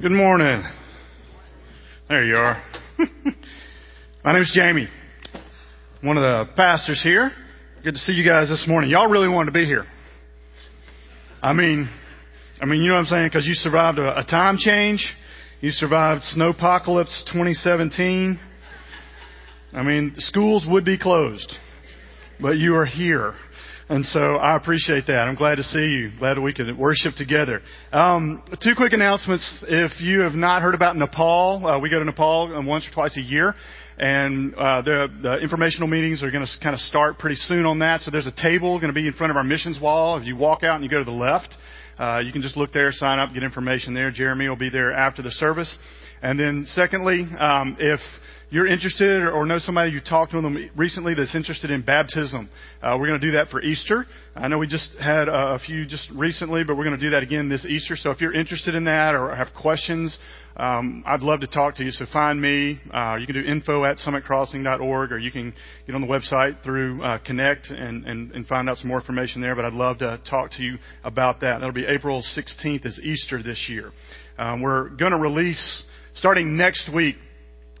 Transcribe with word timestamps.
Good 0.00 0.12
morning. 0.12 0.62
There 2.08 2.24
you 2.24 2.34
are. 2.34 2.62
My 4.24 4.32
name's 4.32 4.56
Jamey. 4.58 4.88
One 6.02 6.16
of 6.16 6.22
the 6.22 6.54
pastors 6.56 7.02
here. 7.02 7.30
Good 7.84 7.92
to 7.92 7.98
see 7.98 8.12
you 8.12 8.26
guys 8.26 8.48
this 8.48 8.64
morning. 8.66 8.88
Y'all 8.88 9.10
really 9.10 9.28
wanted 9.28 9.52
to 9.52 9.52
be 9.52 9.66
here. 9.66 9.84
I 11.42 11.52
mean, 11.52 11.86
I 12.62 12.64
mean, 12.64 12.80
you 12.80 12.88
know 12.88 12.94
what 12.94 13.00
I'm 13.00 13.06
saying? 13.08 13.26
Because 13.26 13.46
you 13.46 13.52
survived 13.52 13.98
a, 13.98 14.20
a 14.20 14.24
time 14.24 14.56
change. 14.56 15.06
You 15.60 15.70
survived 15.70 16.22
snowpocalypse 16.34 17.26
2017. 17.26 18.40
I 19.74 19.82
mean, 19.82 20.14
schools 20.16 20.66
would 20.66 20.86
be 20.86 20.96
closed, 20.96 21.52
but 22.40 22.56
you 22.56 22.74
are 22.74 22.86
here. 22.86 23.34
And 23.90 24.06
so 24.06 24.36
I 24.36 24.54
appreciate 24.54 25.08
that. 25.08 25.26
I'm 25.26 25.34
glad 25.34 25.56
to 25.56 25.64
see 25.64 25.88
you. 25.88 26.12
Glad 26.16 26.38
we 26.38 26.54
could 26.54 26.78
worship 26.78 27.16
together. 27.16 27.60
Um, 27.90 28.40
two 28.62 28.76
quick 28.76 28.92
announcements. 28.92 29.64
If 29.66 30.00
you 30.00 30.20
have 30.20 30.34
not 30.34 30.62
heard 30.62 30.76
about 30.76 30.94
Nepal, 30.96 31.66
uh, 31.66 31.80
we 31.80 31.90
go 31.90 31.98
to 31.98 32.04
Nepal 32.04 32.52
once 32.64 32.86
or 32.86 32.94
twice 32.94 33.16
a 33.16 33.20
year. 33.20 33.52
And 33.98 34.54
uh, 34.54 34.82
the, 34.82 35.08
the 35.20 35.34
informational 35.38 35.88
meetings 35.88 36.22
are 36.22 36.30
going 36.30 36.46
to 36.46 36.62
kind 36.62 36.72
of 36.72 36.80
start 36.80 37.18
pretty 37.18 37.34
soon 37.34 37.66
on 37.66 37.80
that. 37.80 38.02
So 38.02 38.12
there's 38.12 38.28
a 38.28 38.32
table 38.32 38.78
going 38.78 38.94
to 38.94 38.94
be 38.94 39.08
in 39.08 39.12
front 39.12 39.32
of 39.32 39.36
our 39.36 39.42
missions 39.42 39.80
wall. 39.80 40.16
If 40.18 40.24
you 40.24 40.36
walk 40.36 40.62
out 40.62 40.76
and 40.76 40.84
you 40.84 40.88
go 40.88 41.00
to 41.00 41.04
the 41.04 41.10
left, 41.10 41.56
uh, 41.98 42.20
you 42.24 42.30
can 42.30 42.42
just 42.42 42.56
look 42.56 42.72
there, 42.72 42.92
sign 42.92 43.18
up, 43.18 43.34
get 43.34 43.42
information 43.42 43.92
there. 43.92 44.12
Jeremy 44.12 44.48
will 44.48 44.54
be 44.54 44.70
there 44.70 44.92
after 44.92 45.20
the 45.20 45.32
service. 45.32 45.76
And 46.22 46.38
then 46.38 46.64
secondly, 46.68 47.26
um, 47.40 47.76
if 47.80 47.98
you're 48.50 48.66
interested 48.66 49.22
or 49.22 49.46
know 49.46 49.58
somebody 49.58 49.92
you 49.92 50.00
talked 50.00 50.32
to 50.32 50.40
them 50.40 50.70
recently 50.76 51.14
that's 51.14 51.36
interested 51.36 51.70
in 51.70 51.82
baptism, 51.82 52.50
uh, 52.82 52.96
we're 52.98 53.06
going 53.06 53.20
to 53.20 53.26
do 53.26 53.32
that 53.32 53.48
for 53.48 53.62
Easter. 53.62 54.04
I 54.34 54.48
know 54.48 54.58
we 54.58 54.66
just 54.66 54.96
had 54.98 55.28
a 55.28 55.58
few 55.58 55.86
just 55.86 56.10
recently, 56.10 56.64
but 56.64 56.76
we're 56.76 56.84
going 56.84 56.98
to 56.98 57.04
do 57.04 57.10
that 57.10 57.22
again 57.22 57.48
this 57.48 57.64
Easter. 57.64 57.94
So 57.94 58.10
if 58.10 58.20
you're 58.20 58.34
interested 58.34 58.74
in 58.74 58.84
that 58.84 59.14
or 59.14 59.34
have 59.34 59.48
questions, 59.54 60.18
um, 60.56 61.04
I'd 61.06 61.22
love 61.22 61.40
to 61.40 61.46
talk 61.46 61.76
to 61.76 61.84
you. 61.84 61.92
So 61.92 62.06
find 62.12 62.40
me. 62.40 62.80
Uh, 62.90 63.18
you 63.20 63.26
can 63.26 63.36
do 63.36 63.42
info 63.42 63.84
at 63.84 63.98
summitcrossing.org 63.98 65.12
or 65.12 65.18
you 65.18 65.30
can 65.30 65.54
get 65.86 65.94
on 65.94 66.00
the 66.00 66.08
website 66.08 66.62
through 66.64 67.02
uh, 67.04 67.18
Connect 67.24 67.70
and, 67.70 68.04
and, 68.04 68.32
and 68.32 68.46
find 68.48 68.68
out 68.68 68.78
some 68.78 68.88
more 68.88 68.98
information 68.98 69.40
there. 69.40 69.54
But 69.54 69.64
I'd 69.64 69.74
love 69.74 69.98
to 69.98 70.20
talk 70.28 70.50
to 70.52 70.62
you 70.64 70.78
about 71.04 71.40
that. 71.40 71.60
That'll 71.60 71.72
be 71.72 71.86
April 71.86 72.20
16th 72.20 72.84
is 72.84 72.98
Easter 72.98 73.42
this 73.44 73.66
year. 73.68 73.92
Um, 74.38 74.60
we're 74.60 74.88
going 74.88 75.12
to 75.12 75.18
release 75.18 75.84
starting 76.14 76.56
next 76.56 76.92
week 76.92 77.14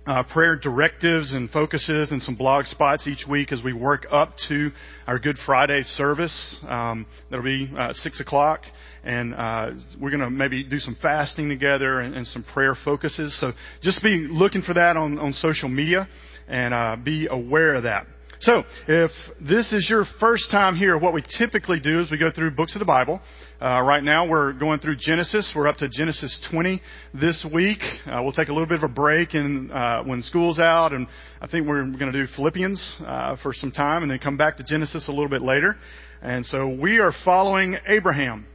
uh, 0.06 0.22
prayer 0.22 0.56
directives 0.56 1.34
and 1.34 1.50
focuses 1.50 2.10
and 2.10 2.22
some 2.22 2.34
blog 2.34 2.64
spots 2.66 3.06
each 3.06 3.26
week 3.28 3.52
as 3.52 3.62
we 3.62 3.72
work 3.72 4.06
up 4.10 4.34
to 4.48 4.70
our 5.06 5.18
Good 5.18 5.36
Friday 5.44 5.82
service. 5.82 6.58
Um, 6.66 7.06
that'll 7.28 7.44
be 7.44 7.70
uh, 7.76 7.92
six 7.92 8.20
o'clock, 8.20 8.62
and 9.04 9.34
uh, 9.34 9.70
we're 10.00 10.10
going 10.10 10.22
to 10.22 10.30
maybe 10.30 10.64
do 10.64 10.78
some 10.78 10.96
fasting 11.00 11.48
together 11.48 12.00
and, 12.00 12.14
and, 12.14 12.26
some 12.26 12.42
prayer 12.42 12.74
focuses. 12.74 13.38
So 13.40 13.52
just 13.82 14.02
be 14.02 14.26
looking 14.30 14.62
for 14.62 14.74
that 14.74 14.96
on, 14.96 15.18
on 15.18 15.32
social 15.32 15.68
media 15.68 16.08
and 16.48 16.72
uh, 16.74 16.96
be 17.02 17.26
aware 17.30 17.74
of 17.74 17.84
that. 17.84 18.06
So, 18.42 18.64
if 18.88 19.10
this 19.38 19.70
is 19.74 19.86
your 19.90 20.06
first 20.18 20.50
time 20.50 20.74
here, 20.74 20.96
what 20.96 21.12
we 21.12 21.22
typically 21.36 21.78
do 21.78 22.00
is 22.00 22.10
we 22.10 22.16
go 22.16 22.30
through 22.30 22.52
books 22.52 22.74
of 22.74 22.78
the 22.78 22.86
Bible. 22.86 23.20
Uh, 23.60 23.82
right 23.82 24.02
now, 24.02 24.26
we're 24.26 24.54
going 24.54 24.80
through 24.80 24.96
Genesis. 24.96 25.52
We're 25.54 25.68
up 25.68 25.76
to 25.76 25.90
Genesis 25.90 26.40
20 26.50 26.80
this 27.12 27.46
week. 27.52 27.80
Uh, 28.06 28.20
we'll 28.22 28.32
take 28.32 28.48
a 28.48 28.52
little 28.54 28.66
bit 28.66 28.78
of 28.78 28.84
a 28.84 28.94
break 28.94 29.34
in, 29.34 29.70
uh, 29.70 30.04
when 30.04 30.22
school's 30.22 30.58
out, 30.58 30.94
and 30.94 31.06
I 31.42 31.48
think 31.48 31.68
we're 31.68 31.82
going 31.82 32.10
to 32.10 32.12
do 32.12 32.26
Philippians 32.34 32.96
uh, 33.00 33.36
for 33.42 33.52
some 33.52 33.72
time, 33.72 34.04
and 34.04 34.10
then 34.10 34.18
come 34.18 34.38
back 34.38 34.56
to 34.56 34.64
Genesis 34.64 35.08
a 35.08 35.12
little 35.12 35.28
bit 35.28 35.42
later. 35.42 35.76
And 36.22 36.46
so 36.46 36.66
we 36.66 36.98
are 36.98 37.12
following 37.26 37.76
Abraham. 37.86 38.46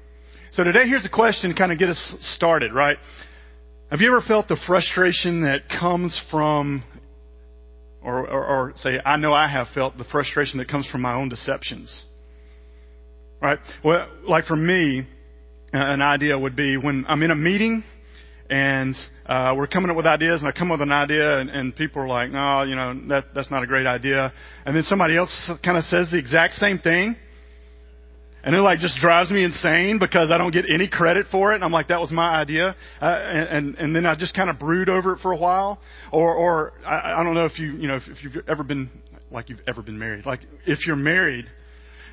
So 0.53 0.63
today, 0.63 0.87
here's 0.87 1.05
a 1.05 1.09
question 1.09 1.51
to 1.51 1.55
kind 1.55 1.71
of 1.71 1.77
get 1.77 1.89
us 1.89 2.15
started, 2.21 2.73
right? 2.73 2.97
Have 3.91 4.01
you 4.01 4.07
ever 4.07 4.21
felt 4.21 4.47
the 4.47 4.57
frustration 4.65 5.43
that 5.43 5.69
comes 5.69 6.19
from 6.31 6.83
or, 8.05 8.19
or, 8.19 8.45
or, 8.45 8.73
say, 8.77 8.99
I 9.03 9.17
know 9.17 9.33
I 9.33 9.47
have 9.47 9.67
felt 9.73 9.97
the 9.97 10.03
frustration 10.03 10.59
that 10.59 10.69
comes 10.69 10.87
from 10.87 11.01
my 11.01 11.15
own 11.15 11.29
deceptions. 11.29 12.05
Right? 13.41 13.59
Well, 13.83 14.07
like 14.27 14.45
for 14.45 14.55
me, 14.55 15.07
an 15.73 16.01
idea 16.01 16.37
would 16.37 16.55
be 16.55 16.77
when 16.77 17.05
I'm 17.07 17.21
in 17.23 17.31
a 17.31 17.35
meeting 17.35 17.83
and 18.49 18.95
uh, 19.25 19.55
we're 19.57 19.67
coming 19.67 19.89
up 19.89 19.97
with 19.97 20.05
ideas, 20.05 20.41
and 20.41 20.47
I 20.47 20.51
come 20.51 20.71
up 20.71 20.79
with 20.79 20.87
an 20.87 20.91
idea, 20.91 21.39
and, 21.39 21.49
and 21.49 21.75
people 21.75 22.03
are 22.03 22.07
like, 22.07 22.29
"No, 22.29 22.61
you 22.61 22.75
know, 22.75 22.93
that 23.07 23.33
that's 23.33 23.49
not 23.49 23.63
a 23.63 23.67
great 23.67 23.87
idea." 23.87 24.31
And 24.65 24.75
then 24.75 24.83
somebody 24.83 25.17
else 25.17 25.51
kind 25.63 25.77
of 25.77 25.83
says 25.83 26.11
the 26.11 26.19
exact 26.19 26.53
same 26.53 26.77
thing, 26.77 27.15
and 28.45 28.53
it 28.53 28.59
like 28.59 28.77
just 28.77 28.97
drives 28.97 29.31
me 29.31 29.43
insane 29.43 29.97
because 29.99 30.31
I 30.31 30.37
don't 30.37 30.51
get 30.51 30.65
any 30.71 30.87
credit 30.87 31.25
for 31.31 31.51
it. 31.51 31.55
And 31.55 31.63
I'm 31.63 31.71
like, 31.71 31.87
that 31.87 31.99
was 31.99 32.11
my 32.11 32.35
idea. 32.35 32.75
Uh, 33.01 33.05
and, 33.05 33.75
and, 33.75 33.95
then 33.95 34.05
I 34.05 34.13
just 34.15 34.35
kind 34.35 34.51
of 34.51 34.59
brood 34.59 34.87
over 34.87 35.13
it 35.13 35.19
for 35.19 35.31
a 35.31 35.37
while. 35.37 35.79
Or, 36.11 36.35
or 36.35 36.73
I, 36.85 37.19
I 37.19 37.23
don't 37.23 37.33
know 37.33 37.45
if 37.45 37.57
you, 37.57 37.71
you 37.71 37.87
know, 37.87 37.95
if, 37.95 38.03
if 38.05 38.23
you've 38.23 38.47
ever 38.47 38.63
been, 38.63 38.91
like 39.31 39.49
you've 39.49 39.63
ever 39.67 39.81
been 39.81 39.97
married. 39.97 40.27
Like 40.27 40.41
if 40.67 40.85
you're 40.85 40.95
married 40.95 41.45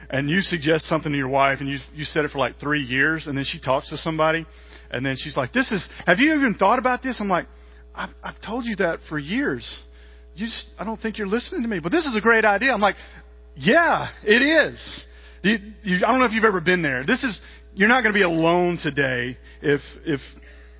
and 0.09 0.31
you 0.31 0.41
suggest 0.41 0.87
something 0.87 1.13
to 1.13 1.19
your 1.19 1.29
wife 1.29 1.59
and 1.61 1.69
you, 1.69 1.77
you 1.93 2.05
said 2.05 2.25
it 2.25 2.31
for 2.31 2.39
like 2.39 2.59
three 2.59 2.83
years 2.83 3.27
and 3.27 3.37
then 3.37 3.45
she 3.45 3.61
talks 3.61 3.91
to 3.91 3.99
somebody 3.99 4.47
and 4.91 5.05
then 5.05 5.17
she's 5.19 5.37
like, 5.37 5.53
this 5.53 5.71
is, 5.71 5.87
have 6.07 6.19
you 6.19 6.35
even 6.35 6.55
thought 6.55 6.79
about 6.79 7.03
this? 7.03 7.19
I'm 7.21 7.29
like, 7.29 7.45
I've, 7.95 8.15
I've 8.25 8.41
told 8.41 8.65
you 8.65 8.77
that 8.77 9.01
for 9.07 9.19
years. 9.19 9.81
You 10.35 10.47
just, 10.47 10.71
I 10.79 10.85
don't 10.85 10.99
think 10.99 11.19
you're 11.19 11.27
listening 11.27 11.61
to 11.61 11.69
me, 11.69 11.79
but 11.79 11.93
this 11.93 12.07
is 12.07 12.17
a 12.17 12.23
great 12.23 12.47
idea. 12.47 12.73
I'm 12.73 12.81
like, 12.81 12.97
yeah, 13.55 14.09
it 14.25 14.41
is. 14.41 15.05
You, 15.43 15.59
you, 15.83 15.97
I 15.97 16.11
don't 16.11 16.21
know 16.21 16.27
if 16.27 16.33
you've 16.33 16.45
ever 16.45 16.61
been 16.61 16.83
there. 16.83 17.05
This 17.05 17.25
is, 17.25 17.41
you're 17.75 17.89
not 17.89 18.03
going 18.03 18.13
to 18.15 18.19
be 18.19 18.23
alone 18.23 18.79
today 18.81 19.37
if, 19.61 19.81
if 20.05 20.21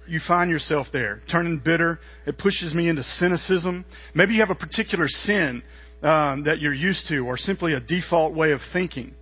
you 0.07 0.21
find 0.27 0.51
yourself 0.51 0.87
there, 0.93 1.21
turning 1.31 1.61
bitter. 1.65 1.99
It 2.27 2.39
pushes 2.39 2.75
me 2.75 2.89
into 2.89 3.03
cynicism. 3.03 3.85
Maybe 4.15 4.35
you 4.35 4.41
have 4.41 4.51
a 4.51 4.55
particular 4.55 5.07
sin 5.09 5.63
um, 6.03 6.45
that 6.45 6.59
you're 6.61 6.75
used 6.75 7.07
to, 7.09 7.21
or 7.21 7.37
simply 7.37 7.75
a 7.75 7.81
default 7.81 8.35
way 8.35 8.53
of 8.53 8.61
thinking. 8.73 9.15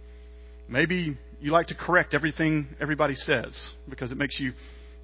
Maybe 0.68 1.16
you 1.40 1.52
like 1.52 1.68
to 1.68 1.74
correct 1.74 2.14
everything 2.14 2.68
everybody 2.80 3.14
says 3.14 3.70
because 3.88 4.12
it 4.12 4.18
makes 4.18 4.38
you 4.38 4.52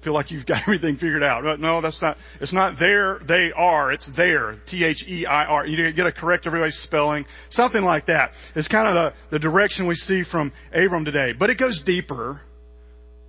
feel 0.03 0.13
like 0.13 0.31
you've 0.31 0.45
got 0.45 0.61
everything 0.67 0.95
figured 0.95 1.23
out. 1.23 1.43
But 1.43 1.59
no, 1.59 1.81
that's 1.81 2.01
not, 2.01 2.17
it's 2.39 2.53
not 2.53 2.77
there, 2.79 3.19
they 3.27 3.51
are, 3.55 3.91
it's 3.91 4.09
there. 4.15 4.57
T-H-E-I-R. 4.67 5.65
You 5.65 5.93
gotta 5.93 6.11
correct 6.11 6.47
everybody's 6.47 6.79
spelling. 6.83 7.25
Something 7.51 7.83
like 7.83 8.07
that. 8.07 8.31
It's 8.55 8.67
kind 8.67 8.87
of 8.87 9.13
the, 9.29 9.37
the 9.37 9.39
direction 9.39 9.87
we 9.87 9.95
see 9.95 10.23
from 10.29 10.51
Abram 10.73 11.05
today. 11.05 11.33
But 11.37 11.49
it 11.49 11.57
goes 11.57 11.81
deeper, 11.85 12.41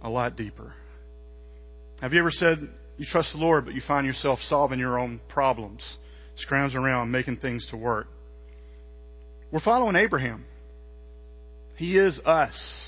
a 0.02 0.10
lot 0.10 0.36
deeper. 0.36 0.74
Have 2.00 2.12
you 2.12 2.20
ever 2.20 2.30
said 2.30 2.68
you 2.96 3.06
trust 3.06 3.32
the 3.32 3.38
Lord, 3.38 3.64
but 3.64 3.74
you 3.74 3.80
find 3.86 4.06
yourself 4.06 4.38
solving 4.40 4.78
your 4.78 4.98
own 4.98 5.20
problems, 5.28 5.98
scrounging 6.36 6.78
around, 6.78 7.10
making 7.10 7.38
things 7.38 7.66
to 7.70 7.76
work? 7.76 8.06
We're 9.50 9.60
following 9.60 9.96
Abraham. 9.96 10.44
He 11.76 11.96
is 11.96 12.20
us. 12.24 12.84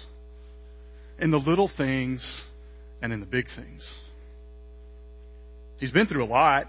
In 1.18 1.30
the 1.30 1.38
little 1.38 1.70
things 1.76 2.44
and 3.02 3.12
in 3.12 3.20
the 3.20 3.26
big 3.26 3.46
things. 3.56 3.88
He's 5.78 5.92
been 5.92 6.06
through 6.06 6.24
a 6.24 6.26
lot. 6.26 6.66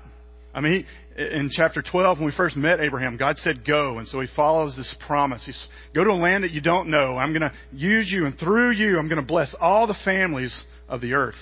I 0.53 0.61
mean, 0.61 0.85
he, 1.15 1.23
in 1.23 1.49
chapter 1.51 1.81
12, 1.81 2.19
when 2.19 2.25
we 2.25 2.33
first 2.35 2.55
met 2.55 2.79
Abraham, 2.79 3.17
God 3.17 3.37
said 3.37 3.65
go. 3.65 3.97
And 3.97 4.07
so 4.07 4.19
he 4.21 4.27
follows 4.35 4.75
this 4.75 4.95
promise. 5.05 5.45
He's, 5.45 5.67
go 5.93 6.03
to 6.03 6.09
a 6.09 6.13
land 6.13 6.43
that 6.43 6.51
you 6.51 6.61
don't 6.61 6.89
know. 6.89 7.17
I'm 7.17 7.31
going 7.31 7.41
to 7.41 7.53
use 7.73 8.09
you, 8.11 8.25
and 8.25 8.37
through 8.37 8.71
you, 8.71 8.97
I'm 8.97 9.07
going 9.07 9.21
to 9.21 9.27
bless 9.27 9.55
all 9.59 9.87
the 9.87 9.97
families 10.05 10.65
of 10.87 11.01
the 11.01 11.13
earth. 11.13 11.35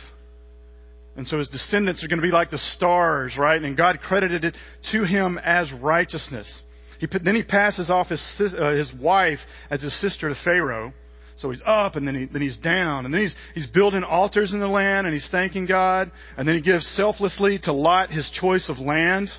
And 1.15 1.27
so 1.27 1.37
his 1.37 1.49
descendants 1.49 2.03
are 2.03 2.07
going 2.07 2.19
to 2.19 2.25
be 2.25 2.31
like 2.31 2.49
the 2.49 2.57
stars, 2.57 3.35
right? 3.37 3.61
And 3.61 3.75
God 3.75 3.99
credited 3.99 4.43
it 4.43 4.55
to 4.91 5.03
him 5.03 5.37
as 5.43 5.71
righteousness. 5.73 6.61
He, 6.99 7.07
then 7.23 7.35
he 7.35 7.43
passes 7.43 7.89
off 7.89 8.07
his, 8.07 8.21
uh, 8.39 8.71
his 8.71 8.91
wife 8.99 9.39
as 9.69 9.81
his 9.81 9.99
sister 9.99 10.29
to 10.29 10.35
Pharaoh. 10.43 10.93
So 11.39 11.51
he's 11.51 11.61
up 11.65 11.95
and 11.95 12.05
then, 12.05 12.15
he, 12.15 12.25
then 12.25 12.41
he's 12.41 12.57
down. 12.57 13.05
And 13.05 13.13
then 13.13 13.21
he's, 13.21 13.35
he's 13.55 13.67
building 13.67 14.03
altars 14.03 14.51
in 14.53 14.59
the 14.59 14.67
land 14.67 15.07
and 15.07 15.13
he's 15.13 15.29
thanking 15.31 15.65
God. 15.65 16.11
And 16.37 16.45
then 16.45 16.55
he 16.55 16.61
gives 16.61 16.85
selflessly 16.95 17.59
to 17.63 17.71
Lot 17.71 18.09
his 18.09 18.29
choice 18.29 18.69
of 18.69 18.77
land. 18.77 19.29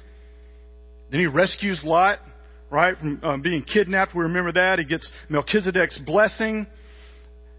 Then 1.11 1.21
he 1.21 1.27
rescues 1.27 1.83
Lot, 1.85 2.19
right, 2.71 2.97
from 2.97 3.21
um, 3.23 3.43
being 3.43 3.63
kidnapped. 3.63 4.15
We 4.15 4.23
remember 4.23 4.53
that. 4.53 4.79
He 4.79 4.87
gets 4.87 5.11
Melchizedek's 5.29 5.99
blessing. 5.99 6.67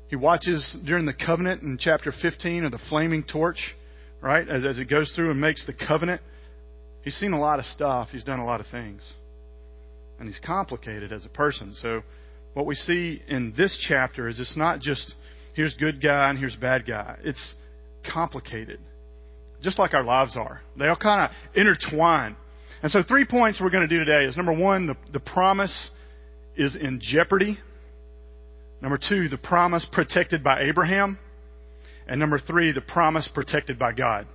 He 0.07 0.15
watches 0.15 0.75
during 0.85 1.05
the 1.05 1.13
covenant 1.13 1.61
in 1.61 1.77
chapter 1.79 2.11
15 2.11 2.65
of 2.65 2.71
the 2.71 2.79
flaming 2.89 3.23
torch, 3.23 3.75
right, 4.21 4.47
as, 4.49 4.65
as 4.65 4.79
it 4.79 4.89
goes 4.89 5.13
through 5.15 5.29
and 5.29 5.39
makes 5.39 5.67
the 5.67 5.73
covenant. 5.73 6.19
He's 7.03 7.15
seen 7.15 7.33
a 7.33 7.39
lot 7.39 7.59
of 7.59 7.65
stuff. 7.65 8.09
He's 8.11 8.23
done 8.23 8.39
a 8.39 8.45
lot 8.45 8.59
of 8.59 8.65
things. 8.67 9.01
And 10.17 10.27
he's 10.27 10.39
complicated 10.43 11.13
as 11.13 11.25
a 11.25 11.29
person. 11.29 11.75
So 11.75 12.01
what 12.53 12.65
we 12.65 12.75
see 12.75 13.21
in 13.27 13.53
this 13.55 13.77
chapter 13.87 14.27
is 14.27 14.39
it's 14.39 14.57
not 14.57 14.79
just 14.79 15.13
here's 15.55 15.73
good 15.75 16.01
guy 16.01 16.29
and 16.29 16.37
here's 16.37 16.55
bad 16.55 16.85
guy. 16.85 17.17
It's 17.23 17.55
complicated, 18.11 18.79
just 19.61 19.79
like 19.79 19.93
our 19.93 20.03
lives 20.03 20.35
are. 20.35 20.61
They 20.77 20.87
all 20.87 20.95
kind 20.95 21.29
of 21.29 21.55
intertwine. 21.55 22.35
And 22.83 22.91
so, 22.91 23.03
three 23.03 23.25
points 23.25 23.61
we're 23.61 23.69
going 23.69 23.87
to 23.87 23.95
do 23.95 24.03
today 24.03 24.25
is 24.25 24.35
number 24.35 24.53
one, 24.53 24.87
the, 24.87 24.97
the 25.13 25.19
promise 25.19 25.91
is 26.55 26.75
in 26.75 26.99
jeopardy. 27.01 27.57
Number 28.81 28.97
two, 28.97 29.29
the 29.29 29.37
promise 29.37 29.85
protected 29.91 30.43
by 30.43 30.61
Abraham. 30.63 31.19
And 32.07 32.19
number 32.19 32.39
three, 32.39 32.71
the 32.71 32.81
promise 32.81 33.29
protected 33.31 33.77
by 33.77 33.93
God. 33.93 34.27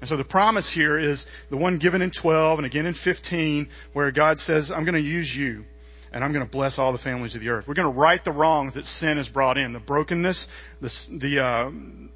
And 0.00 0.08
so 0.08 0.16
the 0.16 0.24
promise 0.24 0.70
here 0.72 0.98
is 0.98 1.24
the 1.50 1.56
one 1.56 1.78
given 1.78 2.02
in 2.02 2.12
12 2.12 2.58
and 2.58 2.66
again 2.66 2.86
in 2.86 2.94
15, 2.94 3.68
where 3.94 4.10
God 4.12 4.38
says, 4.38 4.70
I'm 4.74 4.84
going 4.84 4.94
to 4.94 5.00
use 5.00 5.32
you 5.34 5.64
and 6.12 6.24
I'm 6.24 6.32
going 6.32 6.44
to 6.44 6.50
bless 6.50 6.78
all 6.78 6.92
the 6.92 6.98
families 6.98 7.34
of 7.34 7.40
the 7.40 7.48
earth. 7.48 7.66
We're 7.68 7.74
going 7.74 7.92
to 7.92 7.98
right 7.98 8.20
the 8.24 8.32
wrongs 8.32 8.74
that 8.74 8.84
sin 8.84 9.16
has 9.16 9.28
brought 9.28 9.56
in, 9.56 9.72
the 9.72 9.80
brokenness, 9.80 10.46
the 10.80 10.90
the, 11.20 11.40
uh, 11.40 11.70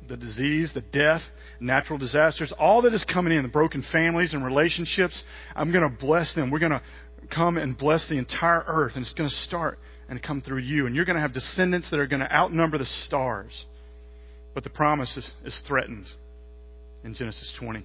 the 0.08 0.16
disease, 0.16 0.72
the 0.74 0.80
death, 0.80 1.22
natural 1.60 1.98
disasters, 1.98 2.52
all 2.58 2.82
that 2.82 2.94
is 2.94 3.04
coming 3.04 3.32
in, 3.32 3.42
the 3.42 3.48
broken 3.48 3.84
families 3.92 4.32
and 4.32 4.44
relationships. 4.44 5.22
I'm 5.54 5.72
going 5.72 5.88
to 5.88 5.96
bless 5.96 6.34
them. 6.34 6.50
We're 6.50 6.58
going 6.58 6.72
to 6.72 6.82
come 7.32 7.56
and 7.56 7.76
bless 7.78 8.08
the 8.08 8.18
entire 8.18 8.64
earth, 8.66 8.92
and 8.96 9.02
it's 9.02 9.14
going 9.14 9.30
to 9.30 9.36
start 9.36 9.78
and 10.08 10.22
come 10.22 10.40
through 10.40 10.58
you, 10.58 10.86
and 10.86 10.94
you're 10.94 11.04
going 11.04 11.16
to 11.16 11.22
have 11.22 11.32
descendants 11.32 11.90
that 11.90 11.98
are 11.98 12.06
going 12.06 12.20
to 12.20 12.32
outnumber 12.32 12.78
the 12.78 12.86
stars. 12.86 13.64
But 14.54 14.64
the 14.64 14.70
promise 14.70 15.16
is, 15.16 15.30
is 15.44 15.62
threatened 15.66 16.06
in 17.04 17.14
Genesis 17.14 17.52
20. 17.58 17.84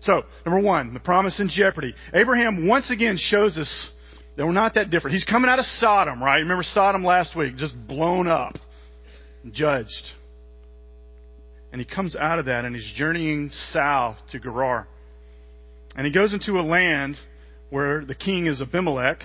So, 0.00 0.22
number 0.46 0.60
one, 0.60 0.94
the 0.94 1.00
promise 1.00 1.40
in 1.40 1.48
jeopardy. 1.48 1.94
Abraham 2.14 2.68
once 2.68 2.90
again 2.90 3.16
shows 3.18 3.58
us 3.58 3.92
that 4.38 4.46
we're 4.46 4.52
not 4.52 4.74
that 4.74 4.88
different. 4.88 5.14
He's 5.14 5.24
coming 5.24 5.50
out 5.50 5.58
of 5.58 5.64
Sodom, 5.64 6.22
right? 6.22 6.38
Remember 6.38 6.62
Sodom 6.62 7.02
last 7.02 7.34
week, 7.34 7.56
just 7.56 7.74
blown 7.88 8.28
up, 8.28 8.54
judged. 9.50 10.12
And 11.72 11.80
he 11.80 11.84
comes 11.84 12.14
out 12.14 12.38
of 12.38 12.44
that 12.46 12.64
and 12.64 12.74
he's 12.74 12.90
journeying 12.94 13.50
south 13.50 14.16
to 14.30 14.38
Gerar. 14.38 14.86
And 15.96 16.06
he 16.06 16.12
goes 16.12 16.32
into 16.32 16.52
a 16.52 16.62
land 16.62 17.16
where 17.70 18.04
the 18.04 18.14
king 18.14 18.46
is 18.46 18.62
Abimelech. 18.62 19.18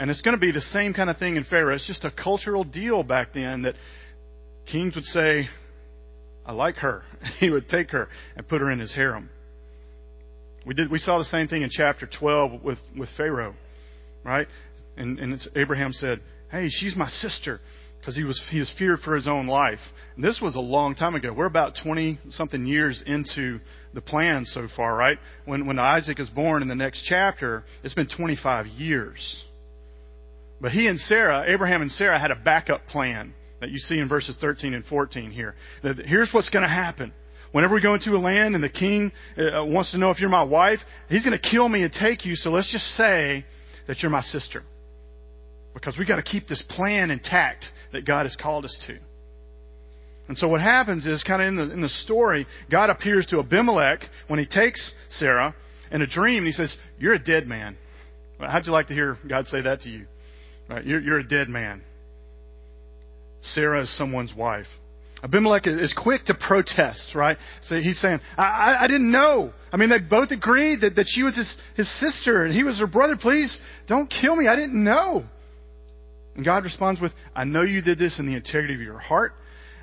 And 0.00 0.10
it's 0.10 0.20
going 0.20 0.34
to 0.34 0.40
be 0.40 0.50
the 0.50 0.60
same 0.60 0.94
kind 0.94 1.08
of 1.08 1.16
thing 1.16 1.36
in 1.36 1.44
Pharaoh. 1.44 1.72
It's 1.72 1.86
just 1.86 2.04
a 2.04 2.10
cultural 2.10 2.64
deal 2.64 3.04
back 3.04 3.34
then 3.34 3.62
that 3.62 3.76
kings 4.66 4.96
would 4.96 5.04
say, 5.04 5.46
I 6.44 6.52
like 6.52 6.76
her. 6.76 7.04
He 7.38 7.50
would 7.50 7.68
take 7.68 7.92
her 7.92 8.08
and 8.36 8.48
put 8.48 8.60
her 8.60 8.70
in 8.72 8.80
his 8.80 8.92
harem. 8.92 9.30
We 10.66 10.74
did. 10.74 10.90
We 10.90 10.98
saw 10.98 11.18
the 11.18 11.24
same 11.24 11.46
thing 11.46 11.62
in 11.62 11.70
chapter 11.70 12.08
12 12.18 12.64
with, 12.64 12.78
with 12.98 13.10
Pharaoh 13.16 13.54
right? 14.24 14.46
And, 14.96 15.18
and 15.18 15.40
Abraham 15.56 15.92
said, 15.92 16.20
Hey, 16.50 16.68
she's 16.68 16.96
my 16.96 17.08
sister. 17.08 17.60
Because 18.00 18.16
he 18.16 18.24
was, 18.24 18.42
he 18.50 18.60
was 18.60 18.70
feared 18.78 19.00
for 19.00 19.14
his 19.14 19.26
own 19.26 19.46
life. 19.46 19.78
And 20.14 20.22
this 20.22 20.38
was 20.38 20.56
a 20.56 20.60
long 20.60 20.94
time 20.94 21.14
ago. 21.14 21.32
We're 21.32 21.46
about 21.46 21.72
20 21.82 22.18
something 22.28 22.66
years 22.66 23.02
into 23.06 23.60
the 23.94 24.02
plan 24.02 24.44
so 24.44 24.68
far, 24.76 24.94
right? 24.94 25.16
When, 25.46 25.66
when 25.66 25.78
Isaac 25.78 26.20
is 26.20 26.28
born 26.28 26.60
in 26.60 26.68
the 26.68 26.74
next 26.74 27.06
chapter, 27.08 27.64
it's 27.82 27.94
been 27.94 28.08
25 28.14 28.66
years. 28.66 29.42
But 30.60 30.72
he 30.72 30.86
and 30.86 31.00
Sarah, 31.00 31.44
Abraham 31.46 31.80
and 31.80 31.90
Sarah, 31.90 32.20
had 32.20 32.30
a 32.30 32.36
backup 32.36 32.86
plan 32.88 33.32
that 33.60 33.70
you 33.70 33.78
see 33.78 33.98
in 33.98 34.06
verses 34.06 34.36
13 34.38 34.74
and 34.74 34.84
14 34.84 35.30
here. 35.30 35.54
That 35.82 35.98
here's 36.00 36.30
what's 36.32 36.50
going 36.50 36.64
to 36.64 36.68
happen. 36.68 37.10
Whenever 37.52 37.74
we 37.74 37.80
go 37.80 37.94
into 37.94 38.10
a 38.10 38.18
land 38.18 38.54
and 38.54 38.62
the 38.62 38.68
king 38.68 39.12
uh, 39.38 39.64
wants 39.64 39.92
to 39.92 39.98
know 39.98 40.10
if 40.10 40.20
you're 40.20 40.28
my 40.28 40.44
wife, 40.44 40.80
he's 41.08 41.24
going 41.24 41.38
to 41.38 41.50
kill 41.50 41.68
me 41.68 41.84
and 41.84 41.92
take 41.92 42.26
you. 42.26 42.34
So 42.34 42.50
let's 42.50 42.70
just 42.70 42.84
say 42.96 43.46
that 43.86 44.02
you're 44.02 44.10
my 44.10 44.22
sister. 44.22 44.62
Because 45.74 45.98
we've 45.98 46.08
got 46.08 46.16
to 46.16 46.22
keep 46.22 46.46
this 46.46 46.62
plan 46.68 47.10
intact 47.10 47.64
that 47.92 48.06
God 48.06 48.26
has 48.26 48.36
called 48.36 48.64
us 48.64 48.84
to. 48.86 48.96
And 50.28 50.38
so 50.38 50.48
what 50.48 50.60
happens 50.60 51.04
is, 51.06 51.22
kind 51.22 51.42
of 51.42 51.48
in 51.48 51.56
the, 51.56 51.74
in 51.74 51.80
the 51.82 51.88
story, 51.88 52.46
God 52.70 52.88
appears 52.90 53.26
to 53.26 53.40
Abimelech 53.40 54.00
when 54.28 54.38
he 54.38 54.46
takes 54.46 54.92
Sarah 55.10 55.54
in 55.90 56.00
a 56.00 56.06
dream, 56.06 56.38
and 56.38 56.46
he 56.46 56.52
says, 56.52 56.74
You're 56.98 57.14
a 57.14 57.22
dead 57.22 57.46
man. 57.46 57.76
How'd 58.40 58.66
you 58.66 58.72
like 58.72 58.88
to 58.88 58.94
hear 58.94 59.18
God 59.28 59.46
say 59.48 59.62
that 59.62 59.82
to 59.82 59.90
you? 59.90 60.06
Right, 60.68 60.84
you're, 60.84 61.00
you're 61.00 61.18
a 61.18 61.28
dead 61.28 61.48
man. 61.48 61.82
Sarah 63.42 63.82
is 63.82 63.98
someone's 63.98 64.34
wife. 64.34 64.66
Abimelech 65.24 65.66
is 65.66 65.94
quick 65.96 66.26
to 66.26 66.34
protest, 66.34 67.14
right? 67.14 67.38
So 67.62 67.76
he's 67.76 67.98
saying, 67.98 68.20
I, 68.36 68.42
I, 68.42 68.84
I 68.84 68.86
didn't 68.88 69.10
know. 69.10 69.54
I 69.72 69.78
mean, 69.78 69.88
they 69.88 69.98
both 69.98 70.30
agreed 70.30 70.82
that, 70.82 70.96
that 70.96 71.06
she 71.08 71.22
was 71.22 71.34
his, 71.34 71.56
his 71.76 71.98
sister 71.98 72.44
and 72.44 72.52
he 72.52 72.62
was 72.62 72.78
her 72.78 72.86
brother. 72.86 73.16
Please 73.16 73.58
don't 73.86 74.08
kill 74.08 74.36
me. 74.36 74.48
I 74.48 74.54
didn't 74.54 74.84
know. 74.84 75.24
And 76.36 76.44
God 76.44 76.64
responds 76.64 77.00
with, 77.00 77.12
I 77.34 77.44
know 77.44 77.62
you 77.62 77.80
did 77.80 77.98
this 77.98 78.18
in 78.18 78.26
the 78.26 78.34
integrity 78.34 78.74
of 78.74 78.80
your 78.80 78.98
heart, 78.98 79.32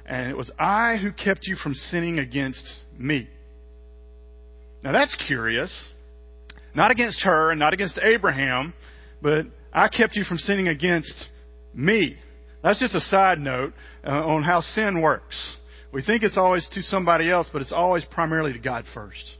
and 0.06 0.30
it 0.30 0.38
was 0.38 0.52
I 0.60 0.98
who 0.98 1.12
kept 1.12 1.48
you 1.48 1.56
from 1.56 1.74
sinning 1.74 2.20
against 2.20 2.80
me. 2.98 3.28
Now 4.84 4.92
that's 4.92 5.16
curious. 5.28 5.72
Not 6.76 6.92
against 6.92 7.24
her 7.24 7.50
and 7.50 7.60
not 7.60 7.74
against 7.74 8.00
Abraham, 8.04 8.74
but 9.22 9.46
I 9.74 9.88
kept 9.88 10.16
you 10.16 10.24
from 10.24 10.38
sinning 10.38 10.68
against 10.68 11.30
me. 11.74 12.18
That's 12.64 12.80
just 12.80 12.96
a 12.96 13.02
side 13.02 13.40
note 13.40 13.74
uh, 14.06 14.10
on 14.10 14.44
how 14.44 14.62
sin 14.62 15.02
works. 15.02 15.58
We 15.92 16.02
think 16.02 16.24
it's 16.24 16.38
always 16.38 16.68
to 16.70 16.82
somebody 16.82 17.30
else, 17.30 17.50
but 17.52 17.62
it's 17.62 17.72
always 17.72 18.06
primarily 18.06 18.54
to 18.54 18.60
God 18.60 18.86
first. 18.94 19.38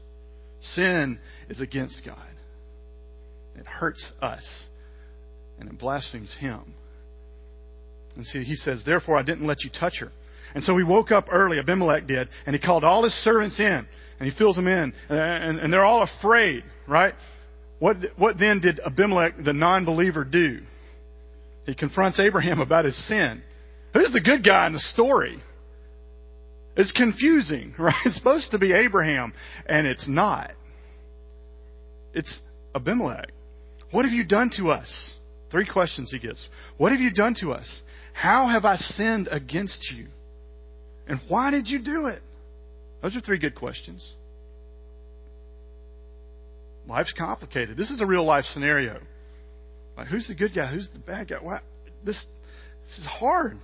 Sin 0.60 1.18
is 1.48 1.60
against 1.60 2.02
God. 2.04 2.18
It 3.56 3.66
hurts 3.66 4.12
us, 4.20 4.66
and 5.58 5.68
it 5.68 5.78
blasphemes 5.78 6.34
Him. 6.38 6.74
And 8.16 8.26
see, 8.26 8.44
he 8.44 8.54
says, 8.54 8.82
Therefore 8.84 9.18
I 9.18 9.22
didn't 9.22 9.46
let 9.46 9.64
you 9.64 9.70
touch 9.70 9.98
her. 10.00 10.10
And 10.54 10.62
so 10.62 10.76
he 10.76 10.84
woke 10.84 11.10
up 11.10 11.28
early, 11.30 11.58
Abimelech 11.58 12.06
did, 12.06 12.28
and 12.44 12.54
he 12.54 12.60
called 12.60 12.84
all 12.84 13.04
his 13.04 13.14
servants 13.24 13.58
in, 13.58 13.86
and 14.20 14.30
he 14.30 14.36
fills 14.36 14.56
them 14.56 14.68
in, 14.68 14.92
and, 15.08 15.58
and 15.58 15.72
they're 15.72 15.84
all 15.84 16.02
afraid, 16.02 16.62
right? 16.86 17.14
What, 17.78 17.96
what 18.16 18.38
then 18.38 18.60
did 18.60 18.80
Abimelech, 18.84 19.42
the 19.42 19.54
non 19.54 19.84
believer, 19.84 20.24
do? 20.24 20.60
He 21.64 21.74
confronts 21.74 22.18
Abraham 22.18 22.60
about 22.60 22.84
his 22.84 22.96
sin. 23.08 23.42
Who's 23.94 24.12
the 24.12 24.20
good 24.20 24.44
guy 24.44 24.66
in 24.66 24.72
the 24.72 24.80
story? 24.80 25.38
It's 26.76 26.92
confusing, 26.92 27.74
right? 27.78 27.94
It's 28.04 28.16
supposed 28.16 28.50
to 28.52 28.58
be 28.58 28.72
Abraham, 28.72 29.32
and 29.66 29.86
it's 29.86 30.08
not. 30.08 30.52
It's 32.14 32.40
Abimelech. 32.74 33.30
What 33.90 34.04
have 34.04 34.14
you 34.14 34.24
done 34.24 34.50
to 34.56 34.70
us? 34.70 35.18
Three 35.50 35.66
questions 35.70 36.10
he 36.10 36.18
gets. 36.18 36.48
What 36.78 36.92
have 36.92 37.00
you 37.00 37.12
done 37.12 37.34
to 37.40 37.52
us? 37.52 37.82
How 38.14 38.48
have 38.48 38.64
I 38.64 38.76
sinned 38.76 39.28
against 39.30 39.90
you? 39.94 40.06
And 41.06 41.20
why 41.28 41.50
did 41.50 41.68
you 41.68 41.82
do 41.82 42.06
it? 42.06 42.22
Those 43.02 43.16
are 43.16 43.20
three 43.20 43.38
good 43.38 43.54
questions. 43.54 44.14
Life's 46.86 47.12
complicated. 47.12 47.76
This 47.76 47.90
is 47.90 48.00
a 48.00 48.06
real 48.06 48.24
life 48.24 48.44
scenario. 48.44 49.00
Like, 49.96 50.08
who's 50.08 50.28
the 50.28 50.34
good 50.34 50.54
guy? 50.54 50.72
Who's 50.72 50.88
the 50.92 50.98
bad 50.98 51.28
guy? 51.28 51.36
Why? 51.40 51.60
This, 52.04 52.26
this 52.84 52.98
is 52.98 53.06
hard. 53.06 53.58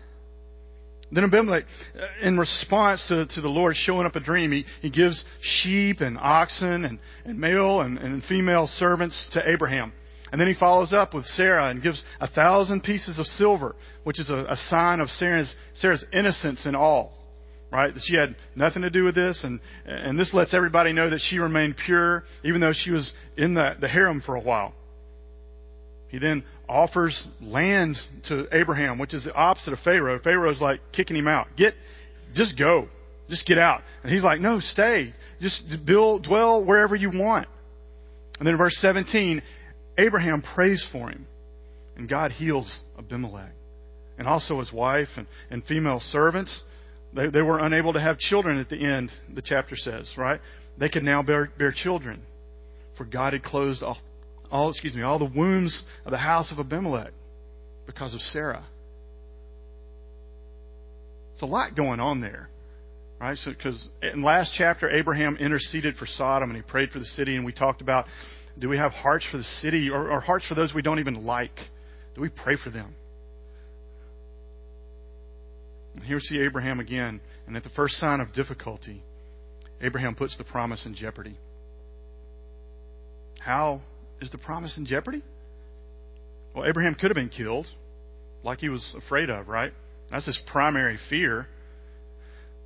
Then 1.10 1.24
Abimelech, 1.24 1.64
uh, 1.94 2.26
in 2.26 2.38
response 2.38 3.06
to, 3.08 3.26
to 3.26 3.40
the 3.40 3.48
Lord 3.48 3.76
showing 3.76 4.06
up 4.06 4.14
a 4.14 4.20
dream, 4.20 4.52
he, 4.52 4.66
he 4.82 4.90
gives 4.90 5.24
sheep 5.40 6.00
and 6.00 6.18
oxen 6.18 6.84
and, 6.84 6.98
and 7.24 7.38
male 7.38 7.80
and, 7.80 7.98
and 7.98 8.22
female 8.24 8.66
servants 8.66 9.28
to 9.32 9.50
Abraham. 9.50 9.92
And 10.30 10.38
then 10.38 10.48
he 10.48 10.54
follows 10.54 10.92
up 10.92 11.14
with 11.14 11.24
Sarah 11.24 11.70
and 11.70 11.82
gives 11.82 12.02
a 12.20 12.28
thousand 12.28 12.82
pieces 12.82 13.18
of 13.18 13.26
silver, 13.26 13.74
which 14.04 14.20
is 14.20 14.28
a, 14.28 14.44
a 14.50 14.56
sign 14.56 15.00
of 15.00 15.08
Sarah's, 15.08 15.54
Sarah's 15.74 16.04
innocence 16.12 16.66
in 16.66 16.74
all. 16.74 17.14
Right? 17.72 17.92
She 17.98 18.16
had 18.16 18.36
nothing 18.54 18.82
to 18.82 18.90
do 18.90 19.04
with 19.04 19.14
this, 19.14 19.44
and, 19.44 19.60
and 19.86 20.18
this 20.18 20.32
lets 20.32 20.54
everybody 20.54 20.92
know 20.92 21.10
that 21.10 21.20
she 21.20 21.38
remained 21.38 21.76
pure, 21.76 22.24
even 22.44 22.60
though 22.60 22.72
she 22.74 22.90
was 22.90 23.12
in 23.36 23.54
the, 23.54 23.76
the 23.80 23.88
harem 23.88 24.22
for 24.24 24.36
a 24.36 24.40
while. 24.40 24.74
He 26.08 26.18
then 26.18 26.44
offers 26.68 27.28
land 27.40 27.96
to 28.28 28.46
Abraham, 28.52 28.98
which 28.98 29.14
is 29.14 29.24
the 29.24 29.32
opposite 29.32 29.72
of 29.72 29.78
Pharaoh. 29.80 30.18
Pharaoh's 30.18 30.60
like 30.60 30.80
kicking 30.92 31.16
him 31.16 31.28
out. 31.28 31.48
Get, 31.56 31.74
just 32.34 32.58
go. 32.58 32.88
Just 33.28 33.46
get 33.46 33.58
out. 33.58 33.82
And 34.02 34.12
he's 34.12 34.24
like, 34.24 34.40
no, 34.40 34.60
stay. 34.60 35.12
Just 35.40 35.62
build, 35.84 36.24
dwell 36.24 36.64
wherever 36.64 36.96
you 36.96 37.10
want. 37.10 37.46
And 38.38 38.46
then 38.46 38.54
in 38.54 38.58
verse 38.58 38.76
17, 38.80 39.42
Abraham 39.98 40.42
prays 40.42 40.86
for 40.90 41.10
him. 41.10 41.26
And 41.96 42.08
God 42.08 42.30
heals 42.30 42.72
Abimelech. 42.98 43.52
And 44.18 44.26
also 44.26 44.60
his 44.60 44.72
wife 44.72 45.08
and, 45.16 45.26
and 45.50 45.64
female 45.64 46.00
servants. 46.00 46.62
They, 47.14 47.28
they 47.28 47.42
were 47.42 47.58
unable 47.58 47.92
to 47.92 48.00
have 48.00 48.18
children 48.18 48.58
at 48.58 48.68
the 48.68 48.76
end, 48.76 49.10
the 49.34 49.42
chapter 49.42 49.76
says, 49.76 50.10
right? 50.16 50.40
They 50.78 50.88
could 50.88 51.02
now 51.02 51.22
bear, 51.22 51.50
bear 51.58 51.72
children. 51.72 52.22
For 52.96 53.04
God 53.04 53.32
had 53.32 53.42
closed 53.42 53.82
all, 53.82 53.98
all, 54.50 54.70
excuse 54.70 54.94
me, 54.94 55.02
all 55.02 55.18
the 55.18 55.30
wombs 55.34 55.82
of 56.04 56.10
the 56.10 56.18
house 56.18 56.52
of 56.52 56.58
Abimelech 56.58 57.12
because 57.86 58.14
of 58.14 58.20
Sarah. 58.20 58.64
It's 61.32 61.42
a 61.42 61.46
lot 61.46 61.76
going 61.76 62.00
on 62.00 62.20
there. 62.20 62.48
Right? 63.20 63.36
So, 63.38 63.50
because 63.50 63.88
in 64.02 64.22
last 64.22 64.54
chapter, 64.56 64.88
Abraham 64.88 65.36
interceded 65.38 65.96
for 65.96 66.06
Sodom 66.06 66.50
and 66.50 66.56
he 66.56 66.62
prayed 66.62 66.90
for 66.90 67.00
the 67.00 67.04
city, 67.04 67.36
and 67.36 67.44
we 67.44 67.52
talked 67.52 67.80
about 67.80 68.06
do 68.58 68.68
we 68.68 68.76
have 68.76 68.92
hearts 68.92 69.26
for 69.30 69.38
the 69.38 69.44
city 69.44 69.88
or, 69.88 70.10
or 70.10 70.20
hearts 70.20 70.46
for 70.46 70.54
those 70.54 70.74
we 70.74 70.82
don't 70.82 70.98
even 70.98 71.24
like? 71.24 71.56
Do 72.14 72.20
we 72.20 72.28
pray 72.28 72.56
for 72.62 72.70
them? 72.70 72.94
And 75.94 76.04
here 76.04 76.16
we 76.16 76.22
see 76.22 76.40
Abraham 76.40 76.80
again, 76.80 77.20
and 77.46 77.56
at 77.56 77.62
the 77.62 77.70
first 77.70 77.94
sign 77.96 78.20
of 78.20 78.32
difficulty, 78.32 79.02
Abraham 79.80 80.14
puts 80.14 80.36
the 80.36 80.44
promise 80.44 80.86
in 80.86 80.94
jeopardy. 80.94 81.36
How 83.38 83.80
is 84.20 84.30
the 84.30 84.38
promise 84.38 84.76
in 84.76 84.86
jeopardy? 84.86 85.22
Well, 86.54 86.66
Abraham 86.66 86.94
could 86.94 87.10
have 87.10 87.16
been 87.16 87.28
killed, 87.28 87.66
like 88.42 88.58
he 88.58 88.68
was 88.68 88.94
afraid 88.96 89.30
of, 89.30 89.48
right? 89.48 89.72
That's 90.10 90.26
his 90.26 90.40
primary 90.46 90.98
fear. 91.10 91.46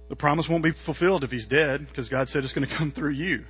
the 0.09 0.17
promise 0.17 0.47
won't 0.49 0.63
be 0.63 0.73
fulfilled 0.87 1.25
if 1.25 1.31
he's 1.31 1.47
dead 1.47 1.87
because 1.89 2.09
God 2.09 2.29
said 2.29 2.45
it's 2.45 2.53
going 2.53 2.69
to 2.69 2.77
come 2.77 2.93
through 2.93 3.13
you. 3.13 3.45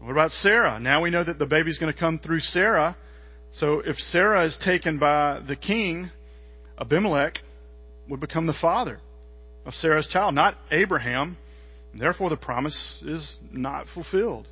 What 0.00 0.12
about 0.12 0.30
Sarah? 0.30 0.78
Now 0.78 1.02
we 1.02 1.10
know 1.10 1.24
that 1.24 1.38
the 1.38 1.46
baby's 1.46 1.78
going 1.78 1.92
to 1.92 1.98
come 1.98 2.18
through 2.18 2.40
Sarah. 2.40 2.96
So 3.52 3.80
if 3.84 3.96
Sarah 3.96 4.44
is 4.44 4.58
taken 4.62 4.98
by 4.98 5.40
the 5.46 5.56
king, 5.56 6.10
Abimelech 6.78 7.38
would 8.08 8.20
become 8.20 8.46
the 8.46 8.56
father 8.60 9.00
of 9.64 9.74
Sarah's 9.74 10.06
child, 10.06 10.34
not 10.34 10.56
Abraham. 10.70 11.36
Therefore, 11.98 12.28
the 12.28 12.36
promise 12.36 13.02
is 13.04 13.38
not 13.50 13.86
fulfilled. 13.94 14.46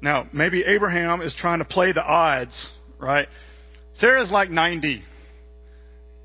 Now, 0.00 0.28
maybe 0.32 0.62
Abraham 0.62 1.22
is 1.22 1.34
trying 1.34 1.60
to 1.60 1.64
play 1.64 1.92
the 1.92 2.02
odds, 2.02 2.70
right? 2.98 3.28
Sarah's 3.94 4.30
like 4.30 4.50
90. 4.50 5.02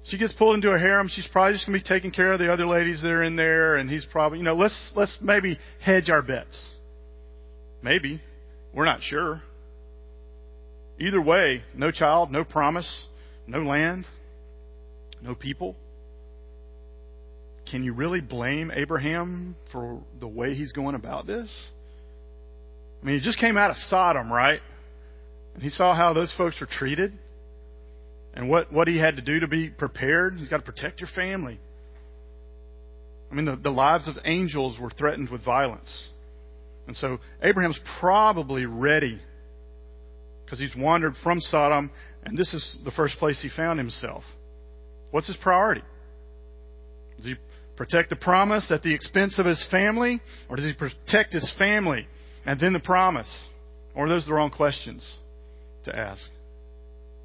She 0.04 0.18
gets 0.18 0.34
pulled 0.34 0.56
into 0.56 0.72
a 0.72 0.80
harem. 0.80 1.08
She's 1.08 1.28
probably 1.28 1.54
just 1.54 1.68
going 1.68 1.80
to 1.80 1.84
be 1.84 1.88
taking 1.88 2.12
care 2.12 2.34
of 2.34 2.40
the 2.40 2.52
other 2.52 2.66
ladies 2.66 3.02
that 3.02 3.10
are 3.10 3.24
in 3.24 3.36
there, 3.36 3.76
and 3.76 3.90
he's 3.90 4.06
probably, 4.06 4.40
you 4.40 4.44
know, 4.44 4.56
let's 4.56 4.92
let's 4.96 5.20
maybe 5.22 5.60
hedge 5.80 6.10
our 6.10 6.22
bets. 6.22 6.72
Maybe 7.84 8.22
we're 8.74 8.86
not 8.86 9.02
sure. 9.02 9.42
Either 11.00 11.22
way, 11.22 11.64
no 11.76 11.92
child, 11.92 12.32
no 12.32 12.44
promise, 12.44 13.06
no 13.48 13.60
land, 13.60 14.06
no 15.22 15.36
people. 15.36 15.76
Can 17.70 17.84
you 17.84 17.94
really 17.94 18.22
blame 18.22 18.72
Abraham 18.74 19.56
for 19.72 20.02
the 20.20 20.28
way 20.28 20.56
he's 20.56 20.72
going 20.74 20.96
about 20.96 21.26
this? 21.26 21.72
I 23.02 23.06
mean, 23.06 23.18
he 23.18 23.22
just 23.22 23.40
came 23.40 23.58
out 23.58 23.72
of 23.72 23.78
Sodom, 23.78 24.32
right? 24.32 24.60
And 25.54 25.64
he 25.64 25.70
saw 25.70 25.94
how 25.94 26.14
those 26.14 26.34
folks 26.38 26.60
were 26.62 26.68
treated 26.68 27.18
and 28.34 28.50
what, 28.50 28.72
what 28.72 28.88
he 28.88 28.98
had 28.98 29.16
to 29.16 29.22
do 29.22 29.40
to 29.40 29.48
be 29.48 29.70
prepared. 29.70 30.36
He's 30.38 30.48
got 30.48 30.58
to 30.58 30.72
protect 30.72 31.02
your 31.02 31.10
family. 31.16 31.60
I 33.32 33.36
mean, 33.36 33.46
the, 33.46 33.56
the 33.56 33.70
lives 33.70 34.08
of 34.08 34.16
angels 34.26 34.78
were 34.80 34.90
threatened 34.90 35.30
with 35.30 35.44
violence. 35.44 36.10
And 36.88 36.96
so 36.96 37.20
Abraham's 37.42 37.80
probably 38.00 38.66
ready 38.66 39.20
because 40.44 40.60
he's 40.60 40.76
wandered 40.76 41.14
from 41.24 41.40
Sodom, 41.40 41.92
and 42.26 42.38
this 42.38 42.54
is 42.54 42.78
the 42.84 42.92
first 42.92 43.18
place 43.18 43.42
he 43.42 43.50
found 43.50 43.80
himself. 43.80 44.24
What's 45.12 45.28
his 45.28 45.38
priority? 45.38 45.82
Does 47.18 47.26
he 47.26 47.36
protect 47.78 48.10
the 48.10 48.16
promise 48.16 48.70
at 48.70 48.84
the 48.84 48.94
expense 48.94 49.40
of 49.40 49.46
his 49.46 49.66
family, 49.72 50.22
or 50.50 50.58
does 50.58 50.66
he 50.66 50.74
protect 50.74 51.34
his 51.34 51.54
family 51.58 52.06
and 52.46 52.60
then 52.60 52.74
the 52.74 52.80
promise? 52.80 53.48
Or 53.96 54.06
are 54.06 54.10
those 54.10 54.26
the 54.26 54.34
wrong 54.34 54.52
questions 54.52 55.20
to 55.86 55.96
ask? 55.96 56.22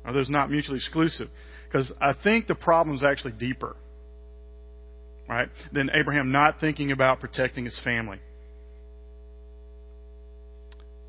Are 0.04 0.12
those 0.12 0.28
not 0.28 0.50
mutually 0.50 0.78
exclusive? 0.78 1.28
Because 1.66 1.92
I 2.00 2.14
think 2.22 2.46
the 2.46 2.54
problem 2.54 2.96
is 2.96 3.02
actually 3.02 3.32
deeper, 3.32 3.76
right, 5.28 5.48
than 5.72 5.90
Abraham 5.94 6.32
not 6.32 6.60
thinking 6.60 6.92
about 6.92 7.20
protecting 7.20 7.64
his 7.64 7.80
family. 7.82 8.18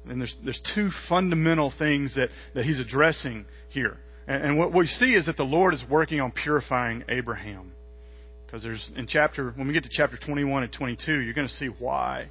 And 0.09 0.21
there's, 0.21 0.35
there's 0.43 0.61
two 0.73 0.89
fundamental 1.09 1.71
things 1.77 2.15
that, 2.15 2.29
that 2.55 2.65
he's 2.65 2.79
addressing 2.79 3.45
here. 3.69 3.97
And, 4.27 4.43
and 4.43 4.57
what 4.57 4.73
we 4.73 4.87
see 4.87 5.13
is 5.13 5.25
that 5.25 5.37
the 5.37 5.43
Lord 5.43 5.73
is 5.73 5.83
working 5.89 6.21
on 6.21 6.31
purifying 6.31 7.03
Abraham. 7.09 7.73
Because 8.45 8.63
there's 8.63 8.91
in 8.95 9.07
chapter 9.07 9.51
when 9.51 9.67
we 9.67 9.73
get 9.73 9.83
to 9.83 9.89
chapter 9.91 10.17
21 10.17 10.63
and 10.63 10.71
22, 10.71 11.19
you're 11.19 11.33
going 11.33 11.47
to 11.47 11.53
see 11.53 11.67
why. 11.67 12.29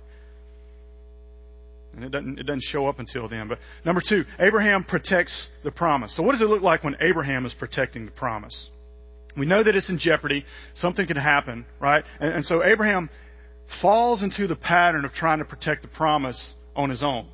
And 1.97 2.05
it 2.05 2.11
doesn't, 2.11 2.38
it 2.38 2.47
doesn't 2.47 2.62
show 2.62 2.87
up 2.87 2.99
until 2.99 3.26
then. 3.29 3.49
But 3.49 3.59
number 3.85 4.03
two, 4.07 4.25
Abraham 4.38 4.85
protects 4.85 5.49
the 5.65 5.71
promise. 5.73 6.15
So 6.15 6.23
what 6.23 6.33
does 6.33 6.43
it 6.43 6.49
look 6.49 6.62
like 6.62 6.85
when 6.85 6.95
Abraham 7.00 7.47
is 7.47 7.55
protecting 7.55 8.05
the 8.05 8.12
promise? 8.12 8.69
We 9.37 9.47
know 9.47 9.62
that 9.62 9.75
it's 9.75 9.88
in 9.88 9.99
jeopardy. 9.99 10.45
Something 10.75 11.07
can 11.07 11.17
happen, 11.17 11.65
right? 11.81 12.05
And, 12.21 12.35
and 12.35 12.45
so 12.45 12.62
Abraham 12.62 13.09
falls 13.81 14.23
into 14.23 14.47
the 14.47 14.57
pattern 14.57 15.07
of 15.07 15.12
trying 15.12 15.38
to 15.38 15.47
protect 15.47 15.83
the 15.83 15.88
promise 15.88 16.55
on 16.75 16.91
his 16.91 17.03
own. 17.03 17.29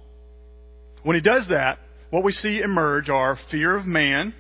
When 1.03 1.17
he 1.17 1.23
does 1.23 1.49
that, 1.51 1.79
what 2.11 2.23
we 2.23 2.33
see 2.33 2.61
emerge 2.61 3.11
are 3.11 3.37
fear 3.51 3.77
of 3.77 3.85
man 3.85 4.33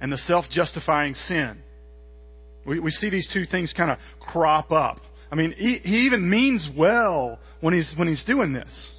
and 0.00 0.10
the 0.10 0.18
self 0.18 0.46
justifying 0.50 1.14
sin. 1.14 1.58
We, 2.66 2.80
we 2.80 2.90
see 2.90 3.08
these 3.08 3.30
two 3.32 3.44
things 3.44 3.72
kind 3.72 3.90
of 3.90 3.98
crop 4.20 4.72
up. 4.72 4.98
I 5.30 5.36
mean, 5.36 5.52
he, 5.56 5.78
he 5.78 6.06
even 6.06 6.28
means 6.28 6.68
well 6.76 7.38
when 7.60 7.72
he's, 7.72 7.94
when 7.96 8.08
he's 8.08 8.24
doing 8.24 8.52
this. 8.52 8.92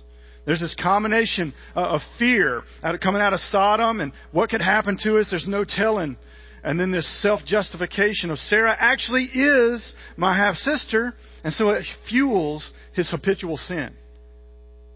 There's 0.46 0.60
this 0.60 0.76
combination 0.82 1.54
of 1.76 2.02
fear 2.20 2.64
uh, 2.84 2.98
coming 3.02 3.22
out 3.22 3.34
of 3.34 3.40
Sodom 3.40 4.02
and 4.02 4.12
what 4.32 4.50
could 4.50 4.62
happen 4.62 4.98
to 5.04 5.18
us, 5.18 5.30
there's 5.30 5.48
no 5.48 5.64
telling. 5.64 6.18
And 6.64 6.80
then 6.80 6.92
this 6.92 7.22
self 7.22 7.44
justification 7.46 8.30
of 8.30 8.38
Sarah 8.38 8.76
actually 8.78 9.26
is 9.26 9.94
my 10.16 10.36
half 10.36 10.56
sister, 10.56 11.14
and 11.44 11.54
so 11.54 11.70
it 11.70 11.86
fuels 12.10 12.72
his 12.94 13.10
habitual 13.10 13.58
sin. 13.58 13.94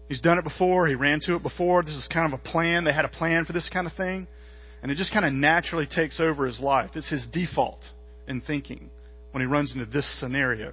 He's 0.08 0.22
done 0.22 0.38
it 0.38 0.44
before. 0.44 0.88
He 0.88 0.94
ran 0.94 1.20
to 1.20 1.36
it 1.36 1.42
before. 1.42 1.82
This 1.82 1.94
is 1.94 2.08
kind 2.10 2.32
of 2.32 2.40
a 2.40 2.42
plan. 2.42 2.84
They 2.84 2.92
had 2.92 3.04
a 3.04 3.10
plan 3.10 3.44
for 3.44 3.52
this 3.52 3.68
kind 3.68 3.86
of 3.86 3.92
thing. 3.92 4.26
And 4.82 4.90
it 4.90 4.94
just 4.94 5.12
kind 5.12 5.26
of 5.26 5.32
naturally 5.32 5.86
takes 5.86 6.18
over 6.20 6.46
his 6.46 6.60
life. 6.60 6.90
It's 6.94 7.10
his 7.10 7.26
default 7.30 7.84
in 8.26 8.40
thinking 8.40 8.90
when 9.32 9.42
he 9.42 9.46
runs 9.46 9.74
into 9.74 9.84
this 9.84 10.08
scenario. 10.18 10.72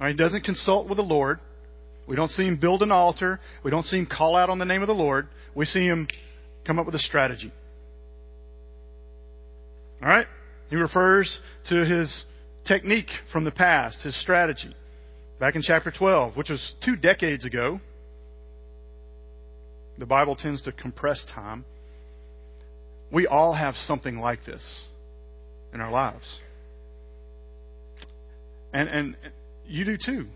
Right, 0.00 0.12
he 0.12 0.16
doesn't 0.16 0.44
consult 0.44 0.88
with 0.88 0.96
the 0.96 1.02
Lord. 1.02 1.40
We 2.06 2.16
don't 2.16 2.30
see 2.30 2.44
him 2.44 2.58
build 2.58 2.82
an 2.82 2.92
altar. 2.92 3.40
We 3.64 3.70
don't 3.70 3.84
see 3.84 3.98
him 3.98 4.06
call 4.06 4.36
out 4.36 4.48
on 4.48 4.58
the 4.58 4.64
name 4.64 4.82
of 4.82 4.86
the 4.86 4.94
Lord. 4.94 5.26
We 5.54 5.64
see 5.64 5.86
him 5.86 6.08
come 6.66 6.78
up 6.78 6.86
with 6.86 6.94
a 6.94 7.00
strategy. 7.00 7.52
All 10.02 10.08
right? 10.08 10.26
He 10.68 10.76
refers 10.76 11.40
to 11.68 11.84
his 11.84 12.24
technique 12.66 13.10
from 13.32 13.44
the 13.44 13.50
past, 13.50 14.02
his 14.02 14.20
strategy. 14.20 14.74
Back 15.38 15.54
in 15.54 15.62
chapter 15.62 15.90
12, 15.90 16.36
which 16.36 16.48
was 16.48 16.74
two 16.84 16.96
decades 16.96 17.44
ago, 17.44 17.80
the 19.98 20.06
Bible 20.06 20.36
tends 20.36 20.62
to 20.62 20.72
compress 20.72 21.24
time. 21.34 21.64
We 23.12 23.26
all 23.26 23.52
have 23.54 23.74
something 23.74 24.18
like 24.18 24.44
this 24.44 24.86
in 25.72 25.80
our 25.80 25.90
lives. 25.90 26.40
And, 28.72 28.88
and 28.88 29.16
you 29.66 29.84
do 29.84 29.96
too. 29.96 30.26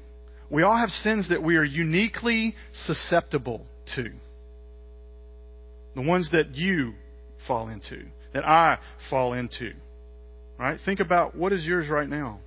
We 0.50 0.64
all 0.64 0.76
have 0.76 0.90
sins 0.90 1.28
that 1.28 1.42
we 1.42 1.56
are 1.56 1.64
uniquely 1.64 2.54
susceptible 2.72 3.64
to. 3.94 4.10
The 5.94 6.02
ones 6.02 6.30
that 6.32 6.54
you 6.54 6.94
fall 7.46 7.68
into, 7.68 8.02
that 8.34 8.44
I 8.44 8.78
fall 9.08 9.32
into. 9.32 9.72
Right? 10.58 10.78
Think 10.84 11.00
about 11.00 11.36
what 11.36 11.52
is 11.52 11.64
yours 11.64 11.88
right 11.88 12.08
now. 12.08 12.40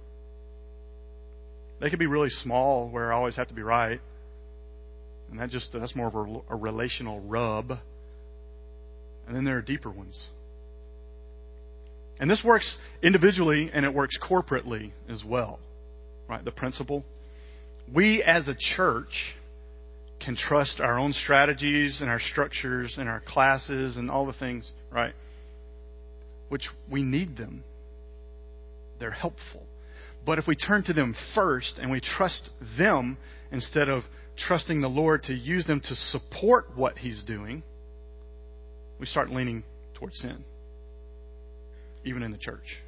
They 1.79 1.89
could 1.89 1.99
be 1.99 2.05
really 2.05 2.29
small 2.29 2.89
where 2.89 3.11
I 3.11 3.15
always 3.15 3.35
have 3.37 3.47
to 3.47 3.53
be 3.53 3.63
right. 3.63 3.99
And 5.31 5.39
that 5.39 5.49
just 5.49 5.73
that's 5.73 5.95
more 5.95 6.07
of 6.07 6.15
a, 6.15 6.53
a 6.53 6.55
relational 6.55 7.21
rub. 7.21 7.71
And 9.27 9.35
then 9.35 9.45
there 9.45 9.57
are 9.57 9.61
deeper 9.61 9.89
ones. 9.89 10.27
And 12.19 12.29
this 12.29 12.41
works 12.43 12.77
individually 13.01 13.71
and 13.73 13.85
it 13.85 13.93
works 13.93 14.17
corporately 14.21 14.91
as 15.09 15.23
well. 15.25 15.59
Right? 16.29 16.43
The 16.45 16.51
principle. 16.51 17.03
We 17.91 18.23
as 18.23 18.47
a 18.47 18.55
church 18.55 19.35
can 20.23 20.35
trust 20.35 20.79
our 20.79 20.97
own 20.97 21.13
strategies 21.13 21.99
and 22.01 22.09
our 22.09 22.19
structures 22.19 22.95
and 22.97 23.09
our 23.09 23.19
classes 23.19 23.97
and 23.97 24.09
all 24.09 24.25
the 24.25 24.33
things, 24.33 24.71
right? 24.91 25.13
Which 26.49 26.69
we 26.89 27.03
need 27.03 27.35
them. 27.35 27.63
They're 28.99 29.11
helpful. 29.11 29.63
But 30.25 30.39
if 30.39 30.47
we 30.47 30.55
turn 30.55 30.83
to 30.85 30.93
them 30.93 31.15
first 31.35 31.77
and 31.81 31.91
we 31.91 31.99
trust 31.99 32.49
them 32.77 33.17
instead 33.51 33.89
of 33.89 34.03
trusting 34.37 34.81
the 34.81 34.87
Lord 34.87 35.23
to 35.23 35.33
use 35.33 35.67
them 35.67 35.81
to 35.81 35.95
support 35.95 36.75
what 36.75 36.97
He's 36.97 37.23
doing, 37.23 37.63
we 38.99 39.05
start 39.05 39.29
leaning 39.29 39.63
towards 39.95 40.19
sin, 40.19 40.45
even 42.05 42.23
in 42.23 42.31
the 42.31 42.37
church. 42.37 42.81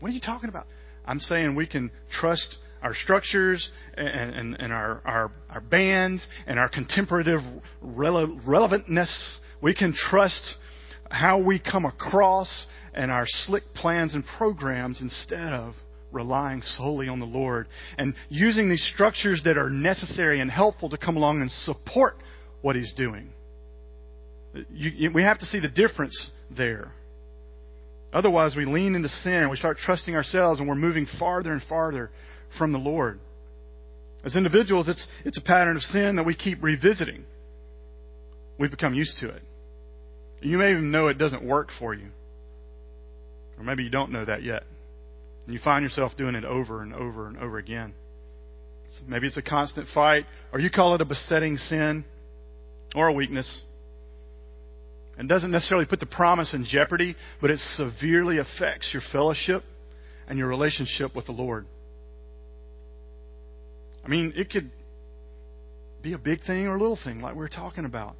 What 0.00 0.10
are 0.10 0.14
you 0.14 0.20
talking 0.20 0.48
about? 0.48 0.66
I'm 1.06 1.20
saying 1.20 1.54
we 1.54 1.66
can 1.66 1.92
trust 2.10 2.56
our 2.84 2.94
structures 2.94 3.70
and, 3.96 4.34
and, 4.34 4.56
and 4.60 4.72
our, 4.72 5.00
our, 5.06 5.32
our 5.48 5.60
band 5.62 6.20
and 6.46 6.58
our 6.58 6.68
contemplative 6.68 7.40
rele- 7.82 8.44
relevantness. 8.44 9.38
We 9.62 9.74
can 9.74 9.94
trust 9.94 10.56
how 11.10 11.38
we 11.38 11.58
come 11.58 11.86
across 11.86 12.66
and 12.92 13.10
our 13.10 13.24
slick 13.26 13.62
plans 13.74 14.14
and 14.14 14.22
programs 14.36 15.00
instead 15.00 15.54
of 15.54 15.74
relying 16.12 16.60
solely 16.60 17.08
on 17.08 17.20
the 17.20 17.26
Lord 17.26 17.66
and 17.96 18.14
using 18.28 18.68
these 18.68 18.86
structures 18.94 19.40
that 19.44 19.56
are 19.56 19.70
necessary 19.70 20.40
and 20.40 20.50
helpful 20.50 20.90
to 20.90 20.98
come 20.98 21.16
along 21.16 21.40
and 21.40 21.50
support 21.50 22.16
what 22.60 22.76
He's 22.76 22.92
doing. 22.92 23.32
You, 24.70 25.10
we 25.12 25.22
have 25.22 25.38
to 25.38 25.46
see 25.46 25.58
the 25.58 25.68
difference 25.68 26.30
there. 26.54 26.92
Otherwise, 28.12 28.54
we 28.56 28.64
lean 28.66 28.94
into 28.94 29.08
sin 29.08 29.48
we 29.50 29.56
start 29.56 29.78
trusting 29.78 30.14
ourselves 30.14 30.60
and 30.60 30.68
we're 30.68 30.76
moving 30.76 31.06
farther 31.18 31.52
and 31.52 31.62
farther 31.62 32.10
from 32.58 32.72
the 32.72 32.78
Lord. 32.78 33.20
As 34.24 34.36
individuals, 34.36 34.88
it's, 34.88 35.06
it's 35.24 35.38
a 35.38 35.42
pattern 35.42 35.76
of 35.76 35.82
sin 35.82 36.16
that 36.16 36.24
we 36.24 36.34
keep 36.34 36.62
revisiting. 36.62 37.24
We've 38.58 38.70
become 38.70 38.94
used 38.94 39.18
to 39.20 39.28
it. 39.28 39.42
You 40.40 40.58
may 40.58 40.70
even 40.70 40.90
know 40.90 41.08
it 41.08 41.18
doesn't 41.18 41.44
work 41.44 41.68
for 41.78 41.94
you. 41.94 42.08
Or 43.58 43.64
maybe 43.64 43.82
you 43.82 43.90
don't 43.90 44.12
know 44.12 44.24
that 44.24 44.42
yet. 44.42 44.62
And 45.44 45.54
you 45.54 45.60
find 45.62 45.82
yourself 45.82 46.16
doing 46.16 46.34
it 46.34 46.44
over 46.44 46.82
and 46.82 46.94
over 46.94 47.28
and 47.28 47.36
over 47.38 47.58
again. 47.58 47.94
Maybe 49.06 49.26
it's 49.26 49.36
a 49.36 49.42
constant 49.42 49.88
fight, 49.92 50.24
or 50.52 50.60
you 50.60 50.70
call 50.70 50.94
it 50.94 51.00
a 51.00 51.04
besetting 51.04 51.56
sin 51.56 52.04
or 52.94 53.08
a 53.08 53.12
weakness. 53.12 53.62
And 55.18 55.28
doesn't 55.28 55.50
necessarily 55.50 55.86
put 55.86 56.00
the 56.00 56.06
promise 56.06 56.54
in 56.54 56.64
jeopardy, 56.64 57.16
but 57.40 57.50
it 57.50 57.58
severely 57.60 58.38
affects 58.38 58.90
your 58.92 59.02
fellowship 59.12 59.62
and 60.28 60.38
your 60.38 60.48
relationship 60.48 61.14
with 61.14 61.26
the 61.26 61.32
Lord. 61.32 61.66
I 64.04 64.08
mean, 64.08 64.32
it 64.36 64.50
could 64.50 64.70
be 66.02 66.12
a 66.12 66.18
big 66.18 66.42
thing 66.44 66.66
or 66.66 66.76
a 66.76 66.78
little 66.78 66.98
thing, 67.02 67.20
like 67.20 67.34
we 67.34 67.38
were 67.38 67.48
talking 67.48 67.86
about. 67.86 68.16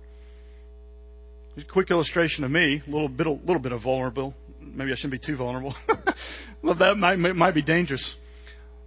a 1.57 1.61
quick 1.71 1.91
illustration 1.91 2.43
of 2.45 2.51
me, 2.51 2.83
a 2.87 2.91
little 2.91 3.09
bit, 3.09 3.27
a 3.27 3.31
little 3.31 3.59
bit 3.59 3.73
of 3.73 3.83
vulnerable. 3.83 4.35
Maybe 4.61 4.93
I 4.93 4.95
shouldn't 4.95 5.21
be 5.21 5.27
too 5.27 5.37
vulnerable. 5.37 5.75
well, 6.63 6.75
that 6.77 6.97
might, 6.97 7.17
might 7.17 7.55
be 7.55 7.63
dangerous. 7.63 8.17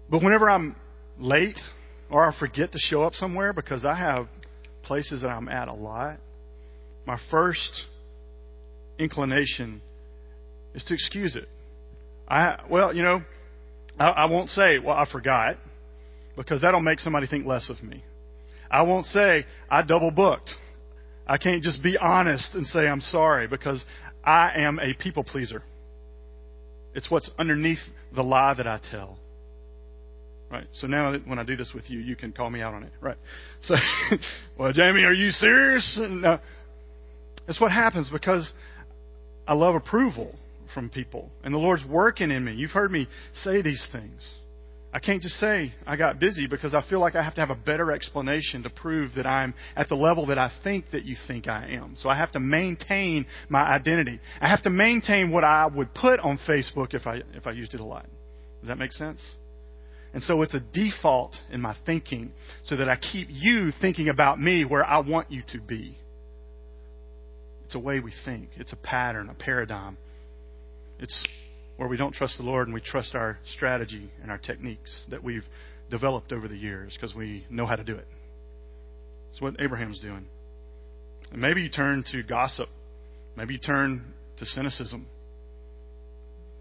But 0.10 0.24
whenever 0.24 0.50
I'm 0.50 0.76
late 1.20 1.60
or 2.10 2.26
I 2.26 2.38
forget 2.38 2.72
to 2.72 2.80
show 2.80 3.04
up 3.04 3.14
somewhere 3.14 3.54
because 3.54 3.86
I 3.86 3.94
have 3.94 4.28
places 4.82 5.22
that 5.22 5.28
I'm 5.28 5.50
at 5.50 5.68
a 5.68 5.74
lot, 5.74 6.18
my 7.06 7.20
first 7.30 7.86
inclination 8.98 9.82
is 10.74 10.84
to 10.86 10.94
excuse 10.94 11.36
it. 11.36 11.48
I 12.28 12.62
well, 12.70 12.94
you 12.94 13.04
know, 13.04 13.22
I, 14.00 14.10
I 14.10 14.26
won't 14.26 14.50
say, 14.50 14.80
well, 14.80 14.96
I 14.98 15.10
forgot, 15.10 15.58
because 16.38 16.62
that'll 16.62 16.80
make 16.80 17.02
somebody 17.02 17.28
think 17.28 17.46
less 17.46 17.70
of 17.70 17.84
me. 17.84 18.04
I 18.72 18.84
won't 18.84 19.08
say 19.08 19.46
I 19.70 19.82
double 19.82 20.12
booked. 20.12 20.52
I 21.26 21.38
can't 21.38 21.62
just 21.62 21.84
be 21.84 21.98
honest 21.98 22.56
and 22.56 22.66
say 22.66 22.88
I'm 22.88 23.02
sorry 23.02 23.48
because 23.48 23.84
I 24.24 24.52
am 24.58 24.80
a 24.80 24.94
people 24.94 25.24
pleaser. 25.24 25.62
It's 26.94 27.12
what's 27.12 27.30
underneath 27.38 27.80
the 28.16 28.24
lie 28.24 28.54
that 28.54 28.68
I 28.68 28.80
tell. 28.92 29.18
Right. 30.50 30.68
So 30.74 30.88
now 30.88 31.18
when 31.26 31.40
I 31.40 31.44
do 31.44 31.58
this 31.58 31.74
with 31.74 31.90
you, 31.90 32.00
you 32.00 32.16
can 32.16 32.32
call 32.32 32.50
me 32.50 32.62
out 32.62 32.74
on 32.74 32.84
it. 32.84 32.94
Right. 33.02 33.18
So, 33.64 33.76
well, 34.58 34.72
Jamey, 34.72 35.06
are 35.06 35.14
you 35.14 35.32
serious? 35.32 35.98
No. 36.00 36.40
That's 37.46 37.60
what 37.60 37.72
happens 37.72 38.10
because 38.10 38.50
I 39.46 39.54
love 39.54 39.76
approval 39.76 40.34
from 40.74 40.90
people. 40.90 41.30
And 41.44 41.54
the 41.54 41.58
Lord's 41.58 41.84
working 41.86 42.32
in 42.32 42.46
me. 42.46 42.54
You've 42.54 42.72
heard 42.72 42.92
me 42.92 43.08
say 43.34 43.62
these 43.62 43.86
things. 43.92 44.22
I 44.94 45.00
can't 45.00 45.22
just 45.22 45.36
say 45.36 45.74
I 45.86 45.98
got 45.98 46.20
busy 46.20 46.48
because 46.48 46.74
I 46.74 46.82
feel 46.90 47.00
like 47.00 47.16
I 47.16 47.22
have 47.22 47.36
to 47.36 47.42
have 47.42 47.50
a 47.50 47.56
better 47.56 47.92
explanation 47.92 48.64
to 48.64 48.70
prove 48.70 49.16
that 49.16 49.28
I'm 49.28 49.54
at 49.76 49.90
the 49.90 49.96
level 49.96 50.28
that 50.28 50.38
I 50.38 50.52
think 50.64 50.86
that 50.92 51.04
you 51.04 51.16
think 51.28 51.48
I 51.48 51.72
am. 51.72 51.96
So 51.98 52.10
I 52.10 52.16
have 52.16 52.32
to 52.32 52.40
maintain 52.40 53.26
my 53.50 53.62
identity. 53.62 54.20
I 54.40 54.48
have 54.48 54.62
to 54.64 54.70
maintain 54.70 55.32
what 55.32 55.44
I 55.44 55.68
would 55.68 55.94
put 55.94 56.20
on 56.22 56.40
Facebook 56.48 56.94
if 56.94 57.06
I 57.06 57.22
if 57.34 57.48
I 57.48 57.52
used 57.52 57.74
it 57.74 57.82
a 57.82 57.86
lot. 57.86 58.06
Does 58.62 58.70
that 58.70 58.78
make 58.78 58.94
sense? 58.94 59.24
And 60.14 60.24
so 60.24 60.42
it's 60.42 60.54
a 60.54 60.62
default 60.62 61.36
in 61.52 61.62
my 61.62 61.76
thinking 61.86 62.32
so 62.64 62.78
that 62.78 62.90
I 62.90 62.96
keep 62.96 63.28
you 63.30 63.72
thinking 63.82 64.08
about 64.08 64.40
me 64.40 64.64
where 64.64 64.86
I 64.86 65.00
want 65.02 65.32
you 65.32 65.44
to 65.52 65.60
be. 65.60 65.98
It's 67.66 67.76
a 67.76 67.80
way 67.80 68.00
we 68.00 68.14
think. 68.24 68.50
It's 68.56 68.72
a 68.72 68.78
pattern, 68.78 69.30
a 69.30 69.34
paradigm. 69.34 69.98
It's 71.00 71.28
where 71.78 71.88
we 71.88 71.98
don't 71.98 72.14
trust 72.14 72.38
the 72.38 72.44
Lord 72.44 72.68
and 72.68 72.74
we 72.74 72.82
trust 72.82 73.16
our 73.16 73.38
strategy 73.56 74.12
and 74.22 74.32
our 74.32 74.38
techniques 74.38 75.06
that 75.10 75.24
we've 75.24 75.46
developed 75.90 76.34
over 76.34 76.48
the 76.48 76.58
years 76.58 76.98
because 77.00 77.16
we 77.16 77.46
know 77.50 77.66
how 77.66 77.76
to 77.76 77.84
do 77.84 77.96
it. 77.96 78.08
It's 79.32 79.42
what 79.42 79.56
Abraham's 79.60 80.00
doing. 80.00 80.26
And 81.32 81.42
maybe 81.42 81.62
you 81.62 81.70
turn 81.70 82.04
to 82.12 82.24
gossip. 82.24 82.70
Maybe 83.36 83.54
you 83.54 83.60
turn 83.60 84.14
to 84.38 84.46
cynicism. 84.46 85.06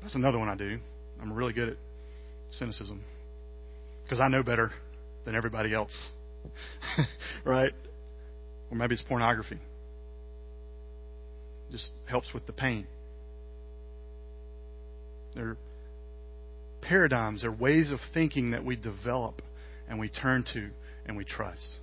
That's 0.02 0.14
another 0.14 0.38
one 0.38 0.48
I 0.48 0.56
do. 0.56 0.78
I'm 1.20 1.32
really 1.32 1.52
good 1.52 1.70
at 1.70 1.76
cynicism 2.50 3.02
because 4.04 4.20
I 4.20 4.28
know 4.28 4.42
better 4.42 4.70
than 5.24 5.34
everybody 5.34 5.74
else. 5.74 6.12
right? 7.44 7.72
Or 8.70 8.76
maybe 8.76 8.94
it's 8.94 9.02
pornography 9.02 9.58
just 11.70 11.90
helps 12.06 12.32
with 12.32 12.46
the 12.46 12.52
pain. 12.52 12.86
They're 15.36 15.56
paradigms, 16.82 17.42
they're 17.42 17.52
ways 17.52 17.92
of 17.92 18.00
thinking 18.14 18.50
that 18.52 18.64
we 18.64 18.74
develop 18.74 19.42
and 19.88 20.00
we 20.00 20.08
turn 20.08 20.44
to 20.54 20.70
and 21.04 21.16
we 21.16 21.24
trust. 21.24 21.76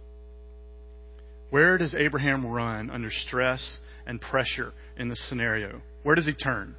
Where 1.50 1.78
does 1.78 1.94
Abraham 1.94 2.46
run 2.46 2.90
under 2.90 3.12
stress 3.12 3.80
and 4.06 4.20
pressure 4.20 4.74
in 4.98 5.08
this 5.08 5.30
scenario? 5.30 5.82
Where 6.02 6.16
does 6.16 6.26
he 6.26 6.34
turn? 6.34 6.76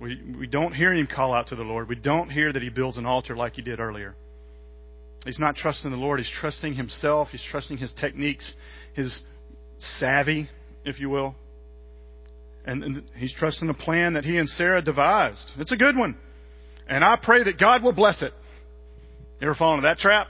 We, 0.00 0.20
we 0.38 0.46
don't 0.46 0.72
hear 0.72 0.92
him 0.92 1.08
call 1.12 1.34
out 1.34 1.48
to 1.48 1.56
the 1.56 1.62
Lord. 1.62 1.88
We 1.88 1.96
don't 1.96 2.30
hear 2.30 2.52
that 2.52 2.62
he 2.62 2.68
builds 2.68 2.96
an 2.96 3.06
altar 3.06 3.36
like 3.36 3.54
he 3.54 3.62
did 3.62 3.80
earlier. 3.80 4.14
He's 5.24 5.38
not 5.38 5.56
trusting 5.56 5.90
the 5.90 5.96
Lord. 5.96 6.20
He's 6.20 6.30
trusting 6.30 6.74
himself. 6.74 7.28
He's 7.30 7.44
trusting 7.50 7.78
his 7.78 7.92
techniques, 7.92 8.52
his 8.92 9.22
savvy, 9.98 10.48
if 10.84 11.00
you 11.00 11.08
will. 11.08 11.34
And, 12.64 12.82
and 12.82 13.10
he's 13.16 13.32
trusting 13.32 13.68
the 13.68 13.74
plan 13.74 14.14
that 14.14 14.24
he 14.24 14.38
and 14.38 14.48
Sarah 14.48 14.80
devised. 14.80 15.52
It's 15.58 15.72
a 15.72 15.76
good 15.76 15.96
one. 15.96 16.16
And 16.88 17.04
I 17.04 17.16
pray 17.22 17.44
that 17.44 17.58
God 17.58 17.82
will 17.82 17.92
bless 17.92 18.22
it. 18.22 18.32
You 19.40 19.48
ever 19.48 19.54
fall 19.54 19.74
into 19.74 19.86
that 19.86 19.98
trap? 19.98 20.28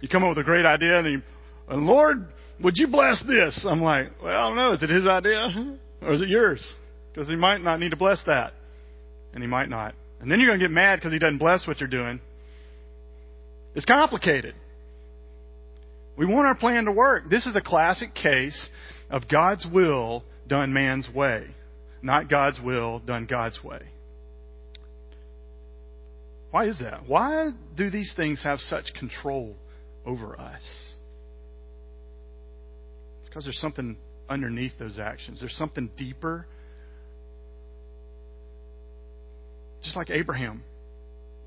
You 0.00 0.08
come 0.08 0.24
up 0.24 0.30
with 0.30 0.38
a 0.38 0.44
great 0.44 0.64
idea 0.64 0.98
and 0.98 1.06
you, 1.06 1.22
Lord, 1.68 2.26
would 2.62 2.76
you 2.76 2.88
bless 2.88 3.22
this? 3.26 3.66
I'm 3.68 3.82
like, 3.82 4.12
well, 4.22 4.36
I 4.36 4.48
don't 4.48 4.56
know. 4.56 4.72
Is 4.72 4.82
it 4.82 4.90
his 4.90 5.06
idea 5.06 5.78
or 6.02 6.14
is 6.14 6.22
it 6.22 6.28
yours? 6.28 6.64
Because 7.12 7.28
he 7.28 7.36
might 7.36 7.60
not 7.60 7.80
need 7.80 7.90
to 7.90 7.96
bless 7.96 8.22
that. 8.24 8.54
And 9.34 9.42
he 9.42 9.48
might 9.48 9.68
not. 9.68 9.94
And 10.20 10.30
then 10.30 10.38
you're 10.38 10.48
going 10.48 10.60
to 10.60 10.64
get 10.64 10.72
mad 10.72 10.96
because 10.96 11.12
he 11.12 11.18
doesn't 11.18 11.38
bless 11.38 11.66
what 11.66 11.80
you're 11.80 11.88
doing. 11.88 12.20
It's 13.74 13.84
complicated. 13.84 14.54
We 16.16 16.26
want 16.26 16.46
our 16.46 16.54
plan 16.54 16.84
to 16.84 16.92
work. 16.92 17.30
This 17.30 17.46
is 17.46 17.56
a 17.56 17.62
classic 17.62 18.14
case 18.14 18.68
of 19.10 19.28
God's 19.28 19.66
will 19.66 20.22
done 20.52 20.70
man's 20.74 21.08
way, 21.08 21.46
not 22.02 22.28
God's 22.28 22.60
will 22.60 22.98
done 22.98 23.24
God's 23.24 23.64
way. 23.64 23.80
Why 26.50 26.66
is 26.66 26.78
that? 26.80 27.08
Why 27.08 27.52
do 27.74 27.88
these 27.88 28.12
things 28.14 28.44
have 28.44 28.58
such 28.58 28.92
control 28.92 29.56
over 30.04 30.38
us? 30.38 30.60
It's 33.20 33.30
because 33.30 33.44
there's 33.44 33.60
something 33.60 33.96
underneath 34.28 34.72
those 34.78 34.98
actions. 34.98 35.40
There's 35.40 35.56
something 35.56 35.90
deeper. 35.96 36.44
Just 39.82 39.96
like 39.96 40.10
Abraham, 40.10 40.64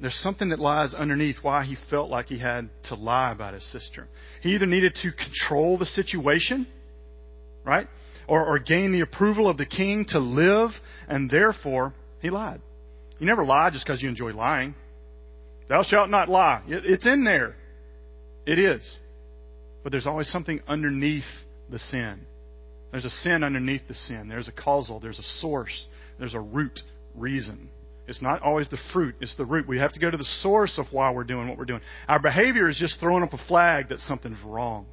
there's 0.02 0.16
something 0.16 0.50
that 0.50 0.58
lies 0.58 0.96
underneath 0.96 1.36
why 1.44 1.64
he 1.64 1.78
felt 1.92 2.10
like 2.10 2.26
he 2.26 2.40
had 2.40 2.70
to 2.86 2.96
lie 2.96 3.32
about 3.32 3.54
his 3.54 3.72
sister. 3.72 4.08
He 4.42 4.56
either 4.56 4.66
needed 4.66 4.98
to 5.04 5.12
control 5.12 5.78
the 5.78 5.86
situation, 5.86 6.66
right? 7.64 7.88
Or, 8.28 8.46
or 8.46 8.60
gain 8.60 8.92
the 8.92 9.02
approval 9.02 9.50
of 9.50 9.58
the 9.58 9.66
king 9.66 10.06
to 10.10 10.20
live, 10.20 10.72
and 11.08 11.30
therefore 11.30 11.94
he 12.22 12.30
lied. 12.30 12.62
You 13.20 13.26
never 13.26 13.46
lie 13.46 13.70
just 13.70 13.86
because 13.86 14.02
you 14.02 14.10
enjoy 14.10 14.34
lying. 14.34 14.76
Thou 15.70 15.84
shalt 15.84 16.10
not 16.10 16.30
lie. 16.30 16.62
It's 16.68 17.06
in 17.06 17.24
there. 17.24 17.56
It 18.46 18.60
is. 18.60 18.98
But 19.84 19.92
there's 19.92 20.08
always 20.08 20.28
something 20.30 20.62
underneath 20.68 21.24
the 21.70 21.80
sin. 21.80 22.22
There's 22.92 23.06
a 23.06 23.10
sin 23.10 23.44
underneath 23.44 23.88
the 23.88 23.94
sin. 23.94 24.28
There's 24.30 24.48
a 24.48 24.52
causal, 24.52 25.00
there's 25.00 25.20
a 25.20 25.42
source, 25.42 25.86
there's 26.18 26.34
a 26.34 26.40
root 26.40 26.80
reason. 27.14 27.70
It's 28.08 28.22
not 28.22 28.42
always 28.44 28.70
the 28.70 28.78
fruit, 28.94 29.16
it's 29.20 29.36
the 29.36 29.46
root. 29.46 29.68
We 29.68 29.80
have 29.80 29.94
to 29.94 30.00
go 30.00 30.12
to 30.12 30.18
the 30.18 30.28
source 30.42 30.78
of 30.78 30.86
why 30.92 31.12
we're 31.12 31.24
doing 31.24 31.48
what 31.48 31.58
we're 31.58 31.66
doing. 31.66 31.82
Our 32.08 32.20
behavior 32.20 32.70
is 32.70 32.78
just 32.78 33.00
throwing 33.00 33.24
up 33.24 33.34
a 33.34 33.48
flag 33.48 33.90
that 33.90 34.00
something's 34.00 34.42
wrong. 34.46 34.86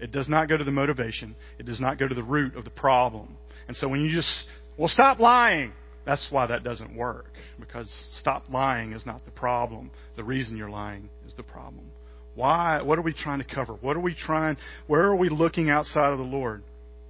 It 0.00 0.12
does 0.12 0.28
not 0.28 0.48
go 0.48 0.56
to 0.56 0.64
the 0.64 0.70
motivation. 0.70 1.36
It 1.58 1.66
does 1.66 1.80
not 1.80 1.98
go 1.98 2.08
to 2.08 2.14
the 2.14 2.22
root 2.22 2.56
of 2.56 2.64
the 2.64 2.70
problem. 2.70 3.36
And 3.68 3.76
so 3.76 3.88
when 3.88 4.00
you 4.00 4.10
just, 4.10 4.46
well, 4.78 4.88
stop 4.88 5.18
lying, 5.20 5.72
that's 6.06 6.28
why 6.30 6.46
that 6.46 6.64
doesn't 6.64 6.96
work. 6.96 7.26
Because 7.58 7.92
stop 8.12 8.44
lying 8.50 8.92
is 8.92 9.04
not 9.04 9.24
the 9.24 9.30
problem. 9.30 9.90
The 10.16 10.24
reason 10.24 10.56
you're 10.56 10.70
lying 10.70 11.10
is 11.26 11.34
the 11.34 11.42
problem. 11.42 11.90
Why? 12.34 12.80
What 12.80 12.98
are 12.98 13.02
we 13.02 13.12
trying 13.12 13.40
to 13.40 13.44
cover? 13.44 13.74
What 13.74 13.96
are 13.96 14.00
we 14.00 14.14
trying? 14.14 14.56
Where 14.86 15.02
are 15.02 15.16
we 15.16 15.28
looking 15.28 15.68
outside 15.68 16.12
of 16.12 16.18
the 16.18 16.24
Lord? 16.24 16.62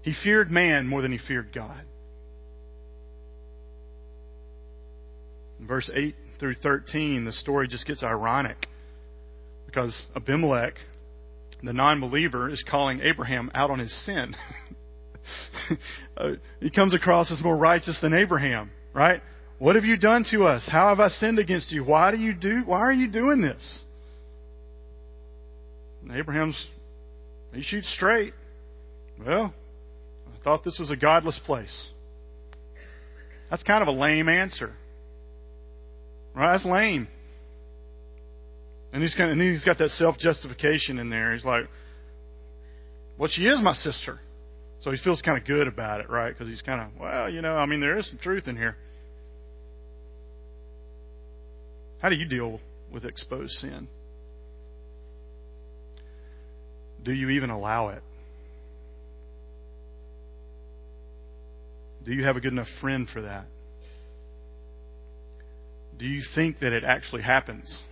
He 0.02 0.14
feared 0.24 0.50
man 0.50 0.86
more 0.86 1.02
than 1.02 1.12
he 1.12 1.18
feared 1.18 1.54
God. 1.54 1.82
In 5.60 5.66
verse 5.66 5.90
8 5.94 6.14
through 6.38 6.54
13, 6.54 7.24
the 7.24 7.32
story 7.32 7.68
just 7.68 7.86
gets 7.86 8.02
ironic 8.02 8.66
because 9.66 10.06
Abimelech 10.16 10.74
the 11.62 11.72
non 11.72 12.00
believer 12.00 12.48
is 12.48 12.64
calling 12.68 13.00
Abraham 13.02 13.50
out 13.54 13.70
on 13.70 13.78
his 13.78 13.92
sin. 14.04 14.34
uh, 16.16 16.30
he 16.60 16.70
comes 16.70 16.94
across 16.94 17.30
as 17.30 17.42
more 17.42 17.56
righteous 17.56 18.00
than 18.00 18.14
Abraham, 18.14 18.70
right? 18.94 19.20
What 19.58 19.74
have 19.74 19.84
you 19.84 19.96
done 19.96 20.24
to 20.30 20.44
us? 20.44 20.66
How 20.70 20.88
have 20.88 21.00
I 21.00 21.08
sinned 21.08 21.38
against 21.38 21.70
you? 21.70 21.84
Why 21.84 22.10
do 22.10 22.18
you 22.18 22.32
do 22.32 22.62
why 22.64 22.80
are 22.80 22.92
you 22.92 23.10
doing 23.10 23.42
this? 23.42 23.82
And 26.02 26.16
Abraham's 26.16 26.68
he 27.52 27.62
shoots 27.62 27.92
straight. 27.92 28.32
Well, 29.24 29.52
I 30.26 30.42
thought 30.42 30.64
this 30.64 30.78
was 30.78 30.90
a 30.90 30.96
godless 30.96 31.38
place. 31.44 31.90
That's 33.50 33.62
kind 33.62 33.82
of 33.82 33.88
a 33.88 33.92
lame 33.92 34.28
answer. 34.28 34.72
Right? 36.34 36.52
That's 36.52 36.64
lame. 36.64 37.08
And 38.92 39.02
he's 39.02 39.14
kind 39.14 39.30
of, 39.30 39.38
and 39.38 39.42
he's 39.42 39.64
got 39.64 39.78
that 39.78 39.90
self 39.90 40.18
justification 40.18 40.98
in 40.98 41.10
there. 41.10 41.32
He's 41.32 41.44
like, 41.44 41.64
well, 43.18 43.28
she 43.28 43.42
is 43.42 43.60
my 43.62 43.74
sister. 43.74 44.18
So 44.80 44.90
he 44.90 44.98
feels 45.02 45.20
kind 45.20 45.38
of 45.38 45.46
good 45.46 45.68
about 45.68 46.00
it, 46.00 46.08
right? 46.08 46.30
Because 46.32 46.48
he's 46.48 46.62
kind 46.62 46.80
of, 46.80 47.00
well, 47.00 47.30
you 47.30 47.42
know, 47.42 47.54
I 47.54 47.66
mean, 47.66 47.80
there 47.80 47.98
is 47.98 48.08
some 48.08 48.18
truth 48.18 48.48
in 48.48 48.56
here. 48.56 48.76
How 52.00 52.08
do 52.08 52.16
you 52.16 52.24
deal 52.24 52.60
with 52.90 53.04
exposed 53.04 53.52
sin? 53.52 53.88
Do 57.04 57.12
you 57.12 57.30
even 57.30 57.50
allow 57.50 57.90
it? 57.90 58.02
Do 62.04 62.12
you 62.12 62.24
have 62.24 62.36
a 62.36 62.40
good 62.40 62.52
enough 62.52 62.68
friend 62.80 63.06
for 63.12 63.22
that? 63.22 63.44
Do 65.98 66.06
you 66.06 66.22
think 66.34 66.60
that 66.60 66.72
it 66.72 66.84
actually 66.84 67.20
happens? 67.20 67.84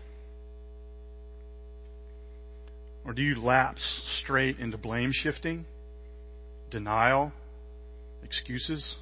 Or 3.04 3.14
do 3.14 3.22
you 3.22 3.40
lapse 3.40 4.20
straight 4.22 4.58
into 4.58 4.76
blame 4.76 5.10
shifting, 5.12 5.64
denial, 6.70 7.32
excuses? 8.22 8.96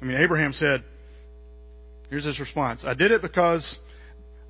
I 0.00 0.04
mean, 0.04 0.16
Abraham 0.16 0.52
said, 0.52 0.82
here's 2.10 2.24
his 2.24 2.40
response 2.40 2.84
I 2.86 2.94
did 2.94 3.12
it 3.12 3.22
because 3.22 3.78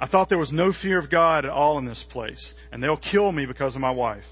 I 0.00 0.08
thought 0.08 0.28
there 0.28 0.38
was 0.38 0.52
no 0.52 0.72
fear 0.72 0.98
of 0.98 1.10
God 1.10 1.44
at 1.44 1.50
all 1.50 1.78
in 1.78 1.84
this 1.84 2.04
place, 2.10 2.54
and 2.72 2.82
they'll 2.82 2.96
kill 2.96 3.30
me 3.30 3.46
because 3.46 3.74
of 3.74 3.80
my 3.80 3.90
wife. 3.90 4.24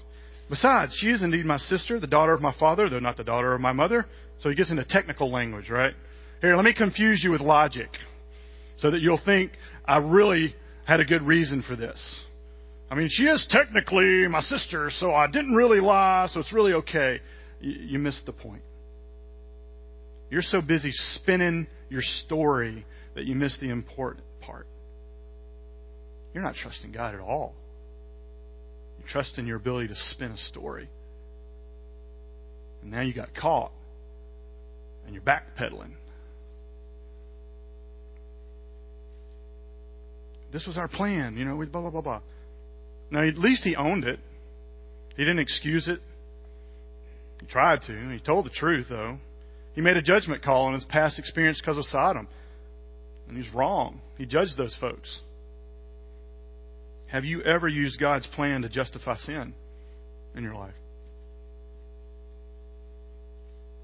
Besides, 0.49 0.93
she 0.99 1.09
is 1.09 1.23
indeed 1.23 1.45
my 1.45 1.57
sister, 1.57 1.97
the 1.97 2.07
daughter 2.07 2.33
of 2.33 2.41
my 2.41 2.53
father, 2.59 2.89
though 2.89 2.99
not 2.99 3.15
the 3.15 3.23
daughter 3.23 3.53
of 3.53 3.61
my 3.61 3.71
mother. 3.71 4.05
So 4.39 4.49
he 4.49 4.55
gets 4.55 4.69
into 4.69 4.83
technical 4.83 5.31
language, 5.31 5.69
right? 5.69 5.93
Here, 6.41 6.55
let 6.57 6.65
me 6.65 6.73
confuse 6.73 7.23
you 7.23 7.31
with 7.31 7.39
logic 7.39 7.87
so 8.77 8.91
that 8.91 8.99
you'll 8.99 9.21
think 9.23 9.51
I 9.85 9.97
really 9.97 10.55
had 10.85 10.99
a 10.99 11.05
good 11.05 11.21
reason 11.21 11.63
for 11.65 11.77
this. 11.77 12.25
I 12.91 12.95
mean, 12.95 13.07
she 13.09 13.23
is 13.23 13.47
technically 13.49 14.27
my 14.27 14.41
sister, 14.41 14.89
so 14.91 15.15
I 15.15 15.27
didn't 15.27 15.55
really 15.55 15.79
lie, 15.79 16.27
so 16.29 16.41
it's 16.41 16.51
really 16.51 16.73
okay. 16.73 17.21
You, 17.61 17.71
you 17.71 17.99
missed 17.99 18.25
the 18.25 18.33
point. 18.33 18.63
You're 20.29 20.41
so 20.41 20.61
busy 20.61 20.91
spinning 20.91 21.67
your 21.89 22.01
story 22.01 22.85
that 23.15 23.23
you 23.23 23.33
miss 23.33 23.57
the 23.59 23.69
important 23.69 24.25
part. 24.41 24.67
You're 26.33 26.43
not 26.43 26.55
trusting 26.55 26.91
God 26.91 27.15
at 27.15 27.21
all. 27.21 27.55
You 28.99 29.05
trust 29.07 29.39
in 29.39 29.47
your 29.47 29.55
ability 29.55 29.87
to 29.87 29.95
spin 30.11 30.31
a 30.31 30.37
story. 30.37 30.89
And 32.81 32.91
now 32.91 33.01
you 33.01 33.13
got 33.13 33.33
caught. 33.33 33.71
And 35.05 35.13
you're 35.13 35.23
backpedaling. 35.23 35.93
This 40.51 40.67
was 40.67 40.77
our 40.77 40.89
plan, 40.89 41.37
you 41.37 41.45
know, 41.45 41.55
blah 41.55 41.81
blah 41.81 41.89
blah 41.89 42.01
blah. 42.01 42.21
Now 43.11 43.27
at 43.27 43.37
least 43.37 43.63
he 43.63 43.75
owned 43.75 44.05
it. 44.05 44.19
He 45.15 45.23
didn't 45.23 45.39
excuse 45.39 45.87
it. 45.87 45.99
He 47.41 47.45
tried 47.47 47.81
to. 47.83 48.09
He 48.11 48.19
told 48.19 48.45
the 48.45 48.49
truth 48.49 48.87
though. 48.89 49.17
He 49.73 49.81
made 49.81 49.97
a 49.97 50.01
judgment 50.01 50.43
call 50.43 50.63
on 50.63 50.73
his 50.73 50.85
past 50.85 51.19
experience 51.19 51.59
because 51.61 51.77
of 51.77 51.85
Sodom. 51.85 52.27
And 53.27 53.37
he's 53.37 53.53
wrong. 53.53 54.01
He 54.17 54.25
judged 54.25 54.57
those 54.57 54.75
folks. 54.79 55.21
Have 57.07 57.25
you 57.25 57.41
ever 57.41 57.67
used 57.67 57.99
God's 57.99 58.27
plan 58.27 58.61
to 58.61 58.69
justify 58.69 59.17
sin 59.17 59.53
in 60.35 60.43
your 60.43 60.55
life? 60.55 60.73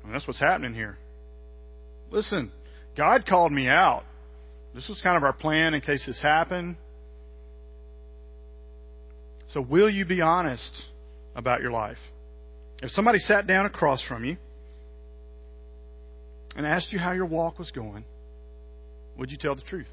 And 0.03 0.13
that's 0.13 0.25
what's 0.25 0.39
happening 0.39 0.73
here. 0.73 0.97
Listen, 2.09 2.51
God 2.95 3.25
called 3.25 3.51
me 3.51 3.67
out. 3.67 4.03
This 4.73 4.87
was 4.87 5.01
kind 5.01 5.17
of 5.17 5.23
our 5.23 5.33
plan 5.33 5.73
in 5.73 5.81
case 5.81 6.05
this 6.05 6.21
happened. 6.21 6.77
So, 9.47 9.61
will 9.61 9.89
you 9.89 10.05
be 10.05 10.21
honest 10.21 10.83
about 11.35 11.61
your 11.61 11.71
life? 11.71 11.97
If 12.81 12.91
somebody 12.91 13.19
sat 13.19 13.47
down 13.47 13.65
across 13.65 14.05
from 14.05 14.25
you 14.25 14.37
and 16.55 16.65
asked 16.65 16.91
you 16.91 16.99
how 16.99 17.13
your 17.13 17.25
walk 17.25 17.57
was 17.57 17.71
going, 17.71 18.03
would 19.17 19.31
you 19.31 19.37
tell 19.37 19.55
the 19.55 19.61
truth? 19.61 19.87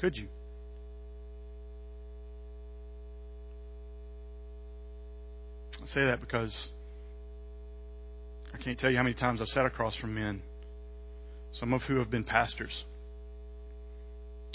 Could 0.00 0.16
you? 0.16 0.28
I 5.82 5.86
say 5.86 6.04
that 6.06 6.20
because 6.20 6.70
I 8.54 8.58
can't 8.58 8.78
tell 8.78 8.90
you 8.90 8.96
how 8.96 9.02
many 9.02 9.14
times 9.14 9.40
I've 9.40 9.48
sat 9.48 9.66
across 9.66 9.96
from 9.96 10.14
men, 10.14 10.42
some 11.52 11.72
of 11.72 11.82
who 11.82 11.96
have 11.96 12.10
been 12.10 12.24
pastors, 12.24 12.84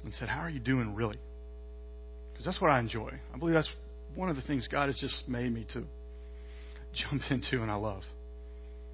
and 0.03 0.13
said, 0.13 0.29
How 0.29 0.41
are 0.41 0.49
you 0.49 0.59
doing 0.59 0.95
really? 0.95 1.17
Because 2.35 2.45
that's 2.45 2.59
what 2.59 2.69
I 2.69 2.81
enjoy. 2.81 3.11
I 3.33 3.37
believe 3.37 3.53
that's 3.53 3.69
one 4.13 4.27
of 4.27 4.35
the 4.35 4.41
things 4.41 4.67
God 4.67 4.89
has 4.89 4.97
just 4.99 5.25
made 5.25 5.53
me 5.53 5.65
to 5.71 5.85
jump 6.93 7.21
into 7.31 7.61
and 7.61 7.71
I 7.71 7.75
love. 7.75 8.03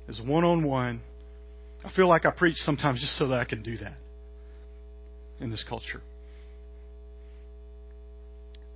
Is 0.07 0.21
one 0.21 0.43
on 0.43 0.63
one. 0.63 1.01
I 1.83 1.91
feel 1.95 2.07
like 2.07 2.25
I 2.27 2.31
preach 2.31 2.57
sometimes 2.57 3.01
just 3.01 3.17
so 3.17 3.29
that 3.29 3.39
I 3.39 3.45
can 3.45 3.63
do 3.63 3.77
that 3.77 3.97
in 5.39 5.49
this 5.49 5.65
culture. 5.67 6.01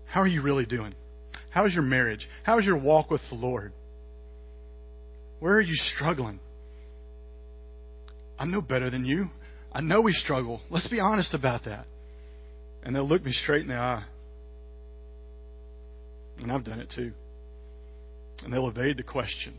How 0.08 0.22
are 0.22 0.28
you 0.28 0.42
really 0.42 0.66
doing? 0.66 0.96
How 1.52 1.66
is 1.66 1.74
your 1.74 1.84
marriage? 1.84 2.28
How 2.44 2.58
is 2.58 2.66
your 2.66 2.78
walk 2.78 3.12
with 3.12 3.22
the 3.30 3.36
Lord? 3.36 3.72
Where 5.40 5.54
are 5.54 5.62
you 5.62 5.76
struggling? 5.76 6.40
I'm 8.40 8.50
no 8.50 8.62
better 8.62 8.90
than 8.90 9.06
you. 9.06 9.28
I 9.72 9.82
know 9.82 10.02
we 10.02 10.14
struggle. 10.14 10.62
Let's 10.72 10.88
be 10.88 11.00
honest 11.00 11.34
about 11.36 11.66
that. 11.66 11.86
And 12.84 12.96
they'll 12.96 13.08
look 13.08 13.24
me 13.24 13.32
straight 13.32 13.62
in 13.62 13.68
the 13.68 13.76
eye. 13.76 14.06
And 16.42 16.52
I've 16.52 16.64
done 16.64 16.80
it 16.80 16.92
too. 16.94 17.12
And 18.44 18.52
they'll 18.52 18.68
evade 18.68 18.98
the 18.98 19.04
question 19.04 19.56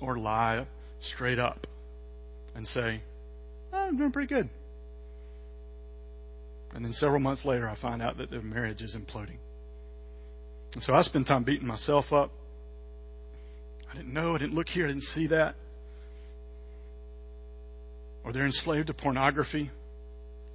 or 0.00 0.18
lie 0.18 0.66
straight 1.00 1.38
up 1.38 1.66
and 2.54 2.66
say, 2.66 3.02
oh, 3.72 3.78
I'm 3.78 3.96
doing 3.96 4.12
pretty 4.12 4.32
good. 4.32 4.48
And 6.74 6.84
then 6.84 6.92
several 6.92 7.20
months 7.20 7.44
later, 7.44 7.68
I 7.68 7.76
find 7.80 8.02
out 8.02 8.18
that 8.18 8.30
their 8.30 8.42
marriage 8.42 8.82
is 8.82 8.96
imploding. 8.96 9.38
And 10.72 10.82
so 10.82 10.92
I 10.92 11.02
spend 11.02 11.26
time 11.26 11.44
beating 11.44 11.66
myself 11.66 12.12
up. 12.12 12.30
I 13.90 13.96
didn't 13.96 14.12
know, 14.12 14.36
I 14.36 14.38
didn't 14.38 14.54
look 14.54 14.68
here, 14.68 14.84
I 14.84 14.88
didn't 14.88 15.02
see 15.02 15.26
that. 15.28 15.56
Or 18.24 18.32
they're 18.32 18.46
enslaved 18.46 18.86
to 18.86 18.94
pornography. 18.94 19.70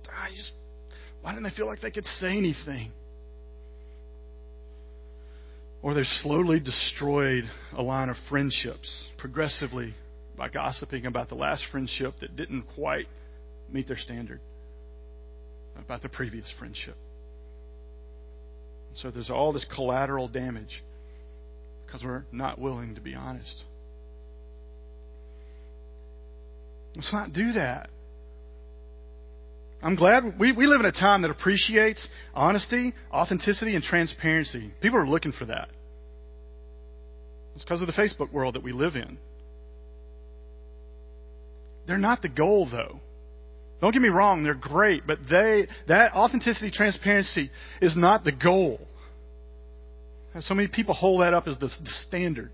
I 0.09 0.29
just, 0.29 0.53
why 1.21 1.31
didn't 1.31 1.43
they 1.43 1.55
feel 1.55 1.65
like 1.65 1.81
they 1.81 1.91
could 1.91 2.05
say 2.05 2.37
anything? 2.37 2.91
Or 5.85 5.93
they've 5.93 6.03
slowly 6.23 6.59
destroyed 6.59 7.43
a 7.77 7.83
line 7.83 8.09
of 8.09 8.15
friendships 8.27 9.11
progressively 9.19 9.93
by 10.35 10.49
gossiping 10.49 11.05
about 11.05 11.29
the 11.29 11.35
last 11.35 11.63
friendship 11.71 12.15
that 12.21 12.35
didn't 12.35 12.63
quite 12.73 13.05
meet 13.71 13.87
their 13.87 13.95
standard, 13.95 14.39
about 15.77 16.01
the 16.01 16.09
previous 16.09 16.51
friendship. 16.57 16.95
So 18.95 19.11
there's 19.11 19.29
all 19.29 19.53
this 19.53 19.63
collateral 19.75 20.27
damage 20.27 20.83
because 21.85 22.03
we're 22.03 22.25
not 22.31 22.57
willing 22.57 22.95
to 22.95 23.01
be 23.01 23.13
honest. 23.13 23.63
Let's 26.95 27.13
not 27.13 27.31
do 27.31 27.51
that. 27.53 27.91
I'm 29.83 29.95
glad 29.95 30.39
we, 30.39 30.51
we 30.51 30.65
live 30.65 30.79
in 30.79 30.87
a 30.87 30.91
time 30.91 31.21
that 31.21 31.29
appreciates 31.29 32.07
honesty, 32.33 32.95
authenticity, 33.11 33.75
and 33.75 33.83
transparency. 33.83 34.71
People 34.81 34.97
are 34.97 35.07
looking 35.07 35.31
for 35.31 35.45
that. 35.45 35.69
It's 37.55 37.63
because 37.63 37.81
of 37.81 37.87
the 37.87 37.93
Facebook 37.93 38.31
world 38.31 38.55
that 38.55 38.63
we 38.63 38.71
live 38.71 38.95
in. 38.95 39.17
They're 41.87 41.97
not 41.97 42.21
the 42.21 42.29
goal, 42.29 42.67
though. 42.69 42.99
Don't 43.81 43.91
get 43.91 44.01
me 44.01 44.09
wrong, 44.09 44.43
they're 44.43 44.53
great, 44.53 45.05
but 45.05 45.19
they 45.29 45.67
that 45.87 46.13
authenticity, 46.13 46.71
transparency 46.71 47.51
is 47.81 47.95
not 47.95 48.23
the 48.23 48.31
goal. 48.31 48.79
So 50.39 50.53
many 50.53 50.67
people 50.67 50.93
hold 50.93 51.21
that 51.21 51.33
up 51.33 51.47
as 51.47 51.57
the, 51.59 51.67
the 51.67 51.89
standard. 52.07 52.51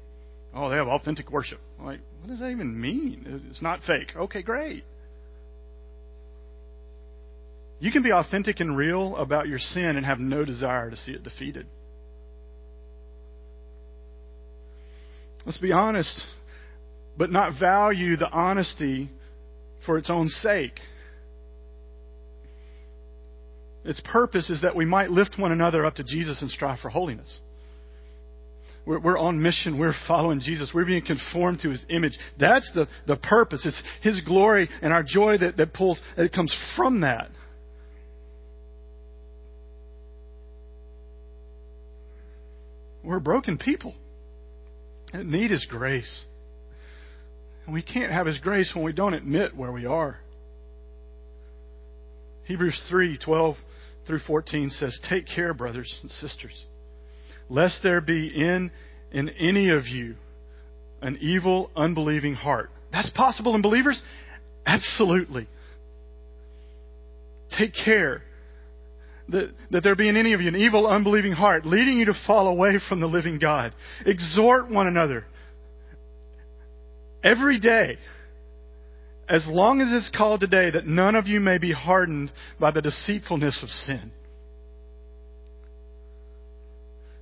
Oh, 0.53 0.69
they 0.69 0.75
have 0.75 0.87
authentic 0.87 1.31
worship. 1.31 1.59
I'm 1.79 1.85
like, 1.85 1.99
what 2.19 2.29
does 2.29 2.39
that 2.39 2.49
even 2.49 2.79
mean? 2.79 3.43
It's 3.49 3.61
not 3.61 3.79
fake. 3.87 4.15
Okay, 4.15 4.41
great. 4.41 4.83
You 7.79 7.91
can 7.91 8.03
be 8.03 8.11
authentic 8.11 8.59
and 8.59 8.77
real 8.77 9.15
about 9.15 9.47
your 9.47 9.57
sin 9.57 9.95
and 9.97 10.05
have 10.05 10.19
no 10.19 10.45
desire 10.45 10.89
to 10.89 10.97
see 10.97 11.13
it 11.13 11.23
defeated. 11.23 11.65
Let's 15.45 15.57
be 15.57 15.71
honest, 15.71 16.23
but 17.17 17.31
not 17.31 17.59
value 17.59 18.15
the 18.17 18.29
honesty 18.29 19.09
for 19.85 19.97
its 19.97 20.09
own 20.09 20.27
sake. 20.27 20.79
Its 23.83 23.99
purpose 24.01 24.49
is 24.49 24.61
that 24.61 24.75
we 24.75 24.85
might 24.85 25.09
lift 25.09 25.39
one 25.39 25.51
another 25.51 25.85
up 25.85 25.95
to 25.95 26.03
Jesus 26.03 26.41
and 26.41 26.51
strive 26.51 26.79
for 26.79 26.89
holiness. 26.89 27.41
We're, 28.85 28.99
we're, 28.99 29.17
on 29.17 29.41
mission. 29.41 29.79
We're 29.79 29.93
following 30.07 30.39
Jesus. 30.39 30.71
We're 30.73 30.85
being 30.85 31.05
conformed 31.05 31.59
to 31.61 31.69
his 31.69 31.85
image. 31.89 32.17
That's 32.39 32.71
the, 32.73 32.87
the 33.05 33.15
purpose. 33.15 33.65
It's 33.65 33.81
his 34.01 34.21
glory 34.21 34.69
and 34.81 34.91
our 34.91 35.03
joy 35.03 35.37
that, 35.39 35.57
that 35.57 35.73
pulls, 35.73 36.01
that 36.17 36.33
comes 36.33 36.55
from 36.75 37.01
that. 37.01 37.29
We're 43.03 43.19
broken 43.19 43.57
people. 43.57 43.95
Need 45.13 45.51
His 45.51 45.65
grace. 45.65 46.25
And 47.65 47.73
we 47.73 47.81
can't 47.81 48.11
have 48.11 48.25
His 48.25 48.37
grace 48.39 48.71
when 48.73 48.83
we 48.83 48.93
don't 48.93 49.13
admit 49.13 49.55
where 49.55 49.71
we 49.71 49.85
are. 49.85 50.19
Hebrews 52.45 52.81
3 52.89 53.17
12 53.17 53.55
through 54.07 54.19
14 54.19 54.69
says, 54.71 54.99
Take 55.07 55.27
care, 55.27 55.53
brothers 55.53 55.99
and 56.01 56.11
sisters, 56.11 56.65
lest 57.49 57.83
there 57.83 58.01
be 58.01 58.27
in, 58.27 58.71
in 59.11 59.29
any 59.29 59.69
of 59.69 59.87
you 59.87 60.15
an 61.01 61.17
evil, 61.21 61.71
unbelieving 61.75 62.33
heart. 62.33 62.69
That's 62.91 63.09
possible 63.11 63.55
in 63.55 63.61
believers? 63.61 64.01
Absolutely. 64.65 65.47
Take 67.57 67.73
care 67.73 68.21
that, 69.31 69.53
that 69.71 69.83
there 69.83 69.95
be 69.95 70.09
in 70.09 70.17
any 70.17 70.33
of 70.33 70.41
you 70.41 70.47
an 70.47 70.55
evil, 70.55 70.87
unbelieving 70.87 71.31
heart, 71.31 71.65
leading 71.65 71.97
you 71.97 72.05
to 72.05 72.13
fall 72.27 72.47
away 72.47 72.79
from 72.87 72.99
the 72.99 73.07
living 73.07 73.39
God. 73.39 73.73
Exhort 74.05 74.69
one 74.69 74.87
another 74.87 75.25
every 77.23 77.59
day, 77.59 77.97
as 79.29 79.47
long 79.47 79.81
as 79.81 79.93
it's 79.93 80.09
called 80.15 80.41
today, 80.41 80.71
that 80.71 80.85
none 80.85 81.15
of 81.15 81.27
you 81.27 81.39
may 81.39 81.57
be 81.57 81.71
hardened 81.71 82.31
by 82.59 82.71
the 82.71 82.81
deceitfulness 82.81 83.63
of 83.63 83.69
sin. 83.69 84.11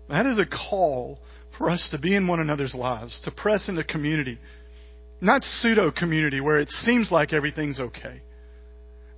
That 0.09 0.25
is 0.25 0.39
a 0.39 0.45
call 0.45 1.19
for 1.57 1.69
us 1.69 1.87
to 1.91 1.99
be 1.99 2.15
in 2.15 2.25
one 2.25 2.39
another's 2.39 2.73
lives, 2.73 3.19
to 3.25 3.31
press 3.31 3.69
into 3.69 3.83
community. 3.83 4.39
Not 5.21 5.43
pseudo 5.43 5.91
community 5.91 6.41
where 6.41 6.59
it 6.59 6.69
seems 6.69 7.11
like 7.11 7.33
everything's 7.33 7.79
okay. 7.79 8.21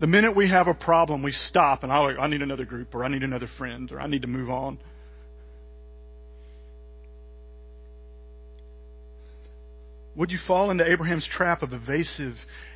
The 0.02 0.08
minute 0.08 0.36
we 0.36 0.50
have 0.50 0.68
a 0.68 0.74
problem, 0.74 1.22
we 1.22 1.32
stop 1.32 1.84
and 1.84 1.92
I, 1.92 2.00
I 2.00 2.26
need 2.26 2.42
another 2.42 2.66
group 2.66 2.96
or 2.96 3.06
I 3.06 3.08
need 3.08 3.22
another 3.22 3.48
friend 3.60 3.90
or 3.92 4.02
I 4.02 4.08
need 4.08 4.24
to 4.24 4.28
move 4.28 4.50
on. 4.50 4.80
Would 10.16 10.32
you 10.32 10.40
fall 10.48 10.72
into 10.72 10.92
Abraham's 10.92 11.30
trap 11.32 11.62
of 11.62 11.72
evasive 11.72 12.34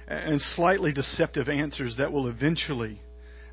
and 0.08 0.40
slightly 0.40 0.94
deceptive 0.94 1.50
answers 1.50 1.96
that 1.98 2.12
will 2.12 2.28
eventually, 2.28 3.02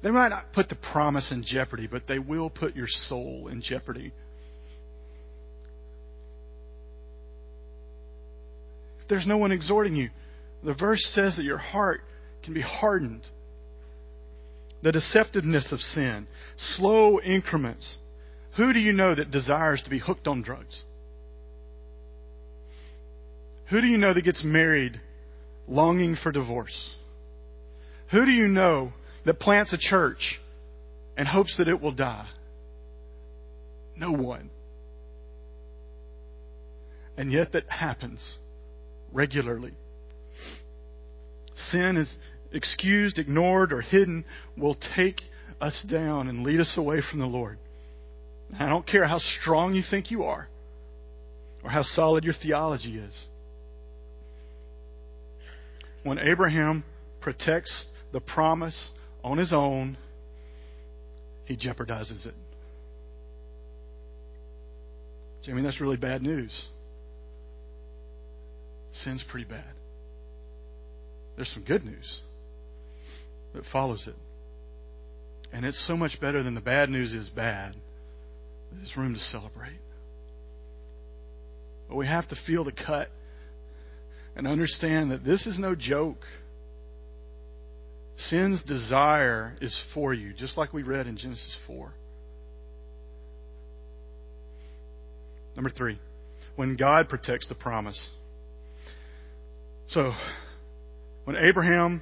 they 0.02 0.10
might 0.10 0.28
not 0.28 0.52
put 0.52 0.68
the 0.68 0.76
promise 0.76 1.32
in 1.32 1.42
jeopardy, 1.42 1.86
but 1.86 2.06
they 2.06 2.18
will 2.18 2.50
put 2.50 2.76
your 2.76 2.86
soul 2.86 3.48
in 3.50 3.62
jeopardy? 3.62 4.12
If 9.00 9.08
there's 9.08 9.26
no 9.26 9.38
one 9.38 9.50
exhorting 9.50 9.96
you, 9.96 10.10
the 10.62 10.74
verse 10.74 11.02
says 11.14 11.36
that 11.36 11.44
your 11.44 11.56
heart 11.56 12.02
can 12.42 12.52
be 12.52 12.60
hardened 12.60 13.26
the 14.82 14.92
deceptiveness 14.92 15.72
of 15.72 15.80
sin, 15.80 16.26
slow 16.76 17.20
increments. 17.20 17.96
Who 18.56 18.72
do 18.72 18.80
you 18.80 18.92
know 18.92 19.14
that 19.14 19.30
desires 19.30 19.82
to 19.84 19.90
be 19.90 19.98
hooked 19.98 20.26
on 20.26 20.42
drugs? 20.42 20.82
Who 23.70 23.80
do 23.80 23.86
you 23.86 23.96
know 23.96 24.12
that 24.12 24.22
gets 24.22 24.44
married 24.44 25.00
longing 25.66 26.16
for 26.22 26.32
divorce? 26.32 26.94
Who 28.10 28.26
do 28.26 28.30
you 28.30 28.48
know 28.48 28.92
that 29.24 29.40
plants 29.40 29.72
a 29.72 29.78
church 29.78 30.40
and 31.16 31.26
hopes 31.26 31.56
that 31.56 31.68
it 31.68 31.80
will 31.80 31.92
die? 31.92 32.28
No 33.96 34.12
one. 34.12 34.50
And 37.16 37.30
yet 37.30 37.52
that 37.52 37.70
happens 37.70 38.38
regularly. 39.12 39.72
Sin 41.54 41.96
is, 41.96 42.14
excused, 42.52 43.18
ignored, 43.18 43.72
or 43.72 43.80
hidden 43.80 44.24
will 44.56 44.76
take 44.96 45.20
us 45.60 45.84
down 45.88 46.28
and 46.28 46.42
lead 46.42 46.60
us 46.60 46.74
away 46.76 47.00
from 47.08 47.18
the 47.18 47.26
Lord. 47.26 47.58
I 48.58 48.68
don't 48.68 48.86
care 48.86 49.06
how 49.06 49.18
strong 49.18 49.74
you 49.74 49.82
think 49.88 50.10
you 50.10 50.24
are 50.24 50.48
or 51.64 51.70
how 51.70 51.82
solid 51.82 52.24
your 52.24 52.34
theology 52.34 52.98
is. 52.98 53.26
When 56.02 56.18
Abraham 56.18 56.84
protects 57.20 57.86
the 58.12 58.20
promise 58.20 58.90
on 59.22 59.38
his 59.38 59.52
own, 59.52 59.96
he 61.44 61.56
jeopardizes 61.56 62.26
it. 62.26 62.34
Jimmy, 65.44 65.62
that's 65.62 65.80
really 65.80 65.96
bad 65.96 66.22
news. 66.22 66.68
Sin's 68.92 69.24
pretty 69.28 69.48
bad. 69.48 69.64
There's 71.36 71.48
some 71.48 71.64
good 71.64 71.84
news 71.84 72.20
that 73.54 73.64
follows 73.72 74.06
it. 74.06 74.16
And 75.52 75.64
it's 75.64 75.86
so 75.86 75.96
much 75.96 76.20
better 76.20 76.42
than 76.42 76.54
the 76.54 76.60
bad 76.60 76.88
news 76.88 77.12
is 77.12 77.28
bad. 77.28 77.74
There's 78.72 78.96
room 78.96 79.14
to 79.14 79.20
celebrate. 79.20 79.78
But 81.88 81.96
we 81.96 82.06
have 82.06 82.26
to 82.28 82.36
feel 82.46 82.64
the 82.64 82.72
cut 82.72 83.10
and 84.34 84.46
understand 84.46 85.10
that 85.10 85.24
this 85.24 85.46
is 85.46 85.58
no 85.58 85.74
joke. 85.74 86.24
Sin's 88.16 88.62
desire 88.64 89.56
is 89.60 89.78
for 89.92 90.14
you, 90.14 90.32
just 90.32 90.56
like 90.56 90.72
we 90.72 90.82
read 90.82 91.06
in 91.06 91.18
Genesis 91.18 91.56
4. 91.66 91.92
Number 95.54 95.70
three, 95.70 95.98
when 96.56 96.76
God 96.76 97.08
protects 97.08 97.46
the 97.48 97.54
promise. 97.54 98.08
So, 99.88 100.12
when 101.24 101.36
Abraham 101.36 102.00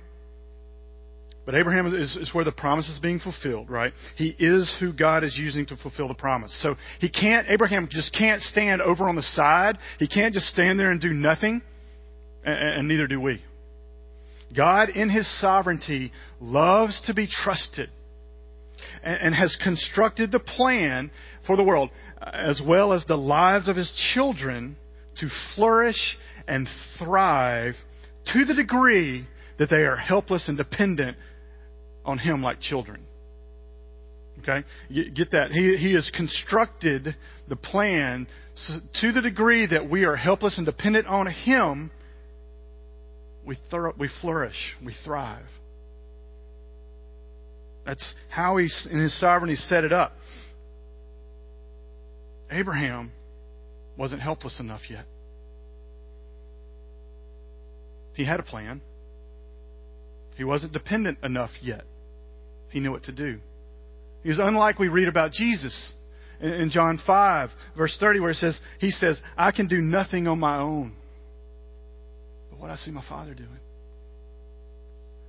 but 1.46 1.55
Abraham 1.55 1.94
is, 1.94 2.16
is, 2.16 2.35
where 2.35 2.44
the 2.44 2.53
promise 2.53 2.88
is 2.88 2.98
being 2.98 3.18
fulfilled, 3.18 3.70
right? 3.70 3.92
He 4.16 4.37
is 4.38 4.74
who 4.79 4.92
God 4.92 5.24
is 5.24 5.37
using 5.38 5.66
to 5.66 5.76
fulfill 5.76 6.07
the 6.07 6.14
promise. 6.14 6.57
So 6.62 6.76
he 7.00 7.09
can't, 7.09 7.48
Abraham 7.48 7.88
just 7.90 8.14
can't 8.16 8.42
stand 8.42 8.83
over 8.83 9.09
on 9.09 9.16
the 9.16 9.22
side. 9.22 9.79
He 9.98 10.07
can't 10.07 10.35
just 10.35 10.46
stand 10.46 10.79
there 10.79 10.90
and 10.90 11.00
do 11.00 11.11
nothing, 11.11 11.62
and, 12.44 12.79
and 12.79 12.88
neither 12.88 13.07
do 13.07 13.20
we. 13.20 13.42
God, 14.55 14.90
in 14.90 15.09
his 15.09 15.26
sovereignty, 15.40 16.12
loves 16.40 17.00
to 17.07 17.14
be 17.14 17.26
trusted 17.26 17.88
and, 19.03 19.18
and 19.20 19.35
has 19.35 19.57
constructed 19.62 20.33
the 20.33 20.40
plan 20.40 21.11
for 21.46 21.57
the 21.57 21.64
world, 21.64 21.90
as 22.20 22.61
well 22.64 22.92
as 22.92 23.05
the 23.07 23.16
lives 23.16 23.68
of 23.68 23.76
his 23.76 23.92
children, 24.12 24.76
to 25.20 25.29
flourish 25.55 26.18
and 26.46 26.68
thrive 26.98 27.74
to 28.33 28.44
the 28.44 28.55
degree 28.55 29.26
that 29.59 29.70
they 29.70 29.83
are 29.83 29.96
helpless 29.96 30.48
and 30.48 30.57
dependent 30.57 31.16
on 32.05 32.19
Him 32.19 32.43
like 32.43 32.61
children. 32.61 33.07
Okay? 34.41 34.65
Get 35.15 35.33
that. 35.33 35.51
He, 35.51 35.77
he 35.77 35.95
has 35.95 36.11
constructed 36.15 37.15
the 37.49 37.57
plan 37.57 38.27
to 39.01 39.13
the 39.13 39.21
degree 39.21 39.67
that 39.67 39.89
we 39.89 40.05
are 40.05 40.17
helpless 40.17 40.57
and 40.57 40.67
dependent 40.67 41.07
on 41.07 41.27
Him, 41.27 41.91
we, 43.45 43.59
thir- 43.71 43.93
we 43.99 44.09
flourish, 44.21 44.77
we 44.85 44.95
thrive. 45.05 45.47
That's 47.85 48.15
how 48.29 48.57
He, 48.59 48.69
in 48.91 49.01
His 49.01 49.19
sovereignty, 49.19 49.57
set 49.57 49.85
it 49.85 49.93
up. 49.93 50.13
Abraham 52.51 53.13
wasn't 53.97 54.23
helpless 54.23 54.59
enough 54.59 54.83
yet. 54.89 55.05
He 58.15 58.25
had 58.25 58.41
a 58.41 58.43
plan. 58.43 58.81
He 60.40 60.44
wasn't 60.44 60.72
dependent 60.72 61.18
enough 61.22 61.50
yet. 61.61 61.83
He 62.70 62.81
knew 62.81 62.92
what 62.92 63.03
to 63.03 63.12
do. 63.12 63.40
He 64.22 64.31
was 64.31 64.38
unlike 64.38 64.79
we 64.79 64.88
read 64.88 65.07
about 65.07 65.33
Jesus 65.33 65.92
in 66.40 66.70
John 66.72 66.98
5, 67.07 67.50
verse 67.76 67.94
30, 68.00 68.20
where 68.20 68.31
it 68.31 68.37
says, 68.37 68.59
He 68.79 68.90
says, 68.90 69.20
I 69.37 69.50
can 69.50 69.68
do 69.68 69.76
nothing 69.76 70.26
on 70.26 70.40
my 70.40 70.57
own 70.57 70.94
but 72.50 72.59
what 72.59 72.70
I 72.70 72.76
see 72.76 72.90
my 72.90 73.05
Father 73.07 73.35
doing. 73.35 73.50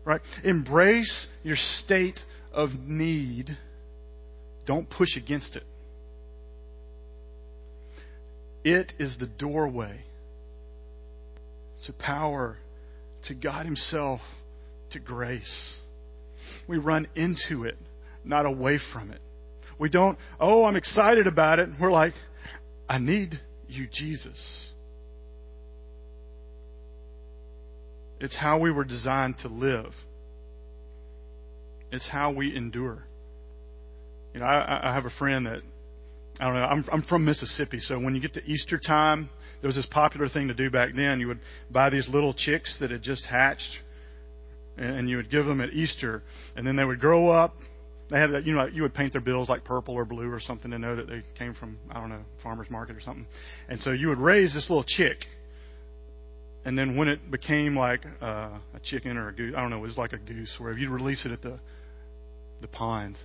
Right? 0.06 0.22
Embrace 0.46 1.28
your 1.44 1.58
state 1.58 2.22
of 2.54 2.70
need. 2.80 3.58
Don't 4.66 4.90
push 4.90 5.18
against 5.18 5.58
it. 5.58 5.64
It 8.64 8.94
is 8.98 9.18
the 9.20 9.28
doorway 9.28 10.06
to 11.86 11.92
power, 11.92 12.56
to 13.28 13.34
God 13.34 13.66
Himself, 13.66 14.22
to 14.92 15.00
grace. 15.00 15.76
We 16.68 16.78
run 16.78 17.08
into 17.16 17.66
it, 17.66 17.78
not 18.24 18.46
away 18.46 18.80
from 18.94 19.12
it. 19.12 19.22
We 19.80 19.90
don't, 19.90 20.18
oh, 20.40 20.66
I'm 20.66 20.76
excited 20.76 21.28
about 21.28 21.60
it. 21.60 21.70
We're 21.80 21.92
like, 21.92 22.14
I 22.88 22.98
need 22.98 23.40
you, 23.68 23.88
Jesus. 23.92 24.70
It's 28.20 28.36
how 28.36 28.60
we 28.60 28.72
were 28.72 28.84
designed 28.84 29.40
to 29.40 29.48
live. 29.48 29.94
It's 31.92 32.08
how 32.08 32.32
we 32.32 32.56
endure. 32.56 33.04
You 34.34 34.40
know, 34.40 34.46
I, 34.46 34.92
I 34.92 34.94
have 34.94 35.06
a 35.06 35.10
friend 35.10 35.46
that 35.48 35.62
I 36.40 36.46
don't 36.46 36.54
know. 36.56 36.64
I'm, 36.64 36.86
I'm 36.92 37.02
from 37.04 37.26
Mississippi, 37.26 37.80
so 37.80 38.00
when 38.00 38.16
you 38.16 38.22
get 38.22 38.34
to 38.36 38.44
Easter 38.46 38.80
time, 38.80 39.30
there 39.62 39.68
was 39.68 39.76
this 39.76 39.88
popular 39.92 40.28
thing 40.30 40.48
to 40.48 40.54
do 40.54 40.70
back 40.72 40.90
then. 40.96 41.20
You 41.20 41.28
would 41.28 41.40
buy 41.70 41.90
these 41.90 42.08
little 42.08 42.34
chicks 42.34 42.78
that 42.80 42.90
had 42.90 43.02
just 43.02 43.26
hatched, 43.26 43.80
and 44.78 45.10
you 45.10 45.18
would 45.18 45.30
give 45.30 45.46
them 45.46 45.62
at 45.62 45.74
Easter, 45.74 46.24
and 46.56 46.66
then 46.66 46.76
they 46.76 46.86
would 46.86 47.00
grow 47.00 47.30
up, 47.30 47.56
they 48.12 48.20
had 48.20 48.30
you 48.46 48.54
know, 48.54 48.66
you 48.66 48.82
would 48.82 48.94
paint 48.94 49.14
their 49.14 49.22
bills 49.22 49.48
like 49.48 49.64
purple 49.64 49.96
or 49.96 50.04
blue 50.04 50.30
or 50.30 50.40
something 50.40 50.70
to 50.72 50.78
know 50.78 50.98
that 50.98 51.08
they 51.08 51.22
came 51.40 51.54
from, 51.54 51.78
I 51.90 52.00
don't 52.00 52.10
know, 52.10 52.24
farmer's 52.44 52.70
market 52.70 52.98
or 52.98 53.02
something. 53.02 53.26
And 53.70 53.82
so 53.82 53.92
you 53.92 54.10
would 54.10 54.20
raise 54.20 54.54
this 54.54 54.70
little 54.70 54.84
chick. 54.84 55.26
And 56.66 56.78
then 56.78 56.98
when 56.98 57.08
it 57.08 57.32
became 57.32 57.76
like 57.76 58.02
uh, 58.22 58.60
a 58.74 58.80
chicken 58.84 59.18
or 59.18 59.30
a 59.30 59.34
goose, 59.34 59.54
I 59.56 59.62
don't 59.62 59.70
know, 59.70 59.78
it 59.78 59.88
was 59.88 59.98
like 59.98 60.14
a 60.14 60.18
goose, 60.18 60.54
where 60.60 60.78
you'd 60.78 60.90
release 60.90 61.26
it 61.26 61.32
at 61.32 61.42
the 61.42 61.60
the 62.62 62.68
pond. 62.68 63.18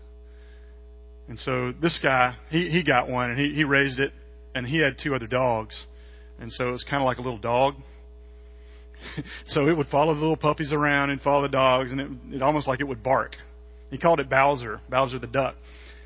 And 1.29 1.39
so 1.39 1.73
this 1.73 1.99
guy, 2.03 2.37
he 2.51 2.71
he 2.71 2.83
got 2.83 3.09
one 3.09 3.31
and 3.31 3.39
he 3.39 3.53
he 3.55 3.65
raised 3.65 3.99
it, 3.99 4.13
and 4.55 4.65
he 4.67 4.79
had 4.79 4.97
two 5.03 5.15
other 5.15 5.27
dogs, 5.27 5.87
and 6.39 6.53
so 6.53 6.69
it 6.69 6.73
was 6.73 6.85
kind 6.85 7.03
of 7.03 7.07
like 7.07 7.19
a 7.19 7.23
little 7.23 7.39
dog. 7.39 7.75
so 9.47 9.69
it 9.69 9.77
would 9.77 9.89
follow 9.89 10.15
the 10.15 10.21
little 10.21 10.37
puppies 10.37 10.73
around 10.73 11.11
and 11.11 11.21
follow 11.21 11.43
the 11.43 11.49
dogs, 11.49 11.91
and 11.91 12.01
it, 12.01 12.37
it 12.37 12.43
almost 12.43 12.67
like 12.67 12.81
it 12.81 12.89
would 12.89 13.03
bark. 13.03 13.37
He 13.91 13.99
called 13.99 14.21
it 14.21 14.29
Bowser, 14.29 14.81
Bowser 14.89 15.19
the 15.19 15.27
duck, 15.27 15.55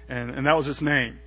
and 0.08 0.30
and 0.30 0.46
that 0.46 0.56
was 0.56 0.68
its 0.68 0.82
name. 0.82 1.18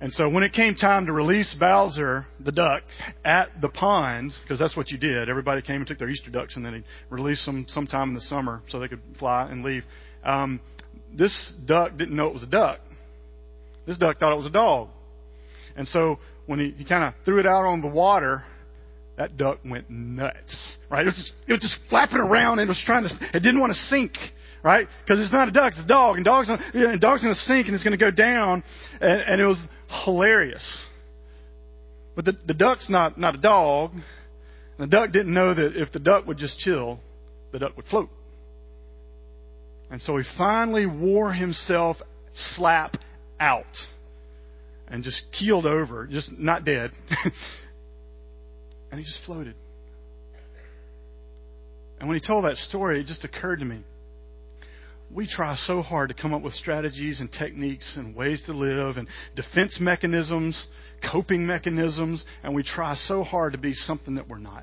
And 0.00 0.12
so 0.12 0.28
when 0.28 0.42
it 0.42 0.52
came 0.52 0.74
time 0.74 1.06
to 1.06 1.12
release 1.12 1.56
Bowser 1.58 2.26
the 2.38 2.52
duck 2.52 2.82
at 3.24 3.48
the 3.62 3.68
pond, 3.68 4.32
because 4.42 4.58
that's 4.58 4.76
what 4.76 4.90
you 4.90 4.98
did, 4.98 5.28
everybody 5.28 5.62
came 5.62 5.76
and 5.76 5.86
took 5.86 5.98
their 5.98 6.10
Easter 6.10 6.30
ducks, 6.30 6.56
and 6.56 6.64
then 6.64 6.74
he'd 6.74 6.84
release 7.10 7.44
them 7.46 7.64
sometime 7.68 8.08
in 8.10 8.14
the 8.14 8.20
summer 8.20 8.60
so 8.68 8.78
they 8.78 8.88
could 8.88 9.00
fly 9.18 9.48
and 9.50 9.64
leave. 9.64 9.84
Um, 10.24 10.60
this 11.16 11.54
duck 11.64 11.96
didn't 11.96 12.16
know 12.16 12.26
it 12.26 12.34
was 12.34 12.42
a 12.42 12.48
duck. 12.48 12.80
This 13.86 13.96
duck 13.96 14.18
thought 14.18 14.32
it 14.32 14.36
was 14.36 14.46
a 14.46 14.50
dog. 14.50 14.88
And 15.76 15.86
so 15.86 16.18
when 16.46 16.58
he, 16.58 16.70
he 16.72 16.84
kind 16.84 17.04
of 17.04 17.14
threw 17.24 17.38
it 17.38 17.46
out 17.46 17.64
on 17.64 17.80
the 17.80 17.88
water, 17.88 18.42
that 19.16 19.36
duck 19.36 19.58
went 19.64 19.88
nuts, 19.88 20.76
right? 20.90 21.02
It 21.02 21.06
was 21.06 21.16
just, 21.16 21.32
it 21.46 21.52
was 21.52 21.60
just 21.60 21.78
flapping 21.88 22.18
around 22.18 22.58
and 22.58 22.68
it 22.68 22.68
was 22.68 22.82
trying 22.84 23.04
to, 23.04 23.14
it 23.32 23.40
didn't 23.40 23.60
want 23.60 23.72
to 23.72 23.78
sink, 23.78 24.12
right? 24.62 24.88
Because 25.04 25.20
it's 25.20 25.32
not 25.32 25.48
a 25.48 25.52
duck, 25.52 25.72
it's 25.72 25.84
a 25.84 25.86
dog, 25.86 26.16
and 26.16 26.24
dog's, 26.24 26.48
you 26.72 26.80
know, 26.80 26.98
dog's 26.98 27.22
going 27.22 27.34
to 27.34 27.40
sink 27.40 27.66
and 27.66 27.74
it's 27.74 27.84
going 27.84 27.96
to 27.96 28.04
go 28.04 28.10
down, 28.10 28.64
and, 29.00 29.20
and 29.22 29.40
it 29.40 29.46
was 29.46 29.62
hilarious. 30.04 30.86
But 32.16 32.24
the, 32.24 32.36
the 32.46 32.54
duck's 32.54 32.88
not, 32.88 33.18
not 33.18 33.36
a 33.36 33.40
dog. 33.40 33.92
And 33.92 34.02
the 34.78 34.86
duck 34.86 35.12
didn't 35.12 35.32
know 35.32 35.54
that 35.54 35.80
if 35.80 35.92
the 35.92 35.98
duck 35.98 36.26
would 36.26 36.38
just 36.38 36.58
chill, 36.58 36.98
the 37.52 37.58
duck 37.58 37.76
would 37.76 37.86
float. 37.86 38.08
And 39.90 40.00
so 40.00 40.16
he 40.16 40.24
finally 40.36 40.86
wore 40.86 41.32
himself 41.32 41.98
slap 42.34 42.96
out 43.38 43.64
and 44.88 45.04
just 45.04 45.24
keeled 45.32 45.66
over, 45.66 46.06
just 46.06 46.32
not 46.36 46.64
dead. 46.64 46.90
and 48.94 49.04
he 49.04 49.10
just 49.10 49.24
floated. 49.26 49.56
And 51.98 52.08
when 52.08 52.16
he 52.16 52.24
told 52.24 52.44
that 52.44 52.54
story, 52.58 53.00
it 53.00 53.06
just 53.06 53.24
occurred 53.24 53.58
to 53.58 53.64
me. 53.64 53.82
We 55.10 55.26
try 55.26 55.56
so 55.56 55.82
hard 55.82 56.10
to 56.10 56.14
come 56.14 56.32
up 56.32 56.42
with 56.42 56.54
strategies 56.54 57.18
and 57.18 57.28
techniques 57.30 57.96
and 57.96 58.14
ways 58.14 58.44
to 58.46 58.52
live 58.52 58.96
and 58.96 59.08
defense 59.34 59.78
mechanisms, 59.80 60.68
coping 61.10 61.44
mechanisms, 61.44 62.24
and 62.44 62.54
we 62.54 62.62
try 62.62 62.94
so 62.94 63.24
hard 63.24 63.54
to 63.54 63.58
be 63.58 63.74
something 63.74 64.14
that 64.14 64.28
we're 64.28 64.38
not. 64.38 64.62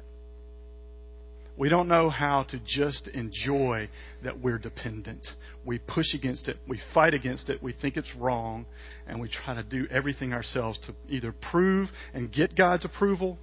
We 1.58 1.67
don't 1.67 1.89
know 1.89 2.10
how 2.10 2.44
to 2.52 2.60
just 2.65 3.10
enjoy 3.10 3.89
that 4.24 4.39
we're 4.39 4.60
dependent. 4.60 5.28
We 5.65 5.78
push 5.80 6.13
against 6.13 6.48
it. 6.48 6.56
We 6.70 6.80
fight 6.94 7.13
against 7.13 7.50
it. 7.50 7.62
We 7.62 7.74
think 7.74 7.98
it's 7.98 8.15
wrong. 8.17 8.65
And 9.08 9.20
we 9.20 9.28
try 9.28 9.56
to 9.56 9.63
do 9.63 9.88
everything 9.91 10.32
ourselves 10.32 10.80
to 10.88 10.96
either 11.10 11.34
prove 11.52 11.89
and 12.13 12.32
get 12.32 12.56
God's 12.56 12.86
approval 12.86 13.38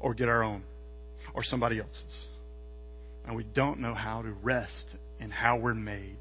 or 0.00 0.14
get 0.14 0.28
our 0.28 0.42
own 0.42 0.62
or 1.34 1.42
somebody 1.42 1.78
else's. 1.80 2.26
And 3.26 3.36
we 3.36 3.44
don't 3.44 3.80
know 3.80 3.94
how 3.94 4.22
to 4.22 4.30
rest 4.42 4.96
in 5.18 5.30
how 5.30 5.58
we're 5.58 5.74
made. 5.74 6.18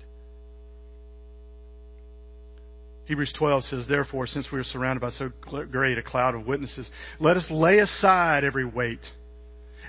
Hebrews 3.06 3.34
12 3.38 3.64
says, 3.66 3.88
Therefore, 3.88 4.26
since 4.26 4.52
we 4.52 4.60
are 4.60 4.64
surrounded 4.64 5.02
by 5.02 5.12
so 5.12 5.30
great 5.44 5.98
a 5.98 6.04
cloud 6.04 6.34
of 6.34 6.48
witnesses, 6.48 6.90
let 7.20 7.38
us 7.38 7.48
lay 7.52 7.78
aside 7.78 8.44
every 8.44 8.66
weight 8.66 9.06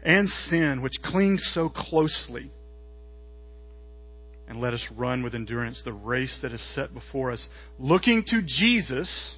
and 0.02 0.28
sin 0.28 0.82
which 0.82 0.92
clings 1.02 1.50
so 1.54 1.70
closely. 1.70 2.50
And 4.48 4.60
let 4.60 4.74
us 4.74 4.86
run 4.96 5.24
with 5.24 5.34
endurance 5.34 5.82
the 5.82 5.92
race 5.92 6.38
that 6.42 6.52
is 6.52 6.74
set 6.74 6.92
before 6.92 7.32
us, 7.32 7.48
looking 7.78 8.22
to 8.28 8.42
Jesus, 8.42 9.34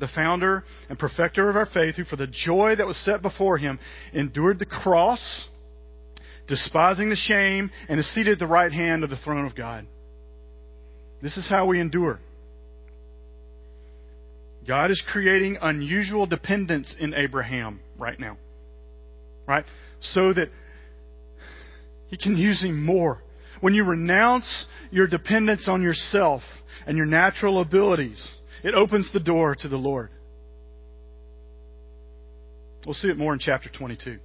the 0.00 0.08
founder 0.14 0.64
and 0.88 0.98
perfecter 0.98 1.48
of 1.48 1.56
our 1.56 1.66
faith, 1.66 1.96
who 1.96 2.04
for 2.04 2.16
the 2.16 2.26
joy 2.26 2.74
that 2.76 2.86
was 2.86 2.96
set 3.04 3.22
before 3.22 3.58
him 3.58 3.78
endured 4.12 4.58
the 4.58 4.66
cross, 4.66 5.48
despising 6.48 7.10
the 7.10 7.16
shame, 7.16 7.70
and 7.88 8.00
is 8.00 8.14
seated 8.14 8.34
at 8.34 8.38
the 8.38 8.46
right 8.46 8.72
hand 8.72 9.04
of 9.04 9.10
the 9.10 9.16
throne 9.16 9.46
of 9.46 9.54
God. 9.54 9.86
This 11.22 11.36
is 11.36 11.48
how 11.48 11.66
we 11.66 11.80
endure. 11.80 12.18
God 14.66 14.90
is 14.90 15.02
creating 15.10 15.58
unusual 15.60 16.26
dependence 16.26 16.94
in 16.98 17.14
Abraham 17.14 17.80
right 17.98 18.18
now 18.18 18.36
right? 19.50 19.64
So 20.00 20.32
that 20.32 20.48
He 22.08 22.16
can 22.16 22.36
use 22.36 22.62
Him 22.62 22.84
more. 22.84 23.18
When 23.60 23.74
you 23.74 23.84
renounce 23.84 24.66
your 24.90 25.06
dependence 25.06 25.68
on 25.68 25.82
yourself 25.82 26.42
and 26.86 26.96
your 26.96 27.06
natural 27.06 27.60
abilities, 27.60 28.26
it 28.62 28.74
opens 28.74 29.12
the 29.12 29.20
door 29.20 29.56
to 29.60 29.68
the 29.68 29.76
Lord. 29.76 30.10
We'll 32.86 32.94
see 32.94 33.08
it 33.08 33.16
more 33.16 33.32
in 33.32 33.38
chapter 33.38 33.68
22. 33.68 34.18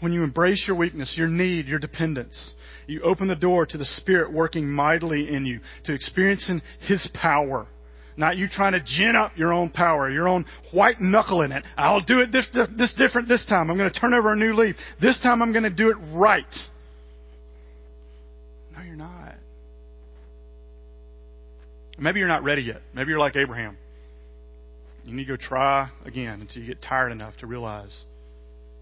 When 0.00 0.12
you 0.12 0.24
embrace 0.24 0.64
your 0.66 0.76
weakness, 0.76 1.14
your 1.16 1.28
need, 1.28 1.66
your 1.66 1.78
dependence, 1.78 2.54
you 2.86 3.02
open 3.02 3.28
the 3.28 3.36
door 3.36 3.66
to 3.66 3.76
the 3.76 3.84
Spirit 3.84 4.32
working 4.32 4.66
mightily 4.68 5.32
in 5.32 5.44
you, 5.44 5.60
to 5.84 5.92
experiencing 5.92 6.62
His 6.80 7.08
power. 7.12 7.66
Not 8.16 8.36
you 8.36 8.48
trying 8.48 8.72
to 8.72 8.80
gin 8.84 9.14
up 9.16 9.32
your 9.36 9.52
own 9.52 9.70
power, 9.70 10.10
your 10.10 10.28
own 10.28 10.46
white 10.72 11.00
knuckle 11.00 11.42
in 11.42 11.52
it. 11.52 11.64
I'll 11.76 12.00
do 12.00 12.20
it 12.20 12.32
this, 12.32 12.48
this 12.76 12.94
different 12.94 13.28
this 13.28 13.44
time. 13.46 13.70
I'm 13.70 13.76
going 13.76 13.90
to 13.90 14.00
turn 14.00 14.14
over 14.14 14.32
a 14.32 14.36
new 14.36 14.54
leaf. 14.54 14.76
This 15.00 15.20
time 15.22 15.42
I'm 15.42 15.52
going 15.52 15.64
to 15.64 15.70
do 15.70 15.90
it 15.90 15.96
right. 16.12 16.44
No, 18.74 18.82
you're 18.82 18.96
not. 18.96 19.34
Maybe 22.00 22.18
you're 22.18 22.28
not 22.28 22.42
ready 22.42 22.62
yet. 22.62 22.80
Maybe 22.94 23.10
you're 23.10 23.18
like 23.18 23.36
Abraham. 23.36 23.76
You 25.04 25.14
need 25.14 25.26
to 25.26 25.36
go 25.36 25.36
try 25.36 25.90
again 26.04 26.40
until 26.40 26.62
you 26.62 26.68
get 26.68 26.80
tired 26.80 27.12
enough 27.12 27.36
to 27.40 27.46
realize 27.46 28.04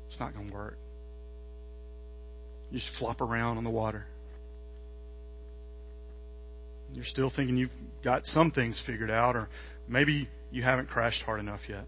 it's 0.09 0.21
not 0.21 0.35
going 0.35 0.49
to 0.49 0.55
work. 0.55 0.79
You 2.71 2.79
just 2.79 2.91
flop 2.99 3.21
around 3.21 3.59
on 3.59 3.65
the 3.65 3.71
water. 3.71 4.07
You're 6.93 7.05
still 7.05 7.31
thinking 7.35 7.57
you've 7.57 7.71
got 8.05 8.25
some 8.25 8.53
things 8.53 8.81
figured 8.87 9.11
out, 9.11 9.35
or 9.35 9.49
maybe 9.89 10.29
you 10.53 10.63
haven't 10.63 10.89
crashed 10.89 11.23
hard 11.23 11.41
enough 11.41 11.61
yet. 11.69 11.85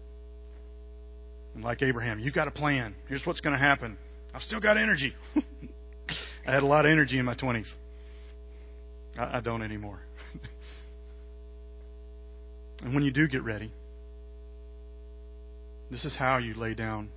And 1.55 1.63
like 1.63 1.81
Abraham, 1.81 2.19
you've 2.19 2.33
got 2.33 2.47
a 2.49 2.51
plan. 2.51 2.93
Here's 3.07 3.25
what's 3.25 3.41
going 3.41 3.53
to 3.53 3.59
happen. 3.59 3.97
I've 4.33 4.41
still 4.41 4.59
got 4.59 4.77
energy. 4.77 5.13
I 6.45 6.51
had 6.51 6.63
a 6.63 6.67
lot 6.67 6.85
of 6.85 6.91
energy 6.91 7.19
in 7.19 7.25
my 7.25 7.35
20s. 7.35 7.67
I, 9.17 9.37
I 9.37 9.41
don't 9.41 9.61
anymore. 9.61 9.99
And 12.83 12.93
when 12.93 13.03
you 13.03 13.11
do 13.11 13.27
get 13.27 13.43
ready, 13.43 13.71
this 15.89 16.05
is 16.05 16.15
how 16.17 16.37
you 16.37 16.53
lay 16.53 16.73
down 16.73 17.09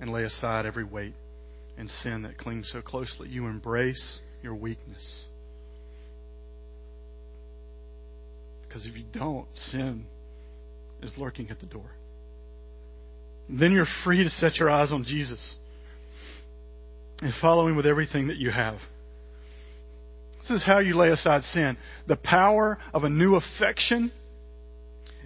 and 0.00 0.10
lay 0.10 0.24
aside 0.24 0.66
every 0.66 0.84
weight 0.84 1.14
and 1.78 1.88
sin 1.88 2.22
that 2.22 2.36
clings 2.36 2.70
so 2.72 2.82
closely. 2.82 3.28
You 3.28 3.46
embrace 3.46 4.20
your 4.42 4.54
weakness. 4.54 5.24
Because 8.66 8.86
if 8.86 8.96
you 8.96 9.04
don't, 9.12 9.46
sin 9.54 10.06
is 11.02 11.14
lurking 11.16 11.50
at 11.50 11.60
the 11.60 11.66
door. 11.66 11.90
Then 13.48 13.72
you're 13.72 13.86
free 14.04 14.22
to 14.22 14.30
set 14.30 14.56
your 14.58 14.70
eyes 14.70 14.92
on 14.92 15.04
Jesus 15.04 15.56
and 17.20 17.32
follow 17.40 17.66
him 17.66 17.76
with 17.76 17.86
everything 17.86 18.28
that 18.28 18.36
you 18.36 18.50
have. 18.50 18.78
This 20.40 20.50
is 20.50 20.64
how 20.64 20.78
you 20.78 20.96
lay 20.96 21.10
aside 21.10 21.42
sin. 21.44 21.76
The 22.06 22.16
power 22.16 22.78
of 22.92 23.04
a 23.04 23.08
new 23.08 23.36
affection 23.36 24.12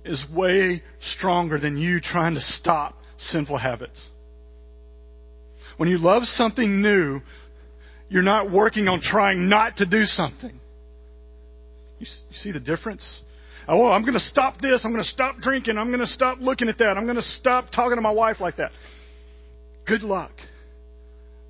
is 0.04 0.24
way 0.32 0.82
stronger 1.00 1.58
than 1.58 1.76
you 1.76 2.00
trying 2.00 2.34
to 2.34 2.40
stop 2.40 2.96
sinful 3.18 3.58
habits. 3.58 4.10
When 5.76 5.88
you 5.88 5.98
love 5.98 6.24
something 6.24 6.82
new, 6.82 7.20
you're 8.08 8.22
not 8.22 8.50
working 8.50 8.88
on 8.88 9.00
trying 9.00 9.48
not 9.48 9.78
to 9.78 9.86
do 9.86 10.04
something. 10.04 10.60
You, 11.98 12.06
see 12.32 12.52
the 12.52 12.60
difference? 12.60 13.22
Oh, 13.66 13.90
I'm 13.90 14.02
going 14.02 14.14
to 14.14 14.20
stop 14.20 14.60
this. 14.60 14.82
I'm 14.84 14.92
going 14.92 15.02
to 15.02 15.08
stop 15.08 15.38
drinking. 15.38 15.78
I'm 15.78 15.88
going 15.88 16.00
to 16.00 16.06
stop 16.06 16.38
looking 16.40 16.68
at 16.68 16.78
that. 16.78 16.96
I'm 16.98 17.04
going 17.04 17.16
to 17.16 17.22
stop 17.22 17.70
talking 17.74 17.96
to 17.96 18.02
my 18.02 18.10
wife 18.10 18.40
like 18.40 18.56
that. 18.56 18.72
Good 19.86 20.02
luck. 20.02 20.32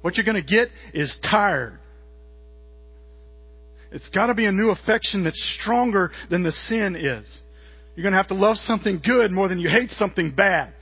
What 0.03 0.17
you're 0.17 0.25
going 0.25 0.43
to 0.43 0.49
get 0.49 0.69
is 0.93 1.19
tired. 1.29 1.79
It's 3.95 4.09
got 4.11 4.27
to 4.27 4.35
be 4.35 4.45
a 4.45 4.53
new 4.53 4.69
affection 4.71 5.25
that's 5.25 5.41
stronger 5.59 6.11
than 6.29 6.43
the 6.43 6.53
sin 6.53 6.97
is. 6.97 7.41
You're 7.97 8.03
going 8.03 8.13
to 8.13 8.19
have 8.19 8.29
to 8.29 8.35
love 8.35 8.57
something 8.59 9.01
good 9.03 9.31
more 9.31 9.49
than 9.49 9.59
you 9.59 9.71
hate 9.71 9.91
something 9.91 10.35
bad. 10.37 10.75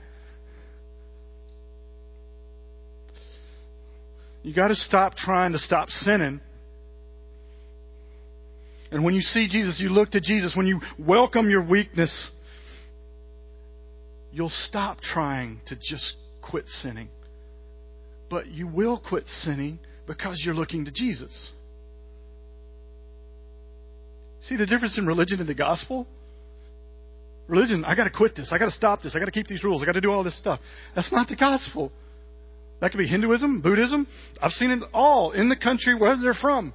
You 4.41 4.53
got 4.53 4.67
to 4.67 4.75
stop 4.75 5.15
trying 5.15 5.53
to 5.53 5.57
stop 5.57 5.89
sinning 5.89 6.41
And 8.93 9.03
when 9.03 9.15
you 9.15 9.21
see 9.21 9.47
Jesus, 9.49 9.79
you 9.79 9.89
look 9.89 10.11
to 10.11 10.21
Jesus. 10.21 10.55
When 10.55 10.67
you 10.67 10.79
welcome 10.99 11.49
your 11.49 11.63
weakness, 11.63 12.31
you'll 14.31 14.49
stop 14.49 15.01
trying 15.01 15.61
to 15.65 15.75
just 15.75 16.13
quit 16.43 16.67
sinning. 16.67 17.09
But 18.29 18.47
you 18.47 18.67
will 18.67 18.99
quit 18.99 19.27
sinning 19.27 19.79
because 20.05 20.43
you're 20.45 20.53
looking 20.53 20.85
to 20.85 20.91
Jesus. 20.91 21.51
See 24.43 24.57
the 24.57 24.65
difference 24.65 24.97
in 24.97 25.05
religion 25.05 25.39
and 25.39 25.47
the 25.47 25.53
gospel? 25.53 26.07
Religion, 27.47 27.83
I 27.85 27.95
got 27.95 28.05
to 28.05 28.09
quit 28.09 28.35
this. 28.35 28.51
I 28.51 28.57
got 28.57 28.65
to 28.65 28.71
stop 28.71 29.01
this. 29.01 29.15
I 29.15 29.19
got 29.19 29.25
to 29.25 29.31
keep 29.31 29.47
these 29.47 29.63
rules. 29.63 29.81
I 29.81 29.85
got 29.85 29.93
to 29.93 30.01
do 30.01 30.11
all 30.11 30.23
this 30.23 30.37
stuff. 30.37 30.59
That's 30.95 31.11
not 31.11 31.27
the 31.27 31.35
gospel. 31.35 31.91
That 32.81 32.91
could 32.91 32.97
be 32.97 33.07
Hinduism, 33.07 33.61
Buddhism. 33.61 34.07
I've 34.41 34.51
seen 34.51 34.71
it 34.71 34.83
all 34.93 35.31
in 35.31 35.49
the 35.49 35.55
country 35.55 35.95
where 35.95 36.15
they're 36.17 36.33
from. 36.33 36.73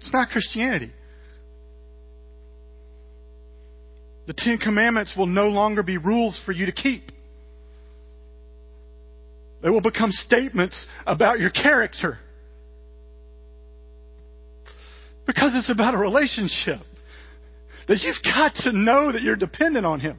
It's 0.00 0.12
not 0.12 0.30
Christianity. 0.30 0.92
The 4.26 4.34
Ten 4.34 4.58
Commandments 4.58 5.14
will 5.16 5.26
no 5.26 5.48
longer 5.48 5.82
be 5.82 5.98
rules 5.98 6.40
for 6.44 6.52
you 6.52 6.66
to 6.66 6.72
keep. 6.72 7.12
They 9.62 9.70
will 9.70 9.80
become 9.80 10.10
statements 10.10 10.86
about 11.06 11.38
your 11.38 11.50
character. 11.50 12.18
Because 15.26 15.52
it's 15.54 15.70
about 15.70 15.94
a 15.94 15.98
relationship. 15.98 16.80
That 17.88 18.00
you've 18.02 18.22
got 18.22 18.54
to 18.62 18.72
know 18.72 19.12
that 19.12 19.22
you're 19.22 19.36
dependent 19.36 19.86
on 19.86 20.00
Him. 20.00 20.18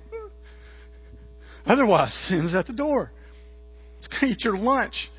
Otherwise, 1.66 2.14
sin's 2.30 2.56
at 2.56 2.66
the 2.68 2.74
door. 2.74 3.12
It's 4.00 4.08
going 4.08 4.22
to 4.22 4.28
eat 4.28 4.44
your 4.44 4.58
lunch. 4.58 5.10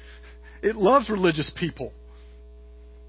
It 0.63 0.77
loves 0.77 1.11
religious 1.11 1.51
people. 1.59 1.93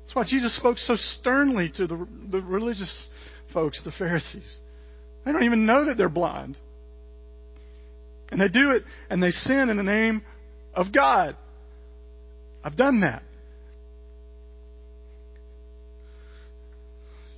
That's 0.01 0.15
why 0.15 0.23
Jesus 0.27 0.55
spoke 0.57 0.77
so 0.77 0.95
sternly 0.95 1.71
to 1.75 1.87
the, 1.87 2.07
the 2.31 2.41
religious 2.41 3.09
folks, 3.53 3.81
the 3.83 3.91
Pharisees. 3.91 4.57
They 5.23 5.31
don't 5.31 5.43
even 5.43 5.65
know 5.65 5.85
that 5.85 5.97
they're 5.97 6.09
blind. 6.09 6.57
And 8.31 8.39
they 8.39 8.47
do 8.47 8.71
it 8.71 8.83
and 9.09 9.21
they 9.21 9.31
sin 9.31 9.69
in 9.69 9.77
the 9.77 9.83
name 9.83 10.23
of 10.73 10.93
God. 10.93 11.35
I've 12.63 12.75
done 12.75 13.01
that. 13.01 13.23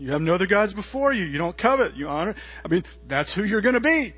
You 0.02 0.14
have 0.14 0.22
no 0.22 0.34
other 0.34 0.48
gods 0.48 0.74
before 0.74 1.14
you. 1.14 1.26
You 1.26 1.38
don't 1.38 1.56
covet. 1.56 1.96
You 1.96 2.08
honor. 2.08 2.34
I 2.66 2.68
mean, 2.68 2.84
that's 3.08 3.36
who 3.36 3.44
you're 3.44 3.62
going 3.62 3.76
to 3.76 3.80
be. 3.80 4.16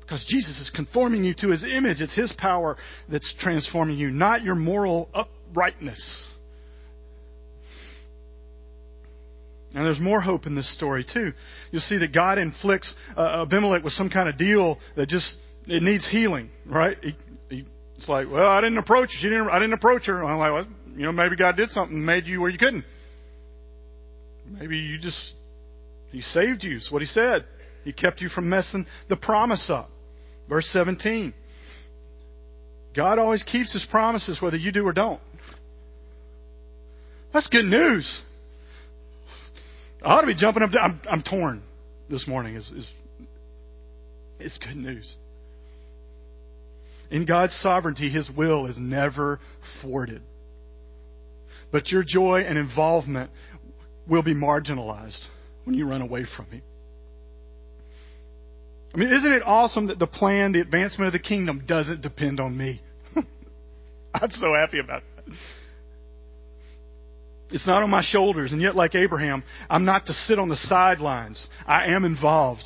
Because 0.00 0.24
Jesus 0.28 0.60
is 0.60 0.70
conforming 0.72 1.24
you 1.24 1.34
to 1.40 1.48
his 1.48 1.64
image. 1.64 2.00
It's 2.00 2.14
his 2.14 2.32
power 2.38 2.76
that's 3.10 3.34
transforming 3.40 3.96
you, 3.96 4.10
not 4.10 4.42
your 4.42 4.54
moral 4.54 5.08
uprightness. 5.12 6.30
And 9.74 9.84
there's 9.84 9.98
more 9.98 10.20
hope 10.20 10.46
in 10.46 10.54
this 10.54 10.72
story 10.76 11.04
too. 11.04 11.32
You'll 11.72 11.82
see 11.82 11.98
that 11.98 12.14
God 12.14 12.38
inflicts 12.38 12.94
uh, 13.16 13.42
Abimelech 13.42 13.82
with 13.82 13.94
some 13.94 14.08
kind 14.08 14.28
of 14.28 14.38
deal 14.38 14.78
that 14.94 15.08
just 15.08 15.36
it 15.66 15.82
needs 15.82 16.08
healing, 16.08 16.48
right? 16.64 16.96
He, 17.02 17.16
he, 17.48 17.64
it's 17.96 18.08
like, 18.08 18.30
well, 18.30 18.48
I 18.48 18.60
didn't 18.60 18.78
approach. 18.78 19.08
She 19.18 19.28
didn't. 19.28 19.48
I 19.48 19.58
didn't 19.58 19.72
approach 19.72 20.06
her. 20.06 20.24
I'm 20.24 20.38
like, 20.38 20.52
well, 20.52 20.66
you 20.94 21.02
know, 21.06 21.10
maybe 21.12 21.34
God 21.34 21.56
did 21.56 21.70
something, 21.70 21.96
and 21.96 22.06
made 22.06 22.28
you 22.28 22.40
where 22.40 22.50
you 22.50 22.58
couldn't. 22.58 22.84
Maybe 24.48 24.78
you 24.78 24.98
just 24.98 25.32
He 26.10 26.20
saved 26.20 26.64
you. 26.64 26.76
Is 26.76 26.90
what 26.90 27.02
He 27.02 27.06
said. 27.06 27.44
He 27.84 27.92
kept 27.92 28.20
you 28.20 28.28
from 28.28 28.48
messing 28.48 28.86
the 29.08 29.16
promise 29.16 29.68
up. 29.70 29.90
Verse 30.48 30.66
17. 30.72 31.34
God 32.96 33.18
always 33.18 33.42
keeps 33.42 33.72
His 33.72 33.86
promises, 33.90 34.40
whether 34.40 34.56
you 34.56 34.72
do 34.72 34.86
or 34.86 34.92
don't. 34.92 35.20
That's 37.32 37.48
good 37.48 37.64
news. 37.64 38.22
I 40.02 40.14
ought 40.14 40.20
to 40.20 40.26
be 40.26 40.34
jumping 40.34 40.62
up. 40.62 40.70
I'm, 40.80 41.00
I'm 41.10 41.22
torn 41.22 41.62
this 42.08 42.28
morning. 42.28 42.56
Is, 42.56 42.68
is 42.70 42.90
it's 44.38 44.58
good 44.58 44.76
news. 44.76 45.14
In 47.10 47.26
God's 47.26 47.54
sovereignty, 47.56 48.08
His 48.08 48.30
will 48.30 48.66
is 48.66 48.76
never 48.78 49.40
thwarted. 49.80 50.22
But 51.72 51.90
your 51.90 52.04
joy 52.06 52.44
and 52.46 52.56
involvement 52.56 53.30
will 54.08 54.22
be 54.22 54.34
marginalized 54.34 55.20
when 55.64 55.76
you 55.76 55.88
run 55.88 56.02
away 56.02 56.24
from 56.36 56.46
Him. 56.46 56.62
I 58.94 58.96
mean, 58.96 59.12
isn't 59.12 59.32
it 59.32 59.42
awesome 59.44 59.88
that 59.88 59.98
the 59.98 60.06
plan, 60.06 60.52
the 60.52 60.60
advancement 60.60 61.08
of 61.08 61.12
the 61.12 61.18
kingdom 61.18 61.64
doesn't 61.66 62.00
depend 62.00 62.38
on 62.38 62.56
me? 62.56 62.80
I'm 64.14 64.30
so 64.30 64.54
happy 64.54 64.78
about 64.78 65.02
that. 65.16 65.34
It's 67.50 67.66
not 67.66 67.82
on 67.82 67.90
my 67.90 68.02
shoulders. 68.02 68.52
And 68.52 68.60
yet, 68.60 68.76
like 68.76 68.94
Abraham, 68.94 69.42
I'm 69.68 69.84
not 69.84 70.06
to 70.06 70.12
sit 70.12 70.38
on 70.38 70.48
the 70.48 70.56
sidelines. 70.56 71.46
I 71.66 71.86
am 71.86 72.04
involved. 72.04 72.64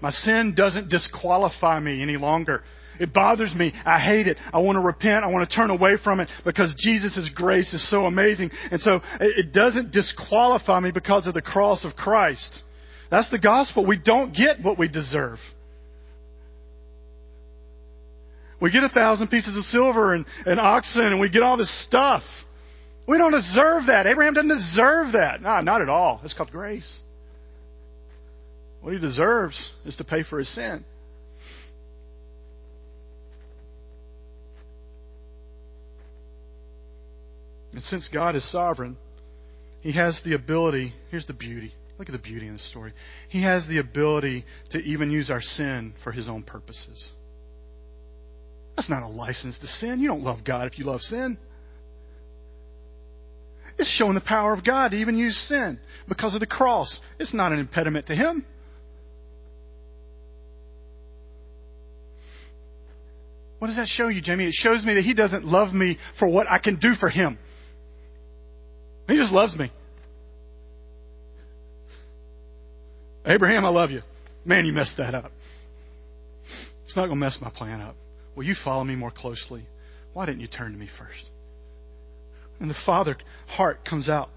My 0.00 0.10
sin 0.10 0.54
doesn't 0.56 0.88
disqualify 0.88 1.78
me 1.80 2.02
any 2.02 2.16
longer. 2.16 2.62
It 3.00 3.12
bothers 3.12 3.54
me. 3.54 3.72
I 3.84 3.98
hate 3.98 4.26
it. 4.26 4.38
I 4.52 4.58
want 4.58 4.76
to 4.76 4.80
repent. 4.80 5.24
I 5.24 5.28
want 5.28 5.48
to 5.48 5.56
turn 5.56 5.70
away 5.70 5.96
from 6.02 6.20
it 6.20 6.28
because 6.44 6.74
Jesus' 6.78 7.30
grace 7.34 7.72
is 7.72 7.88
so 7.90 8.06
amazing. 8.06 8.50
And 8.70 8.80
so 8.80 9.00
it 9.20 9.52
doesn't 9.52 9.92
disqualify 9.92 10.80
me 10.80 10.90
because 10.92 11.26
of 11.26 11.34
the 11.34 11.42
cross 11.42 11.84
of 11.84 11.96
Christ. 11.96 12.62
That's 13.10 13.30
the 13.30 13.38
gospel. 13.38 13.84
We 13.86 13.98
don't 13.98 14.34
get 14.34 14.62
what 14.62 14.78
we 14.78 14.88
deserve. 14.88 15.38
We 18.60 18.70
get 18.70 18.84
a 18.84 18.88
thousand 18.88 19.28
pieces 19.28 19.56
of 19.56 19.64
silver 19.64 20.14
and, 20.14 20.24
and 20.46 20.60
oxen 20.60 21.02
and 21.02 21.20
we 21.20 21.28
get 21.28 21.42
all 21.42 21.56
this 21.56 21.84
stuff. 21.84 22.22
We 23.08 23.18
don't 23.18 23.32
deserve 23.32 23.86
that. 23.86 24.06
Abraham 24.06 24.34
doesn't 24.34 24.48
deserve 24.48 25.12
that. 25.12 25.42
No, 25.42 25.60
not 25.60 25.82
at 25.82 25.88
all. 25.88 26.20
It's 26.24 26.32
called 26.32 26.52
grace. 26.52 27.02
What 28.80 28.92
he 28.92 29.00
deserves 29.00 29.72
is 29.84 29.96
to 29.96 30.04
pay 30.04 30.22
for 30.22 30.38
his 30.38 30.52
sin. 30.54 30.84
And 37.72 37.82
since 37.82 38.08
God 38.12 38.36
is 38.36 38.50
sovereign, 38.50 38.96
He 39.80 39.92
has 39.92 40.20
the 40.24 40.34
ability. 40.34 40.92
Here's 41.10 41.26
the 41.26 41.32
beauty. 41.32 41.72
Look 41.98 42.08
at 42.08 42.12
the 42.12 42.18
beauty 42.18 42.46
in 42.46 42.54
the 42.54 42.58
story. 42.58 42.92
He 43.28 43.42
has 43.42 43.66
the 43.68 43.78
ability 43.78 44.44
to 44.70 44.78
even 44.78 45.10
use 45.10 45.30
our 45.30 45.40
sin 45.40 45.94
for 46.02 46.12
His 46.12 46.28
own 46.28 46.42
purposes. 46.42 47.10
That's 48.76 48.90
not 48.90 49.02
a 49.02 49.08
license 49.08 49.58
to 49.60 49.66
sin. 49.66 50.00
You 50.00 50.08
don't 50.08 50.24
love 50.24 50.44
God 50.44 50.66
if 50.66 50.78
you 50.78 50.84
love 50.84 51.00
sin. 51.00 51.38
It's 53.78 53.90
showing 53.96 54.14
the 54.14 54.20
power 54.20 54.52
of 54.52 54.64
God 54.64 54.90
to 54.90 54.96
even 54.96 55.16
use 55.16 55.36
sin 55.48 55.78
because 56.08 56.34
of 56.34 56.40
the 56.40 56.46
cross. 56.46 56.98
It's 57.18 57.34
not 57.34 57.52
an 57.52 57.58
impediment 57.58 58.06
to 58.06 58.14
Him. 58.14 58.44
What 63.58 63.68
does 63.68 63.76
that 63.76 63.86
show 63.86 64.08
you, 64.08 64.20
Jamey? 64.20 64.48
It 64.48 64.54
shows 64.54 64.84
me 64.84 64.94
that 64.94 65.04
He 65.04 65.14
doesn't 65.14 65.44
love 65.44 65.72
me 65.72 65.96
for 66.18 66.26
what 66.26 66.50
I 66.50 66.58
can 66.58 66.80
do 66.80 66.94
for 66.98 67.08
Him. 67.08 67.38
He 69.12 69.18
just 69.18 69.30
loves 69.30 69.54
me. 69.54 69.70
Abraham, 73.26 73.66
I 73.66 73.68
love 73.68 73.90
you. 73.90 74.00
Man, 74.46 74.64
you 74.64 74.72
messed 74.72 74.96
that 74.96 75.14
up. 75.14 75.30
It's 76.84 76.96
not 76.96 77.08
going 77.08 77.18
to 77.18 77.24
mess 77.26 77.36
my 77.38 77.50
plan 77.50 77.82
up. 77.82 77.94
Will 78.34 78.44
you 78.44 78.54
follow 78.64 78.82
me 78.84 78.94
more 78.94 79.10
closely? 79.10 79.66
Why 80.14 80.24
didn't 80.24 80.40
you 80.40 80.46
turn 80.46 80.72
to 80.72 80.78
me 80.78 80.88
first? 80.98 81.28
And 82.58 82.70
the 82.70 82.74
father 82.86 83.18
heart 83.48 83.84
comes 83.84 84.08
out. 84.08 84.30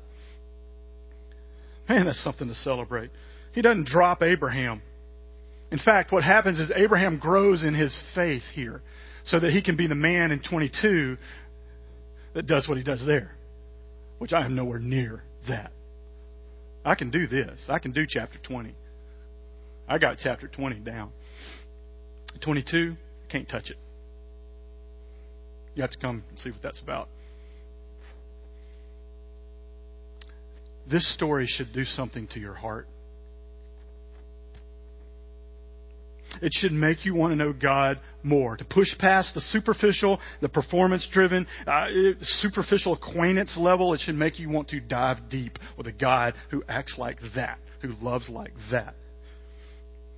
Man, 1.87 2.03
that's 2.03 2.21
something 2.21 2.49
to 2.49 2.55
celebrate. 2.55 3.11
He 3.53 3.61
doesn't 3.61 3.87
drop 3.87 4.21
Abraham. 4.23 4.81
In 5.71 5.79
fact, 5.79 6.11
what 6.11 6.23
happens 6.23 6.59
is 6.59 6.69
Abraham 6.75 7.17
grows 7.17 7.63
in 7.63 7.73
his 7.73 7.97
faith 8.13 8.43
here 8.53 8.81
so 9.23 9.39
that 9.39 9.51
he 9.51 9.61
can 9.61 9.77
be 9.77 9.87
the 9.87 9.95
man 9.95 10.33
in 10.33 10.41
22 10.41 11.15
that 12.33 12.45
does 12.45 12.67
what 12.67 12.77
he 12.77 12.83
does 12.83 13.01
there 13.05 13.35
which 14.17 14.33
I 14.33 14.45
am 14.45 14.55
nowhere 14.55 14.79
near 14.79 15.23
that. 15.47 15.71
I 16.83 16.95
can 16.95 17.09
do 17.09 17.27
this. 17.27 17.65
I 17.69 17.79
can 17.79 17.91
do 17.91 18.05
chapter 18.07 18.37
20. 18.43 18.75
I 19.87 19.97
got 19.97 20.17
chapter 20.21 20.47
20 20.47 20.79
down. 20.79 21.11
22, 22.43 22.95
can't 23.29 23.47
touch 23.47 23.69
it. 23.69 23.77
You 25.75 25.81
have 25.81 25.91
to 25.91 25.97
come 25.97 26.23
and 26.29 26.39
see 26.39 26.51
what 26.51 26.61
that's 26.61 26.81
about. 26.81 27.09
This 30.89 31.13
story 31.13 31.47
should 31.47 31.73
do 31.73 31.83
something 31.83 32.27
to 32.29 32.39
your 32.39 32.53
heart. 32.53 32.87
It 36.41 36.51
should 36.53 36.71
make 36.71 37.05
you 37.05 37.15
want 37.15 37.31
to 37.31 37.35
know 37.35 37.53
God 37.53 37.99
more, 38.23 38.57
to 38.57 38.65
push 38.65 38.87
past 38.97 39.33
the 39.33 39.41
superficial, 39.41 40.19
the 40.41 40.49
performance 40.49 41.07
driven, 41.11 41.47
uh, 41.67 41.85
superficial 42.21 42.93
acquaintance 42.93 43.57
level. 43.57 43.93
It 43.93 44.01
should 44.01 44.15
make 44.15 44.39
you 44.39 44.49
want 44.49 44.69
to 44.69 44.79
dive 44.79 45.29
deep 45.29 45.57
with 45.77 45.87
a 45.87 45.91
God 45.91 46.33
who 46.51 46.63
acts 46.67 46.95
like 46.97 47.17
that, 47.35 47.59
who 47.81 47.93
loves 48.01 48.29
like 48.29 48.53
that. 48.71 48.95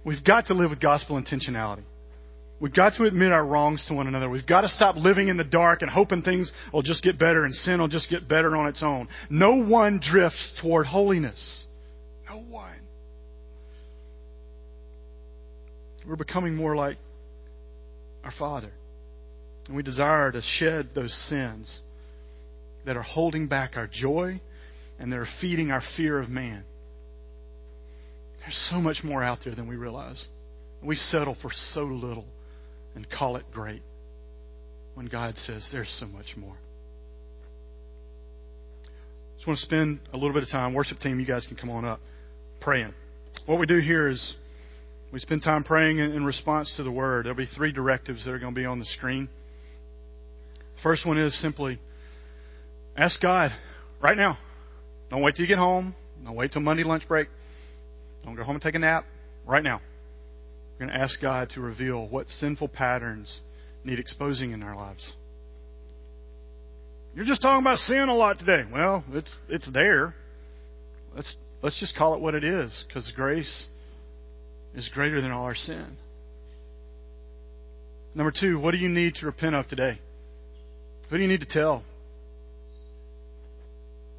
We've 0.05 0.23
got 0.23 0.45
to 0.47 0.53
live 0.53 0.69
with 0.69 0.79
gospel 0.79 1.21
intentionality. 1.21 1.83
We've 2.59 2.73
got 2.73 2.93
to 2.95 3.03
admit 3.03 3.31
our 3.31 3.45
wrongs 3.45 3.85
to 3.87 3.93
one 3.93 4.07
another. 4.07 4.29
We've 4.29 4.45
got 4.45 4.61
to 4.61 4.69
stop 4.69 4.95
living 4.95 5.27
in 5.27 5.37
the 5.37 5.43
dark 5.43 5.83
and 5.83 5.91
hoping 5.91 6.23
things 6.23 6.51
will 6.73 6.81
just 6.81 7.03
get 7.03 7.19
better 7.19 7.43
and 7.43 7.53
sin 7.53 7.79
will 7.79 7.87
just 7.87 8.09
get 8.09 8.27
better 8.27 8.55
on 8.55 8.67
its 8.67 8.81
own. 8.81 9.07
No 9.29 9.63
one 9.63 9.99
drifts 10.01 10.53
toward 10.61 10.87
holiness. 10.87 11.65
No 12.27 12.39
one. 12.39 12.76
We're 16.07 16.15
becoming 16.15 16.55
more 16.55 16.75
like 16.75 16.97
our 18.23 18.31
Father. 18.37 18.71
And 19.67 19.75
we 19.75 19.83
desire 19.83 20.31
to 20.31 20.41
shed 20.41 20.89
those 20.95 21.13
sins 21.29 21.81
that 22.85 22.95
are 22.95 23.03
holding 23.03 23.47
back 23.47 23.73
our 23.75 23.87
joy 23.87 24.39
and 24.97 25.11
that 25.11 25.17
are 25.17 25.27
feeding 25.41 25.71
our 25.71 25.83
fear 25.97 26.19
of 26.19 26.29
man. 26.29 26.63
There's 28.39 28.67
so 28.71 28.77
much 28.77 29.03
more 29.03 29.21
out 29.21 29.39
there 29.43 29.53
than 29.53 29.67
we 29.67 29.75
realize. 29.75 30.25
We 30.81 30.95
settle 30.95 31.35
for 31.41 31.51
so 31.73 31.81
little 31.81 32.25
and 32.95 33.05
call 33.09 33.35
it 33.35 33.43
great 33.51 33.81
when 34.93 35.07
God 35.07 35.37
says 35.37 35.67
there's 35.71 35.93
so 35.99 36.05
much 36.05 36.37
more. 36.37 36.55
Just 39.35 39.47
want 39.47 39.59
to 39.59 39.65
spend 39.65 39.99
a 40.13 40.17
little 40.17 40.33
bit 40.33 40.43
of 40.43 40.49
time. 40.49 40.73
Worship 40.73 40.99
team, 40.99 41.19
you 41.19 41.25
guys 41.25 41.45
can 41.45 41.57
come 41.57 41.69
on 41.69 41.83
up 41.83 41.99
praying. 42.61 42.93
What 43.45 43.59
we 43.59 43.65
do 43.65 43.79
here 43.79 44.07
is 44.07 44.35
we 45.11 45.19
spend 45.19 45.43
time 45.43 45.63
praying 45.63 45.99
in 45.99 46.25
response 46.25 46.73
to 46.77 46.83
the 46.83 46.91
word. 46.91 47.25
There'll 47.25 47.37
be 47.37 47.45
three 47.45 47.71
directives 47.71 48.25
that 48.25 48.31
are 48.31 48.39
going 48.39 48.53
to 48.53 48.59
be 48.59 48.65
on 48.65 48.79
the 48.79 48.85
screen. 48.85 49.29
First 50.83 51.05
one 51.05 51.17
is 51.17 51.39
simply 51.41 51.79
ask 52.95 53.21
God 53.21 53.51
right 54.01 54.17
now. 54.17 54.37
Don't 55.09 55.21
wait 55.21 55.35
till 55.35 55.43
you 55.43 55.47
get 55.47 55.57
home. 55.57 55.95
Don't 56.23 56.35
wait 56.35 56.51
till 56.51 56.61
Monday 56.61 56.83
lunch 56.83 57.07
break. 57.07 57.29
Don't 58.25 58.35
go 58.35 58.43
home 58.43 58.55
and 58.55 58.61
take 58.61 58.75
a 58.75 58.79
nap. 58.79 59.05
Right 59.47 59.63
now. 59.63 59.81
We're 60.77 60.87
going 60.87 60.97
to 60.97 61.03
ask 61.03 61.19
God 61.21 61.49
to 61.51 61.61
reveal 61.61 62.07
what 62.07 62.27
sinful 62.27 62.67
patterns 62.67 63.41
need 63.83 63.99
exposing 63.99 64.51
in 64.51 64.61
our 64.61 64.75
lives. 64.75 65.09
You're 67.15 67.25
just 67.25 67.41
talking 67.41 67.63
about 67.63 67.79
sin 67.79 68.09
a 68.09 68.13
lot 68.13 68.37
today. 68.37 68.63
Well, 68.71 69.03
it's 69.11 69.35
it's 69.49 69.67
there. 69.71 70.13
Let's 71.15 71.35
let's 71.63 71.79
just 71.79 71.95
call 71.95 72.13
it 72.13 72.21
what 72.21 72.35
it 72.35 72.43
is, 72.43 72.85
because 72.87 73.11
grace 73.15 73.65
is 74.75 74.89
greater 74.93 75.21
than 75.21 75.31
all 75.31 75.43
our 75.45 75.55
sin. 75.55 75.97
Number 78.13 78.31
two, 78.37 78.59
what 78.59 78.71
do 78.71 78.77
you 78.77 78.89
need 78.89 79.15
to 79.15 79.25
repent 79.25 79.55
of 79.55 79.67
today? 79.67 79.99
Who 81.09 81.17
do 81.17 81.21
you 81.21 81.29
need 81.29 81.41
to 81.41 81.47
tell? 81.47 81.83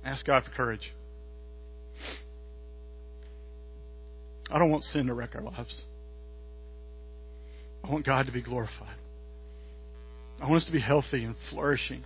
Ask 0.04 0.26
God 0.26 0.44
for 0.44 0.50
courage. 0.50 0.92
I 4.50 4.58
don't 4.58 4.70
want 4.70 4.84
sin 4.84 5.06
to 5.06 5.14
wreck 5.14 5.34
our 5.34 5.42
lives. 5.42 5.82
I 7.84 7.90
want 7.90 8.06
God 8.06 8.26
to 8.26 8.32
be 8.32 8.42
glorified. 8.42 8.96
I 10.40 10.48
want 10.48 10.62
us 10.62 10.66
to 10.66 10.72
be 10.72 10.80
healthy 10.80 11.24
and 11.24 11.34
flourishing, 11.50 12.02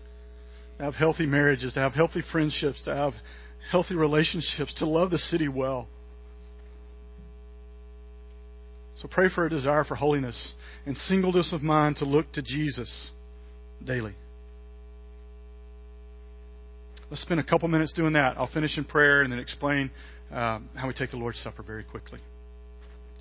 to 0.78 0.84
have 0.84 0.95
healthy 0.95 1.26
marriages, 1.26 1.74
to 1.74 1.80
have 1.80 1.93
healthy 1.93 2.22
friendships, 2.32 2.82
to 2.84 2.95
have 2.95 3.12
healthy 3.70 3.95
relationships, 3.95 4.74
to 4.78 4.86
love 4.86 5.11
the 5.11 5.18
city 5.18 5.49
well. 5.49 5.86
So 8.97 9.09
pray 9.09 9.28
for 9.34 9.47
a 9.47 9.51
desire 9.51 9.84
for 9.84 9.95
holiness 9.95 10.55
and 10.86 10.97
singleness 10.97 11.53
of 11.53 11.62
mind 11.62 11.97
to 11.97 12.05
look 12.05 12.32
to 12.32 12.43
Jesus 12.43 13.11
daily. 13.84 14.14
Let's 17.11 17.22
spend 17.22 17.40
a 17.40 17.45
couple 17.45 17.68
minutes 17.68 17.93
doing 17.93 18.14
that. 18.14 18.38
I'll 18.38 18.51
finish 18.53 18.78
in 18.78 18.84
prayer 18.84 19.22
and 19.22 19.32
then 19.32 19.38
explain 19.38 19.90
uh, 20.30 20.61
how 20.74 20.88
we 20.88 20.95
take 20.95 21.11
the 21.11 21.18
Lord's 21.18 21.38
Supper 21.40 21.62
very 21.62 21.84
quickly. 21.84 22.20